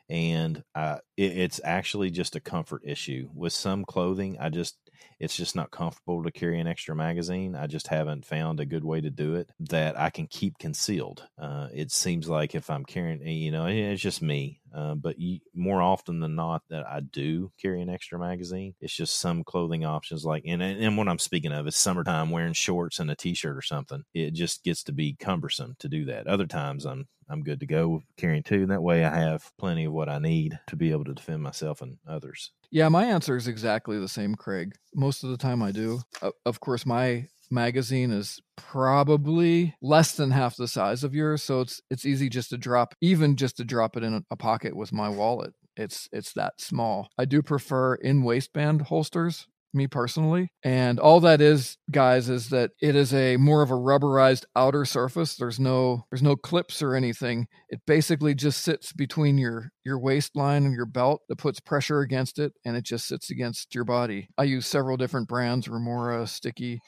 And 0.09 0.63
uh, 0.73 0.97
it, 1.15 1.37
it's 1.37 1.61
actually 1.63 2.09
just 2.09 2.35
a 2.35 2.39
comfort 2.39 2.81
issue. 2.85 3.29
With 3.35 3.53
some 3.53 3.85
clothing, 3.85 4.37
I 4.39 4.49
just 4.49 4.77
it's 5.19 5.36
just 5.36 5.55
not 5.55 5.71
comfortable 5.71 6.23
to 6.23 6.32
carry 6.32 6.60
an 6.60 6.67
extra 6.67 6.95
magazine. 6.95 7.55
I 7.55 7.67
just 7.67 7.88
haven't 7.88 8.25
found 8.25 8.60
a 8.60 8.65
good 8.65 8.84
way 8.84 9.01
to 9.01 9.10
do 9.10 9.36
it 9.36 9.49
that 9.60 9.99
I 9.99 10.10
can 10.10 10.27
keep 10.27 10.58
concealed. 10.58 11.27
Uh, 11.38 11.67
it 11.73 11.91
seems 11.91 12.29
like 12.29 12.55
if 12.55 12.69
I'm 12.69 12.86
carrying, 12.86 13.21
eh, 13.21 13.32
you 13.32 13.51
know, 13.51 13.65
it's 13.65 14.01
just 14.01 14.21
me. 14.21 14.62
Uh, 14.73 14.95
but 14.95 15.19
you, 15.19 15.39
more 15.53 15.82
often 15.82 16.19
than 16.19 16.36
not, 16.36 16.62
that 16.69 16.86
I 16.88 16.99
do 16.99 17.51
carry 17.60 17.82
an 17.82 17.89
extra 17.89 18.19
magazine. 18.19 18.75
It's 18.79 18.95
just 18.95 19.19
some 19.19 19.43
clothing 19.43 19.84
options, 19.84 20.23
like 20.23 20.43
and 20.45 20.62
and 20.62 20.95
what 20.95 21.08
I'm 21.08 21.17
speaking 21.17 21.51
of 21.51 21.67
is 21.67 21.75
summertime 21.75 22.29
wearing 22.29 22.53
shorts 22.53 22.99
and 22.99 23.10
a 23.10 23.15
t-shirt 23.15 23.58
or 23.58 23.63
something. 23.63 24.03
It 24.13 24.36
just 24.36 24.63
gets 24.63 24.84
to 24.84 24.91
be 24.91 25.15
cumbersome 25.19 25.75
to 25.79 25.89
do 25.89 26.05
that. 26.05 26.27
Other 26.27 26.45
times 26.45 26.86
I'm 26.86 27.08
I'm 27.29 27.43
good 27.43 27.60
to 27.60 27.65
go 27.65 28.01
carrying 28.17 28.43
two. 28.43 28.63
And 28.63 28.71
that 28.71 28.82
way 28.82 29.05
I 29.05 29.15
have 29.15 29.51
plenty 29.58 29.86
of 29.86 29.93
what 29.93 30.10
I 30.10 30.19
need 30.19 30.60
to 30.67 30.75
be 30.75 30.91
able 30.91 31.05
to 31.05 31.13
defend 31.13 31.43
myself 31.43 31.82
and 31.82 31.97
others. 32.08 32.51
Yeah, 32.71 32.89
my 32.89 33.05
answer 33.05 33.36
is 33.36 33.47
exactly 33.47 33.99
the 33.99 34.08
same, 34.08 34.36
Craig. 34.36 34.73
Most 34.93 35.08
of 35.23 35.29
the 35.29 35.37
time 35.37 35.61
I 35.61 35.71
do. 35.71 36.01
Of 36.45 36.59
course, 36.59 36.85
my 36.85 37.27
magazine 37.51 38.11
is 38.11 38.39
probably 38.55 39.75
less 39.81 40.13
than 40.13 40.31
half 40.31 40.55
the 40.55 40.67
size 40.67 41.03
of 41.03 41.15
yours, 41.15 41.43
so 41.43 41.61
it's 41.61 41.81
it's 41.89 42.05
easy 42.05 42.29
just 42.29 42.49
to 42.51 42.57
drop 42.57 42.95
even 43.01 43.35
just 43.35 43.57
to 43.57 43.65
drop 43.65 43.97
it 43.97 44.03
in 44.03 44.23
a 44.29 44.35
pocket 44.35 44.75
with 44.75 44.93
my 44.93 45.09
wallet. 45.09 45.53
It's 45.75 46.09
it's 46.11 46.33
that 46.33 46.59
small. 46.59 47.09
I 47.17 47.25
do 47.25 47.41
prefer 47.41 47.95
in 47.95 48.23
waistband 48.23 48.83
holsters 48.83 49.47
me 49.73 49.88
personally. 49.88 50.51
And 50.63 50.99
all 50.99 51.19
that 51.21 51.41
is, 51.41 51.77
guys, 51.91 52.29
is 52.29 52.49
that 52.49 52.71
it 52.82 52.95
is 52.95 53.13
a 53.13 53.38
more 53.38 53.62
of 53.62 53.71
a 53.71 53.75
rubberized 53.75 54.45
outer 54.55 54.86
surface. 54.86 55.36
There's 55.36 55.60
no 55.60 56.05
there's 56.12 56.23
no 56.23 56.36
clips 56.36 56.82
or 56.82 56.95
anything. 56.95 57.47
It 57.69 57.82
basically 57.86 58.36
just 58.36 58.63
sits 58.63 58.93
between 58.93 59.38
your 59.38 59.71
your 59.86 59.99
waistline 59.99 60.65
and 60.65 60.73
your 60.73 60.86
belt 60.86 61.21
that 61.29 61.38
puts 61.38 61.60
pressure 61.60 62.01
against 62.01 62.39
it 62.39 62.53
and 62.65 62.75
it 62.75 62.84
just 62.84 63.08
sits 63.08 63.29
against 63.29 63.73
your 63.75 63.86
body. 63.86 64.29
I 64.38 64.43
use 64.43 64.67
several 64.67 64.97
different 64.97 65.27
brands, 65.27 65.67
Remora, 65.67 66.25
Sticky, 66.27 66.79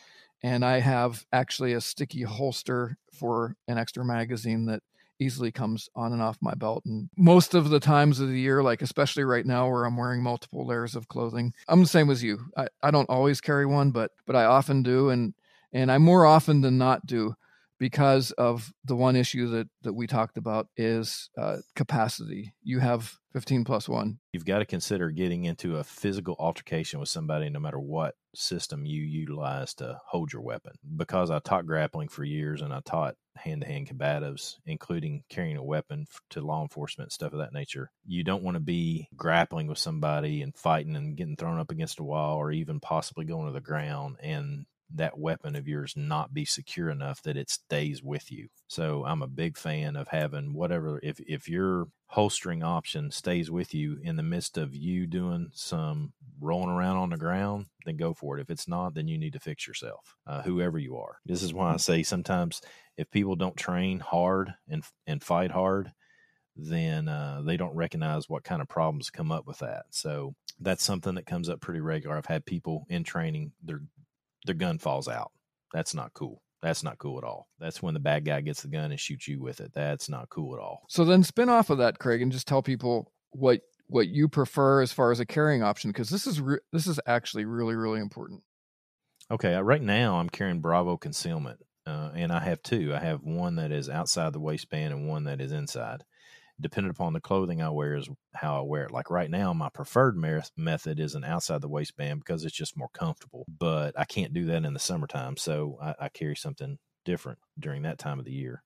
and 0.44 0.66
I 0.66 0.80
have 0.80 1.26
actually 1.32 1.74
a 1.74 1.82
sticky 1.82 2.24
holster 2.24 2.98
for 3.14 3.56
an 3.68 3.78
extra 3.78 4.04
magazine 4.04 4.66
that 4.66 4.82
easily 5.22 5.52
comes 5.52 5.88
on 5.96 6.12
and 6.12 6.22
off 6.22 6.38
my 6.42 6.54
belt. 6.54 6.84
And 6.86 7.10
most 7.18 7.54
of 7.54 7.70
the 7.70 7.80
times 7.80 8.20
of 8.20 8.28
the 8.28 8.40
year, 8.40 8.64
like 8.64 8.82
especially 8.82 9.24
right 9.24 9.46
now 9.46 9.70
where 9.70 9.86
I'm 9.86 9.98
wearing 9.98 10.24
multiple 10.24 10.66
layers 10.66 10.96
of 10.96 11.08
clothing, 11.08 11.54
I'm 11.68 11.82
the 11.82 11.88
same 11.88 12.10
as 12.10 12.24
you. 12.24 12.40
I, 12.58 12.68
I 12.82 12.92
don't 12.92 13.10
always 13.10 13.40
carry 13.40 13.66
one, 13.66 13.92
but 13.92 14.12
but 14.26 14.36
I 14.36 14.46
often 14.46 14.84
do 14.84 15.10
and 15.10 15.34
and 15.74 15.92
I 15.92 16.00
more 16.00 16.26
often 16.26 16.62
than 16.62 16.78
not 16.78 17.06
do 17.06 17.36
because 17.82 18.30
of 18.34 18.72
the 18.86 18.96
one 18.96 19.16
issue 19.16 19.48
that 19.48 19.68
that 19.82 19.94
we 19.94 20.06
talked 20.06 20.38
about 20.38 20.68
is 20.78 21.32
uh, 21.36 21.58
capacity. 21.76 22.54
You 22.62 22.78
have 22.78 23.18
15 23.34 23.64
plus 23.64 23.90
one. 23.90 24.20
You've 24.34 24.46
got 24.46 24.60
to 24.60 24.66
consider 24.66 25.10
getting 25.10 25.46
into 25.46 25.78
a 25.78 25.84
physical 25.84 26.36
altercation 26.38 27.00
with 27.00 27.10
somebody, 27.10 27.50
no 27.50 27.60
matter 27.60 27.80
what 27.80 28.14
system 28.36 28.86
you 28.86 29.02
utilize 29.02 29.74
to 29.76 30.00
hold 30.06 30.32
your 30.32 30.44
weapon. 30.44 30.74
Because 30.96 31.32
I 31.32 31.40
taught 31.40 31.66
grappling 31.66 32.10
for 32.10 32.24
years 32.24 32.62
and 32.62 32.72
I 32.72 32.82
taught 32.86 33.16
hand 33.36 33.62
to 33.62 33.68
hand 33.68 33.88
combatives, 33.88 34.58
including 34.68 35.24
carrying 35.30 35.58
a 35.58 35.64
weapon 35.64 36.06
to 36.30 36.42
law 36.42 36.62
enforcement, 36.62 37.12
stuff 37.12 37.34
of 37.34 37.40
that 37.40 37.54
nature. 37.54 37.90
You 38.06 38.24
don't 38.24 38.44
want 38.44 38.56
to 38.56 38.62
be 38.62 39.08
grappling 39.16 39.66
with 39.66 39.80
somebody 39.80 40.44
and 40.44 40.56
fighting 40.56 40.96
and 40.96 41.18
getting 41.18 41.36
thrown 41.36 41.60
up 41.60 41.72
against 41.72 42.00
a 42.00 42.04
wall 42.04 42.38
or 42.38 42.52
even 42.52 42.80
possibly 42.80 43.26
going 43.26 43.48
to 43.48 43.54
the 43.54 43.60
ground 43.60 44.18
and 44.22 44.66
that 44.96 45.18
weapon 45.18 45.56
of 45.56 45.68
yours 45.68 45.94
not 45.96 46.34
be 46.34 46.46
secure 46.46 46.90
enough 46.90 47.22
that 47.24 47.38
it 47.38 47.50
stays 47.50 48.04
with 48.04 48.32
you. 48.32 48.48
So 48.68 49.06
I'm 49.06 49.22
a 49.22 49.28
big 49.28 49.58
fan 49.58 49.96
of 49.96 50.08
having 50.10 50.54
whatever 50.54 51.00
if 51.04 51.20
if 51.22 51.48
your 51.48 51.88
holstering 52.08 52.62
option 52.62 53.10
stays 53.10 53.50
with 53.50 53.74
you 53.74 53.98
in 54.04 54.18
the 54.18 54.24
midst 54.24 54.58
of 54.58 54.76
you 54.76 55.08
doing 55.08 55.50
some 55.54 56.12
rolling 56.42 56.70
around 56.70 56.98
on 56.98 57.10
the 57.10 57.18
ground, 57.18 57.68
then 57.86 57.96
go 57.96 58.14
for 58.14 58.38
it. 58.38 58.42
If 58.42 58.50
it's 58.50 58.68
not, 58.68 58.94
then 58.94 59.08
you 59.08 59.18
need 59.18 59.34
to 59.34 59.40
fix 59.40 59.66
yourself, 59.66 60.16
uh, 60.28 60.42
whoever 60.42 60.78
you 60.78 60.98
are. 60.98 61.20
This 61.26 61.42
is 61.42 61.54
why 61.54 61.68
I 61.68 61.70
mm-hmm. 61.72 61.78
say 61.78 62.04
sometimes 62.04 62.62
if 62.98 63.10
people 63.12 63.36
don't 63.36 63.56
train 63.56 64.00
hard 64.00 64.54
and 64.68 64.84
and 65.08 65.24
fight 65.24 65.52
hard, 65.52 65.92
then 66.56 67.08
uh, 67.08 67.42
they 67.46 67.58
don't 67.58 67.76
recognize 67.76 68.28
what 68.28 68.44
kind 68.44 68.62
of 68.62 68.68
problems 68.68 69.10
come 69.10 69.32
up 69.32 69.48
with 69.48 69.60
that. 69.60 69.86
So 69.92 70.36
that's 70.60 70.84
something 70.84 71.16
that 71.16 71.26
comes 71.26 71.50
up 71.50 71.62
pretty 71.62 71.80
regular. 71.80 72.18
I've 72.18 72.26
had 72.26 72.46
people 72.46 72.86
in 72.90 73.04
training 73.04 73.54
their 73.64 73.82
their 74.46 74.56
gun 74.56 74.78
falls 74.78 75.08
out. 75.08 75.32
That's 75.74 75.94
not 75.94 76.14
cool. 76.14 76.42
That's 76.62 76.84
not 76.84 77.00
cool 77.00 77.18
at 77.18 77.24
all. 77.24 77.48
That's 77.60 77.82
when 77.82 77.94
the 77.94 78.00
bad 78.00 78.24
guy 78.24 78.42
gets 78.42 78.62
the 78.62 78.68
gun 78.68 78.92
and 78.92 79.00
shoots 79.00 79.28
you 79.28 79.42
with 79.42 79.62
it. 79.62 79.72
That's 79.74 80.10
not 80.10 80.30
cool 80.30 80.56
at 80.56 80.62
all. 80.62 80.84
So 80.90 81.04
then 81.04 81.24
spin 81.24 81.50
off 81.50 81.70
of 81.70 81.80
that, 81.80 81.98
Craig, 81.98 82.22
and 82.22 82.32
just 82.32 82.48
tell 82.48 82.62
people 82.62 83.12
what 83.32 83.62
what 83.88 84.08
you 84.08 84.30
prefer 84.30 84.82
as 84.82 84.94
far 84.94 85.12
as 85.12 85.20
a 85.20 85.26
carrying 85.26 85.64
option 85.64 85.90
because 85.90 86.10
this 86.10 86.26
is 86.26 86.40
re- 86.40 86.60
this 86.72 86.88
is 86.88 87.00
actually 87.06 87.46
really 87.46 87.76
really 87.76 88.00
important. 88.00 88.44
Okay, 89.32 89.56
uh, 89.56 89.62
right 89.62 89.82
now 89.82 90.18
I'm 90.18 90.30
carrying 90.30 90.62
Bravo 90.62 90.98
concealment, 90.98 91.60
uh, 91.88 92.12
and 92.14 92.32
I 92.32 92.42
have 92.42 92.62
two. 92.62 92.94
I 92.94 93.00
have 93.00 93.24
one 93.24 93.56
that 93.56 93.72
is 93.72 93.90
outside 93.90 94.34
the 94.34 94.40
waistband 94.40 94.94
and 94.94 95.08
one 95.08 95.24
that 95.24 95.42
is 95.42 95.52
inside 95.52 96.04
depending 96.62 96.92
upon 96.92 97.14
the 97.14 97.22
clothing 97.22 97.62
I 97.62 97.70
wear 97.70 97.96
is 97.96 98.10
how 98.34 98.58
I 98.58 98.62
wear 98.62 98.84
it. 98.84 98.92
Like 98.92 99.10
right 99.10 99.30
now, 99.30 99.54
my 99.54 99.70
preferred 99.70 100.18
method 100.58 101.00
is 101.00 101.16
an 101.16 101.24
outside 101.24 101.62
the 101.62 101.70
waistband 101.70 102.20
because 102.20 102.46
it's 102.46 102.56
just 102.56 102.78
more 102.78 102.90
comfortable. 102.94 103.46
But 103.60 104.00
I 104.00 104.06
can't 104.06 104.34
do 104.34 104.46
that 104.46 104.66
in 104.66 104.74
the 104.74 104.80
summertime, 104.80 105.38
so 105.38 105.78
I, 105.82 105.96
I 106.00 106.10
carry 106.10 106.36
something 106.36 106.78
different 107.06 107.40
during 107.60 107.84
that 107.84 107.98
time 107.98 108.20
of 108.20 108.26
the 108.26 108.32
year 108.32 108.64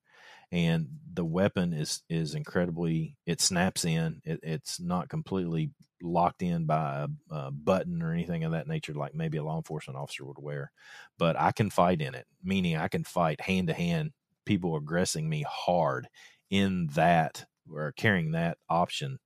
and 0.52 0.88
the 1.14 1.26
weapon 1.26 1.74
is 1.74 2.04
is 2.10 2.36
incredibly 2.36 3.18
it 3.26 3.42
snaps 3.42 3.86
in 3.86 4.22
it, 4.24 4.40
it's 4.44 4.80
not 4.80 5.10
completely 5.10 5.72
locked 6.02 6.42
in 6.42 6.66
by 6.66 7.06
a, 7.32 7.36
a, 7.36 7.52
button 7.52 8.02
or 8.02 8.12
anything 8.12 8.44
of 8.44 8.52
that 8.52 8.68
nature 8.68 8.94
like 8.94 9.16
maybe 9.16 9.38
a 9.38 9.44
law 9.44 9.58
enforcement 9.58 9.98
officer 9.98 10.26
would 10.26 10.38
wear 10.38 10.72
but 11.18 11.40
i 11.40 11.52
can 11.52 11.70
fight 11.70 12.02
in 12.02 12.14
it 12.14 12.26
meaning 12.44 12.78
i 12.78 12.88
can 12.88 13.04
fight 13.04 13.42
hand 13.42 13.68
to 13.68 13.74
hand 13.74 14.12
people 14.46 14.76
aggressing 14.76 15.28
me 15.28 15.44
hard 15.48 16.08
in 16.50 16.88
that 16.94 17.46
or 17.72 17.92
carrying 17.94 18.32
that 18.32 18.58
option 18.70 19.20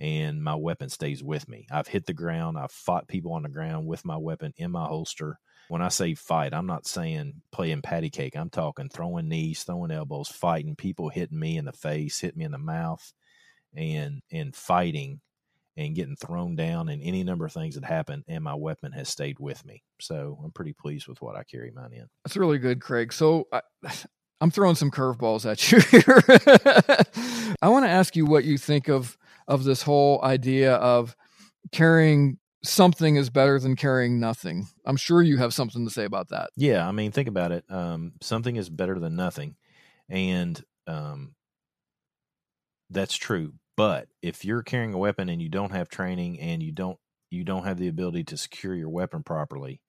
and 0.00 0.42
my 0.42 0.54
weapon 0.54 0.88
stays 0.88 1.22
with 1.22 1.48
me. 1.48 1.66
I've 1.70 1.88
hit 1.88 2.06
the 2.06 2.12
ground 2.12 2.58
i've 2.58 2.72
fought 2.72 3.08
people 3.08 3.32
on 3.32 3.42
the 3.42 3.48
ground 3.48 3.86
with 3.86 4.04
my 4.04 4.16
weapon 4.16 4.52
in 4.56 4.70
my 4.70 4.84
holster. 4.86 5.38
When 5.68 5.82
I 5.82 5.88
say 5.88 6.14
fight, 6.14 6.54
I'm 6.54 6.66
not 6.66 6.86
saying 6.86 7.42
playing 7.50 7.82
patty 7.82 8.08
cake. 8.08 8.36
I'm 8.36 8.50
talking 8.50 8.88
throwing 8.88 9.28
knees, 9.28 9.64
throwing 9.64 9.90
elbows, 9.90 10.28
fighting 10.28 10.76
people 10.76 11.08
hitting 11.08 11.40
me 11.40 11.56
in 11.56 11.64
the 11.64 11.72
face, 11.72 12.20
hitting 12.20 12.38
me 12.38 12.44
in 12.44 12.52
the 12.52 12.58
mouth, 12.58 13.12
and 13.74 14.22
and 14.30 14.54
fighting 14.54 15.20
and 15.76 15.94
getting 15.94 16.16
thrown 16.16 16.56
down 16.56 16.88
and 16.88 17.02
any 17.02 17.22
number 17.22 17.44
of 17.44 17.52
things 17.52 17.74
that 17.74 17.84
happen 17.84 18.24
and 18.28 18.42
my 18.42 18.54
weapon 18.54 18.92
has 18.92 19.08
stayed 19.08 19.38
with 19.38 19.64
me. 19.64 19.82
So 20.00 20.38
i'm 20.44 20.52
pretty 20.52 20.72
pleased 20.72 21.08
with 21.08 21.20
what 21.20 21.36
i 21.36 21.42
carry 21.42 21.70
mine 21.70 21.92
in. 21.92 22.06
That's 22.24 22.36
really 22.36 22.58
good 22.58 22.80
craig. 22.80 23.12
So 23.12 23.46
I, 23.52 23.60
i'm 24.40 24.50
throwing 24.50 24.74
some 24.74 24.90
curveballs 24.90 25.50
at 25.50 25.70
you 25.70 25.80
here 25.80 26.22
i 27.62 27.68
want 27.68 27.84
to 27.84 27.90
ask 27.90 28.16
you 28.16 28.26
what 28.26 28.44
you 28.44 28.58
think 28.58 28.88
of 28.88 29.16
of 29.48 29.64
this 29.64 29.82
whole 29.82 30.22
idea 30.24 30.74
of 30.74 31.16
carrying 31.72 32.38
something 32.64 33.16
is 33.16 33.30
better 33.30 33.58
than 33.58 33.76
carrying 33.76 34.20
nothing. 34.20 34.66
I'm 34.84 34.96
sure 34.96 35.22
you 35.22 35.36
have 35.38 35.54
something 35.54 35.84
to 35.84 35.90
say 35.90 36.04
about 36.04 36.28
that. 36.28 36.50
Yeah, 36.56 36.86
I 36.86 36.92
mean, 36.92 37.12
think 37.12 37.28
about 37.28 37.52
it. 37.52 37.64
Um, 37.68 38.12
something 38.20 38.56
is 38.56 38.68
better 38.68 38.98
than 38.98 39.16
nothing, 39.16 39.56
and 40.08 40.62
um, 40.86 41.34
that's 42.90 43.16
true. 43.16 43.54
But 43.76 44.08
if 44.22 44.44
you're 44.44 44.62
carrying 44.62 44.94
a 44.94 44.98
weapon 44.98 45.28
and 45.28 45.40
you 45.40 45.48
don't 45.48 45.72
have 45.72 45.88
training 45.88 46.40
and 46.40 46.62
you 46.62 46.72
don't 46.72 46.98
you 47.30 47.44
don't 47.44 47.64
have 47.64 47.78
the 47.78 47.88
ability 47.88 48.24
to 48.24 48.36
secure 48.36 48.74
your 48.74 48.88
weapon 48.88 49.22
properly, 49.22 49.80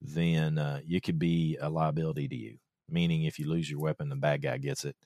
then 0.00 0.58
uh, 0.58 0.80
you 0.84 1.00
could 1.00 1.18
be 1.18 1.58
a 1.60 1.68
liability 1.68 2.28
to 2.28 2.36
you. 2.36 2.58
Meaning, 2.88 3.24
if 3.24 3.38
you 3.38 3.48
lose 3.48 3.70
your 3.70 3.80
weapon, 3.80 4.08
the 4.08 4.16
bad 4.16 4.42
guy 4.42 4.58
gets 4.58 4.84
it 4.84 4.96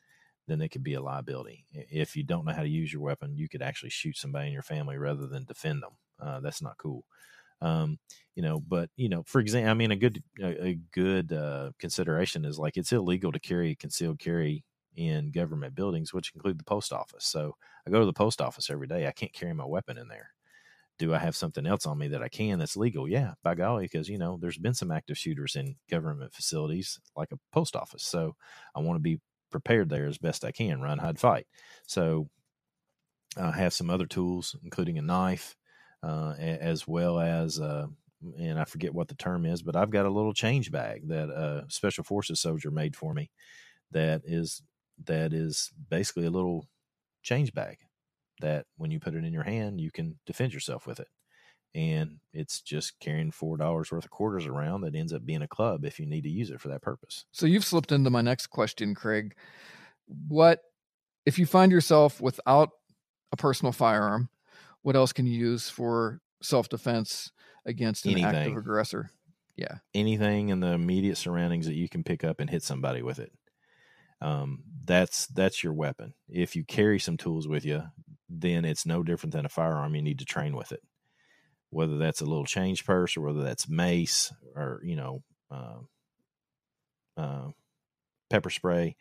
then 0.50 0.60
it 0.60 0.68
could 0.68 0.82
be 0.82 0.94
a 0.94 1.00
liability. 1.00 1.64
If 1.72 2.16
you 2.16 2.24
don't 2.24 2.44
know 2.44 2.52
how 2.52 2.62
to 2.62 2.68
use 2.68 2.92
your 2.92 3.02
weapon, 3.02 3.36
you 3.36 3.48
could 3.48 3.62
actually 3.62 3.90
shoot 3.90 4.16
somebody 4.16 4.48
in 4.48 4.52
your 4.52 4.62
family 4.62 4.98
rather 4.98 5.26
than 5.26 5.44
defend 5.44 5.82
them. 5.82 5.92
Uh, 6.20 6.40
that's 6.40 6.60
not 6.60 6.76
cool. 6.76 7.04
Um, 7.62 7.98
you 8.34 8.42
know, 8.42 8.60
but 8.60 8.90
you 8.96 9.08
know, 9.08 9.22
for 9.24 9.40
example, 9.40 9.70
I 9.70 9.74
mean, 9.74 9.92
a 9.92 9.96
good 9.96 10.22
a, 10.40 10.66
a 10.68 10.78
good 10.92 11.32
uh, 11.32 11.70
consideration 11.78 12.44
is 12.44 12.58
like 12.58 12.76
it's 12.76 12.92
illegal 12.92 13.32
to 13.32 13.38
carry 13.38 13.74
concealed 13.76 14.18
carry 14.18 14.64
in 14.96 15.30
government 15.30 15.74
buildings, 15.74 16.12
which 16.12 16.32
include 16.34 16.58
the 16.58 16.64
post 16.64 16.92
office. 16.92 17.26
So 17.26 17.56
I 17.86 17.90
go 17.90 18.00
to 18.00 18.06
the 18.06 18.12
post 18.12 18.40
office 18.40 18.70
every 18.70 18.86
day. 18.86 19.06
I 19.06 19.12
can't 19.12 19.32
carry 19.32 19.52
my 19.52 19.66
weapon 19.66 19.98
in 19.98 20.08
there. 20.08 20.30
Do 21.00 21.14
I 21.14 21.18
have 21.18 21.34
something 21.34 21.66
else 21.66 21.86
on 21.86 21.96
me 21.96 22.08
that 22.08 22.22
I 22.22 22.28
can 22.28 22.58
that's 22.58 22.76
legal? 22.76 23.08
Yeah, 23.08 23.32
by 23.42 23.54
golly, 23.54 23.86
because 23.86 24.06
you 24.10 24.18
know 24.18 24.38
there's 24.38 24.58
been 24.58 24.74
some 24.74 24.90
active 24.90 25.16
shooters 25.16 25.56
in 25.56 25.76
government 25.90 26.34
facilities 26.34 27.00
like 27.16 27.32
a 27.32 27.38
post 27.52 27.74
office. 27.74 28.04
So 28.04 28.36
I 28.76 28.80
want 28.80 28.96
to 28.96 29.02
be 29.02 29.18
prepared 29.50 29.88
there 29.88 30.06
as 30.06 30.18
best 30.18 30.44
I 30.44 30.52
can, 30.52 30.82
run, 30.82 30.98
hide, 30.98 31.18
fight. 31.18 31.46
So 31.86 32.28
I 33.38 33.50
have 33.52 33.72
some 33.72 33.88
other 33.88 34.04
tools, 34.04 34.54
including 34.62 34.98
a 34.98 35.02
knife, 35.02 35.56
uh, 36.02 36.34
as 36.38 36.86
well 36.86 37.18
as, 37.18 37.58
uh, 37.58 37.86
and 38.38 38.60
I 38.60 38.64
forget 38.64 38.92
what 38.92 39.08
the 39.08 39.14
term 39.14 39.46
is, 39.46 39.62
but 39.62 39.76
I've 39.76 39.90
got 39.90 40.04
a 40.04 40.10
little 40.10 40.34
change 40.34 40.70
bag 40.70 41.08
that 41.08 41.30
a 41.30 41.64
special 41.68 42.04
forces 42.04 42.40
soldier 42.40 42.70
made 42.70 42.94
for 42.94 43.14
me. 43.14 43.30
That 43.92 44.20
is 44.26 44.62
that 45.06 45.32
is 45.32 45.70
basically 45.88 46.26
a 46.26 46.30
little 46.30 46.68
change 47.22 47.54
bag 47.54 47.78
that 48.40 48.66
when 48.76 48.90
you 48.90 49.00
put 49.00 49.14
it 49.14 49.24
in 49.24 49.32
your 49.32 49.42
hand, 49.42 49.80
you 49.80 49.90
can 49.90 50.18
defend 50.26 50.52
yourself 50.52 50.86
with 50.86 51.00
it. 51.00 51.08
And 51.74 52.18
it's 52.32 52.60
just 52.60 52.98
carrying 52.98 53.30
four 53.30 53.56
dollars 53.56 53.92
worth 53.92 54.04
of 54.04 54.10
quarters 54.10 54.46
around 54.46 54.80
that 54.80 54.96
ends 54.96 55.12
up 55.12 55.24
being 55.24 55.42
a 55.42 55.48
club 55.48 55.84
if 55.84 56.00
you 56.00 56.06
need 56.06 56.22
to 56.22 56.30
use 56.30 56.50
it 56.50 56.60
for 56.60 56.68
that 56.68 56.82
purpose. 56.82 57.26
So 57.30 57.46
you've 57.46 57.64
slipped 57.64 57.92
into 57.92 58.10
my 58.10 58.22
next 58.22 58.48
question, 58.48 58.94
Craig. 58.94 59.36
What 60.28 60.60
if 61.24 61.38
you 61.38 61.46
find 61.46 61.70
yourself 61.70 62.20
without 62.20 62.70
a 63.32 63.36
personal 63.36 63.72
firearm? 63.72 64.28
what 64.82 64.96
else 64.96 65.12
can 65.12 65.26
you 65.26 65.38
use 65.38 65.68
for 65.68 66.20
self 66.42 66.68
defense 66.68 67.30
against 67.66 68.06
an 68.06 68.12
Anything. 68.12 68.34
active 68.34 68.56
aggressor? 68.56 69.10
Yeah. 69.56 69.78
Anything 69.94 70.48
in 70.48 70.60
the 70.60 70.68
immediate 70.68 71.16
surroundings 71.16 71.66
that 71.66 71.74
you 71.74 71.88
can 71.88 72.02
pick 72.02 72.24
up 72.24 72.40
and 72.40 72.48
hit 72.48 72.62
somebody 72.62 73.02
with 73.02 73.18
it. 73.18 73.32
Um, 74.22 74.62
that's 74.84 75.26
that's 75.28 75.62
your 75.62 75.72
weapon. 75.72 76.14
If 76.28 76.56
you 76.56 76.64
carry 76.64 76.98
some 76.98 77.16
tools 77.16 77.46
with 77.46 77.64
you, 77.64 77.82
then 78.30 78.64
it's 78.64 78.86
no 78.86 79.02
different 79.02 79.32
than 79.32 79.44
a 79.44 79.50
firearm. 79.50 79.94
You 79.94 80.02
need 80.02 80.20
to 80.20 80.24
train 80.24 80.56
with 80.56 80.72
it, 80.72 80.82
whether 81.70 81.98
that's 81.98 82.20
a 82.20 82.26
little 82.26 82.46
change 82.46 82.84
purse 82.84 83.16
or 83.16 83.22
whether 83.22 83.42
that's 83.42 83.68
mace 83.68 84.32
or 84.54 84.80
you 84.84 84.96
know 84.96 85.22
uh, 85.50 85.78
uh, 87.16 87.48
pepper 88.30 88.50
spray 88.50 88.96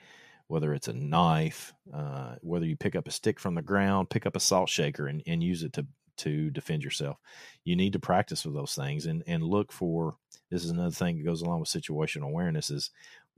whether 0.49 0.73
it's 0.73 0.87
a 0.87 0.93
knife, 0.93 1.73
uh, 1.93 2.33
whether 2.41 2.65
you 2.65 2.75
pick 2.75 2.95
up 2.95 3.07
a 3.07 3.11
stick 3.11 3.39
from 3.39 3.53
the 3.53 3.61
ground, 3.61 4.09
pick 4.09 4.25
up 4.25 4.35
a 4.35 4.39
salt 4.39 4.67
shaker 4.67 5.07
and, 5.07 5.21
and 5.25 5.43
use 5.43 5.63
it 5.63 5.71
to 5.73 5.85
to 6.17 6.49
defend 6.49 6.83
yourself. 6.83 7.17
You 7.63 7.77
need 7.77 7.93
to 7.93 7.99
practice 7.99 8.43
with 8.43 8.55
those 8.55 8.73
things 8.75 9.05
and 9.05 9.23
and 9.25 9.43
look 9.43 9.71
for 9.71 10.17
this 10.49 10.65
is 10.65 10.71
another 10.71 10.91
thing 10.91 11.17
that 11.17 11.23
goes 11.23 11.41
along 11.41 11.61
with 11.61 11.69
situational 11.69 12.25
awareness 12.25 12.71
is 12.71 12.89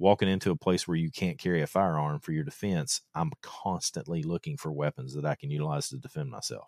walking 0.01 0.27
into 0.27 0.51
a 0.51 0.55
place 0.55 0.87
where 0.87 0.97
you 0.97 1.11
can't 1.11 1.37
carry 1.37 1.61
a 1.61 1.67
firearm 1.67 2.19
for 2.19 2.31
your 2.31 2.43
defense. 2.43 3.01
I'm 3.15 3.31
constantly 3.41 4.23
looking 4.23 4.57
for 4.57 4.71
weapons 4.71 5.13
that 5.13 5.25
I 5.25 5.35
can 5.35 5.51
utilize 5.51 5.89
to 5.89 5.97
defend 5.97 6.29
myself. 6.29 6.67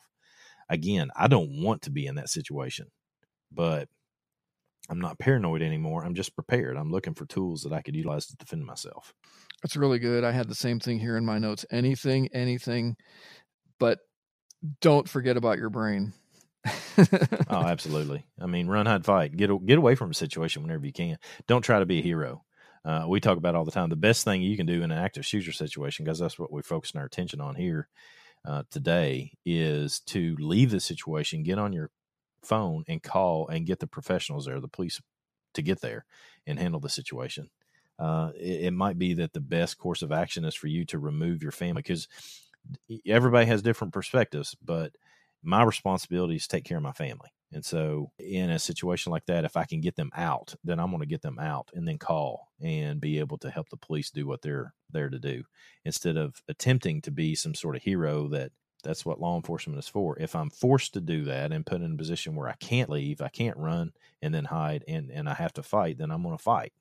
Again, 0.70 1.10
I 1.16 1.28
don't 1.28 1.62
want 1.62 1.82
to 1.84 1.92
be 1.92 2.06
in 2.06 2.16
that 2.16 2.30
situation, 2.30 2.92
but 3.52 3.90
I'm 4.90 5.02
not 5.02 5.20
paranoid 5.20 5.62
anymore. 5.62 6.06
I'm 6.06 6.14
just 6.14 6.36
prepared. 6.36 6.78
I'm 6.78 6.92
looking 6.92 7.16
for 7.16 7.26
tools 7.26 7.64
that 7.64 7.74
I 7.74 7.82
could 7.82 7.96
utilize 7.96 8.28
to 8.28 8.38
defend 8.38 8.66
myself. 8.66 9.14
That's 9.62 9.76
really 9.76 10.00
good. 10.00 10.24
I 10.24 10.32
had 10.32 10.48
the 10.48 10.56
same 10.56 10.80
thing 10.80 11.00
here 11.00 11.18
in 11.18 11.26
my 11.26 11.40
notes. 11.40 11.66
Anything, 11.72 12.30
anything, 12.34 12.98
but 13.80 14.00
don't 14.80 15.10
forget 15.10 15.38
about 15.38 15.58
your 15.58 15.70
brain. 15.70 16.14
oh, 16.98 17.06
absolutely. 17.50 18.26
I 18.40 18.46
mean, 18.46 18.68
run, 18.68 18.86
hide, 18.86 19.06
fight. 19.06 19.36
Get 19.36 19.50
get 19.66 19.78
away 19.78 19.96
from 19.96 20.12
a 20.12 20.16
situation 20.16 20.62
whenever 20.62 20.86
you 20.86 20.94
can. 20.94 21.18
Don't 21.48 21.62
try 21.62 21.80
to 21.80 21.86
be 21.86 22.00
a 22.00 22.04
hero. 22.04 22.44
Uh, 22.86 23.06
we 23.08 23.20
talk 23.20 23.38
about 23.38 23.56
all 23.56 23.66
the 23.66 23.72
time. 23.72 23.90
The 23.90 23.96
best 23.96 24.24
thing 24.24 24.42
you 24.42 24.58
can 24.58 24.66
do 24.66 24.84
in 24.84 24.92
an 24.92 24.98
active 24.98 25.26
shooter 25.26 25.52
situation, 25.52 26.06
because 26.06 26.20
that's 26.20 26.38
what 26.38 26.52
we're 26.52 26.64
focusing 26.64 27.00
our 27.00 27.06
attention 27.06 27.40
on 27.40 27.56
here 27.56 27.88
uh, 28.46 28.64
today, 28.70 29.32
is 29.46 30.02
to 30.08 30.36
leave 30.40 30.72
the 30.72 30.80
situation, 30.80 31.44
get 31.44 31.60
on 31.60 31.72
your 31.72 31.90
phone 32.44 32.84
and 32.88 33.02
call 33.02 33.48
and 33.48 33.66
get 33.66 33.80
the 33.80 33.88
professionals 33.88 34.46
there, 34.46 34.60
the 34.60 34.68
police, 34.68 35.02
to 35.54 35.62
get 35.62 35.82
there 35.82 36.06
and 36.46 36.60
handle 36.60 36.80
the 36.80 36.90
situation. 36.90 37.50
Uh, 38.00 38.32
it, 38.36 38.66
it, 38.66 38.74
might 38.74 38.98
be 38.98 39.14
that 39.14 39.34
the 39.34 39.40
best 39.40 39.78
course 39.78 40.02
of 40.02 40.12
action 40.12 40.44
is 40.44 40.56
for 40.56 40.68
you 40.68 40.84
to 40.84 40.98
remove 40.98 41.44
your 41.44 41.52
family 41.52 41.82
because 41.82 42.08
everybody 43.06 43.46
has 43.46 43.62
different 43.62 43.94
perspectives, 43.94 44.56
but 44.64 44.92
my 45.44 45.64
responsibility 45.64 46.36
is 46.36 46.48
to 46.48 46.58
take 46.58 46.66
care 46.66 46.78
of 46.78 46.84
my 46.84 46.92
family. 46.92 47.30
And 47.54 47.64
so, 47.64 48.12
in 48.20 48.50
a 48.50 48.60
situation 48.60 49.12
like 49.12 49.26
that, 49.28 49.46
if 49.46 49.56
I 49.56 49.66
can 49.66 49.82
get 49.82 49.96
them 49.96 50.12
out, 50.16 50.56
then 50.64 50.80
I'm 50.80 50.90
going 50.90 51.02
to 51.02 51.08
get 51.08 51.22
them 51.22 51.40
out 51.40 51.70
and 51.74 51.88
then 51.88 51.98
call 51.98 52.50
and 52.62 53.00
be 53.00 53.20
able 53.20 53.38
to 53.40 53.50
help 53.50 53.70
the 53.70 53.78
police 53.78 54.10
do 54.10 54.26
what 54.28 54.42
they're 54.42 54.74
there 54.92 55.10
to 55.10 55.20
do 55.20 55.44
instead 55.86 56.18
of 56.18 56.42
attempting 56.48 57.02
to 57.02 57.12
be 57.12 57.36
some 57.36 57.56
sort 57.56 57.76
of 57.76 57.84
hero 57.84 58.28
that 58.30 58.52
that's 58.84 59.06
what 59.06 59.20
law 59.20 59.36
enforcement 59.36 59.80
is 59.80 59.88
for. 59.88 60.20
If 60.20 60.36
I'm 60.36 60.50
forced 60.50 60.94
to 60.94 61.02
do 61.02 61.24
that 61.26 61.52
and 61.52 61.66
put 61.66 61.82
in 61.82 61.94
a 61.94 61.98
position 61.98 62.36
where 62.36 62.50
I 62.50 62.56
can't 62.60 62.90
leave, 62.90 63.22
I 63.22 63.30
can't 63.30 63.58
run 63.58 63.94
and 64.22 64.34
then 64.34 64.46
hide 64.46 64.84
and, 64.88 65.10
and 65.10 65.30
I 65.30 65.34
have 65.34 65.54
to 65.54 65.64
fight, 65.64 65.98
then 65.98 66.12
I'm 66.12 66.22
going 66.22 66.38
to 66.38 66.44
fight. 66.44 66.74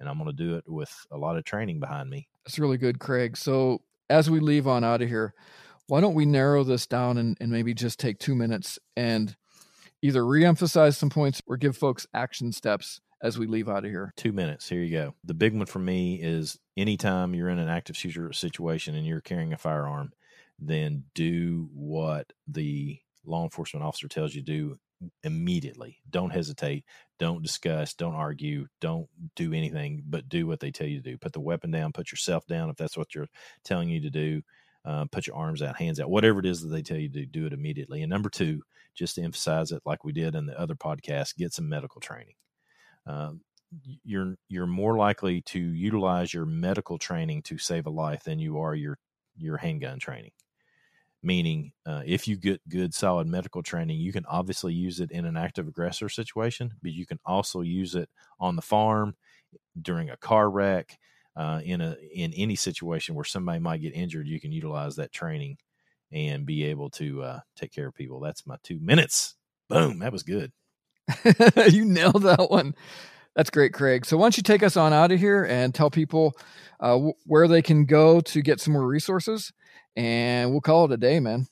And 0.00 0.08
I'm 0.08 0.18
going 0.18 0.30
to 0.30 0.36
do 0.36 0.56
it 0.56 0.64
with 0.68 0.92
a 1.10 1.16
lot 1.16 1.36
of 1.36 1.44
training 1.44 1.80
behind 1.80 2.08
me. 2.10 2.28
That's 2.44 2.58
really 2.58 2.76
good, 2.76 3.00
Craig. 3.00 3.36
So 3.36 3.82
as 4.10 4.30
we 4.30 4.40
leave 4.40 4.66
on 4.66 4.84
out 4.84 5.02
of 5.02 5.08
here, 5.08 5.34
why 5.86 6.00
don't 6.00 6.14
we 6.14 6.26
narrow 6.26 6.64
this 6.64 6.86
down 6.86 7.18
and, 7.18 7.36
and 7.40 7.50
maybe 7.50 7.74
just 7.74 7.98
take 7.98 8.18
two 8.18 8.34
minutes 8.34 8.78
and 8.96 9.34
either 10.02 10.22
reemphasize 10.22 10.96
some 10.96 11.10
points 11.10 11.42
or 11.46 11.56
give 11.56 11.76
folks 11.76 12.06
action 12.14 12.52
steps 12.52 13.00
as 13.22 13.38
we 13.38 13.46
leave 13.46 13.68
out 13.68 13.84
of 13.84 13.90
here? 13.90 14.12
Two 14.16 14.32
minutes. 14.32 14.68
Here 14.68 14.82
you 14.82 14.92
go. 14.92 15.14
The 15.24 15.34
big 15.34 15.54
one 15.54 15.66
for 15.66 15.78
me 15.78 16.20
is 16.22 16.58
anytime 16.76 17.34
you're 17.34 17.48
in 17.48 17.58
an 17.58 17.68
active 17.68 17.96
shooter 17.96 18.32
situation 18.32 18.94
and 18.94 19.06
you're 19.06 19.20
carrying 19.20 19.52
a 19.52 19.58
firearm, 19.58 20.12
then 20.58 21.04
do 21.14 21.68
what 21.72 22.32
the 22.46 22.98
law 23.24 23.44
enforcement 23.44 23.84
officer 23.84 24.08
tells 24.08 24.34
you 24.34 24.42
to 24.42 24.46
do 24.46 24.78
immediately. 25.22 25.98
Don't 26.10 26.30
hesitate. 26.30 26.84
Don't 27.18 27.42
discuss. 27.42 27.94
Don't 27.94 28.14
argue. 28.14 28.66
Don't 28.80 29.08
do 29.36 29.52
anything, 29.52 30.02
but 30.08 30.28
do 30.28 30.46
what 30.46 30.60
they 30.60 30.70
tell 30.70 30.86
you 30.86 31.00
to 31.00 31.10
do. 31.10 31.18
Put 31.18 31.32
the 31.32 31.40
weapon 31.40 31.70
down. 31.70 31.92
Put 31.92 32.10
yourself 32.10 32.46
down 32.46 32.70
if 32.70 32.76
that's 32.76 32.96
what 32.96 33.14
you're 33.14 33.28
telling 33.64 33.88
you 33.88 34.00
to 34.00 34.10
do. 34.10 34.42
Uh, 34.84 35.04
put 35.10 35.26
your 35.26 35.36
arms 35.36 35.60
out, 35.60 35.76
hands 35.76 36.00
out, 36.00 36.08
whatever 36.08 36.40
it 36.40 36.46
is 36.46 36.62
that 36.62 36.68
they 36.68 36.82
tell 36.82 36.96
you 36.96 37.08
to 37.08 37.20
do, 37.20 37.26
do 37.26 37.46
it 37.46 37.52
immediately. 37.52 38.02
And 38.02 38.10
number 38.10 38.30
two, 38.30 38.62
just 38.94 39.14
to 39.16 39.22
emphasize 39.22 39.72
it, 39.72 39.82
like 39.84 40.04
we 40.04 40.12
did 40.12 40.34
in 40.34 40.46
the 40.46 40.58
other 40.58 40.74
podcast, 40.74 41.36
get 41.36 41.52
some 41.52 41.68
medical 41.68 42.00
training. 42.00 42.34
Uh, 43.06 43.32
you're 44.04 44.34
you're 44.48 44.66
more 44.66 44.96
likely 44.96 45.42
to 45.42 45.58
utilize 45.58 46.32
your 46.32 46.46
medical 46.46 46.98
training 46.98 47.42
to 47.42 47.58
save 47.58 47.86
a 47.86 47.90
life 47.90 48.24
than 48.24 48.38
you 48.38 48.58
are 48.58 48.74
your 48.74 48.98
your 49.36 49.56
handgun 49.56 49.98
training. 49.98 50.32
Meaning, 51.22 51.72
uh, 51.84 52.02
if 52.06 52.28
you 52.28 52.36
get 52.36 52.66
good, 52.68 52.94
solid 52.94 53.26
medical 53.26 53.62
training, 53.62 53.98
you 53.98 54.12
can 54.12 54.24
obviously 54.26 54.72
use 54.72 55.00
it 55.00 55.10
in 55.10 55.24
an 55.24 55.36
active 55.36 55.66
aggressor 55.66 56.08
situation, 56.08 56.72
but 56.80 56.92
you 56.92 57.06
can 57.06 57.18
also 57.24 57.60
use 57.60 57.96
it 57.96 58.08
on 58.38 58.54
the 58.54 58.62
farm 58.62 59.16
during 59.82 60.10
a 60.10 60.16
car 60.16 60.48
wreck, 60.48 60.96
uh, 61.36 61.60
in 61.64 61.80
a 61.80 61.96
in 62.14 62.32
any 62.34 62.56
situation 62.56 63.14
where 63.14 63.24
somebody 63.24 63.58
might 63.58 63.80
get 63.80 63.94
injured. 63.94 64.28
You 64.28 64.40
can 64.40 64.52
utilize 64.52 64.96
that 64.96 65.12
training 65.12 65.58
and 66.12 66.46
be 66.46 66.64
able 66.64 66.90
to 66.90 67.22
uh, 67.22 67.40
take 67.56 67.72
care 67.72 67.88
of 67.88 67.94
people. 67.94 68.20
That's 68.20 68.46
my 68.46 68.56
two 68.62 68.78
minutes. 68.80 69.34
Boom, 69.68 69.98
that 70.00 70.12
was 70.12 70.22
good. 70.22 70.52
you 71.68 71.84
nailed 71.84 72.22
that 72.22 72.50
one. 72.50 72.74
That's 73.34 73.50
great, 73.50 73.72
Craig. 73.72 74.04
So 74.04 74.16
why 74.16 74.24
don't 74.24 74.36
you 74.36 74.42
take 74.42 74.62
us 74.62 74.76
on 74.76 74.92
out 74.92 75.12
of 75.12 75.20
here 75.20 75.44
and 75.44 75.74
tell 75.74 75.90
people 75.90 76.34
uh, 76.80 76.92
w- 76.94 77.12
where 77.24 77.46
they 77.46 77.62
can 77.62 77.84
go 77.84 78.20
to 78.20 78.42
get 78.42 78.60
some 78.60 78.72
more 78.72 78.86
resources 78.86 79.52
and 79.94 80.50
we'll 80.50 80.60
call 80.60 80.86
it 80.86 80.92
a 80.92 80.96
day, 80.96 81.20
man. 81.20 81.46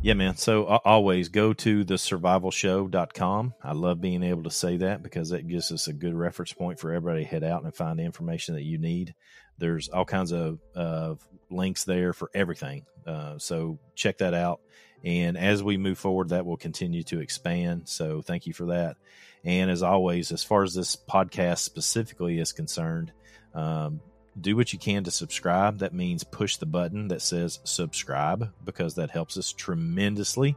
Yeah, 0.00 0.14
man. 0.14 0.36
So 0.36 0.64
uh, 0.64 0.78
always 0.84 1.28
go 1.28 1.52
to 1.52 1.84
the 1.84 1.94
survivalshow.com. 1.94 3.54
I 3.62 3.72
love 3.72 4.00
being 4.00 4.22
able 4.22 4.44
to 4.44 4.50
say 4.50 4.76
that 4.78 5.02
because 5.02 5.30
that 5.30 5.48
gives 5.48 5.72
us 5.72 5.88
a 5.88 5.92
good 5.92 6.14
reference 6.14 6.52
point 6.52 6.78
for 6.78 6.92
everybody 6.92 7.24
to 7.24 7.28
head 7.28 7.42
out 7.42 7.64
and 7.64 7.74
find 7.74 7.98
the 7.98 8.04
information 8.04 8.54
that 8.54 8.64
you 8.64 8.78
need. 8.78 9.14
There's 9.58 9.88
all 9.88 10.04
kinds 10.04 10.32
of 10.32 10.58
uh, 10.74 11.14
links 11.50 11.84
there 11.84 12.12
for 12.12 12.30
everything. 12.34 12.86
Uh, 13.06 13.38
so 13.38 13.78
check 13.94 14.18
that 14.18 14.34
out. 14.34 14.60
And 15.04 15.36
as 15.36 15.62
we 15.62 15.76
move 15.76 15.98
forward, 15.98 16.30
that 16.30 16.44
will 16.44 16.56
continue 16.56 17.02
to 17.04 17.20
expand. 17.20 17.88
So 17.88 18.22
thank 18.22 18.46
you 18.46 18.52
for 18.52 18.66
that. 18.66 18.96
And 19.44 19.70
as 19.70 19.82
always, 19.82 20.32
as 20.32 20.42
far 20.42 20.64
as 20.64 20.74
this 20.74 20.96
podcast 20.96 21.58
specifically 21.58 22.38
is 22.38 22.52
concerned, 22.52 23.12
um, 23.54 24.00
do 24.40 24.56
what 24.56 24.72
you 24.72 24.78
can 24.78 25.04
to 25.04 25.10
subscribe. 25.10 25.78
That 25.78 25.94
means 25.94 26.24
push 26.24 26.56
the 26.56 26.66
button 26.66 27.08
that 27.08 27.22
says 27.22 27.60
subscribe 27.64 28.52
because 28.64 28.94
that 28.96 29.10
helps 29.10 29.36
us 29.36 29.52
tremendously. 29.52 30.56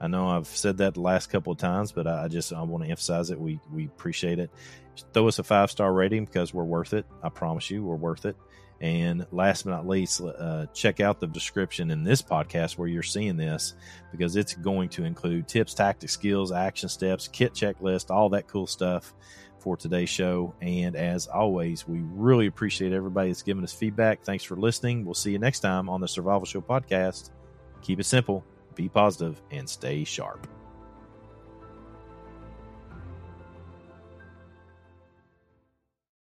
I 0.00 0.06
know 0.08 0.28
I've 0.28 0.46
said 0.46 0.78
that 0.78 0.94
the 0.94 1.00
last 1.00 1.28
couple 1.28 1.52
of 1.52 1.58
times, 1.58 1.92
but 1.92 2.06
I 2.06 2.28
just 2.28 2.52
I 2.52 2.62
want 2.62 2.84
to 2.84 2.90
emphasize 2.90 3.30
it. 3.30 3.38
We 3.38 3.60
we 3.72 3.86
appreciate 3.86 4.38
it. 4.38 4.50
Throw 5.12 5.28
us 5.28 5.38
a 5.38 5.42
five 5.42 5.70
star 5.70 5.92
rating 5.92 6.24
because 6.24 6.54
we're 6.54 6.64
worth 6.64 6.94
it. 6.94 7.06
I 7.22 7.28
promise 7.28 7.70
you, 7.70 7.84
we're 7.84 7.96
worth 7.96 8.24
it. 8.24 8.36
And 8.80 9.26
last 9.30 9.64
but 9.64 9.72
not 9.72 9.86
least, 9.86 10.22
uh, 10.22 10.64
check 10.72 11.00
out 11.00 11.20
the 11.20 11.26
description 11.26 11.90
in 11.90 12.02
this 12.02 12.22
podcast 12.22 12.78
where 12.78 12.88
you're 12.88 13.02
seeing 13.02 13.36
this 13.36 13.74
because 14.10 14.36
it's 14.36 14.54
going 14.54 14.88
to 14.90 15.04
include 15.04 15.46
tips, 15.46 15.74
tactics, 15.74 16.14
skills, 16.14 16.50
action 16.50 16.88
steps, 16.88 17.28
kit 17.28 17.52
checklist, 17.52 18.10
all 18.10 18.30
that 18.30 18.48
cool 18.48 18.66
stuff 18.66 19.12
for 19.58 19.76
today's 19.76 20.08
show. 20.08 20.54
And 20.62 20.96
as 20.96 21.26
always, 21.26 21.86
we 21.86 22.00
really 22.00 22.46
appreciate 22.46 22.94
everybody 22.94 23.28
that's 23.28 23.42
giving 23.42 23.64
us 23.64 23.72
feedback. 23.74 24.22
Thanks 24.24 24.44
for 24.44 24.56
listening. 24.56 25.04
We'll 25.04 25.12
see 25.12 25.32
you 25.32 25.38
next 25.38 25.60
time 25.60 25.90
on 25.90 26.00
the 26.00 26.08
Survival 26.08 26.46
Show 26.46 26.62
podcast. 26.62 27.32
Keep 27.82 28.00
it 28.00 28.04
simple, 28.04 28.46
be 28.74 28.88
positive, 28.88 29.40
and 29.50 29.68
stay 29.68 30.04
sharp. 30.04 30.46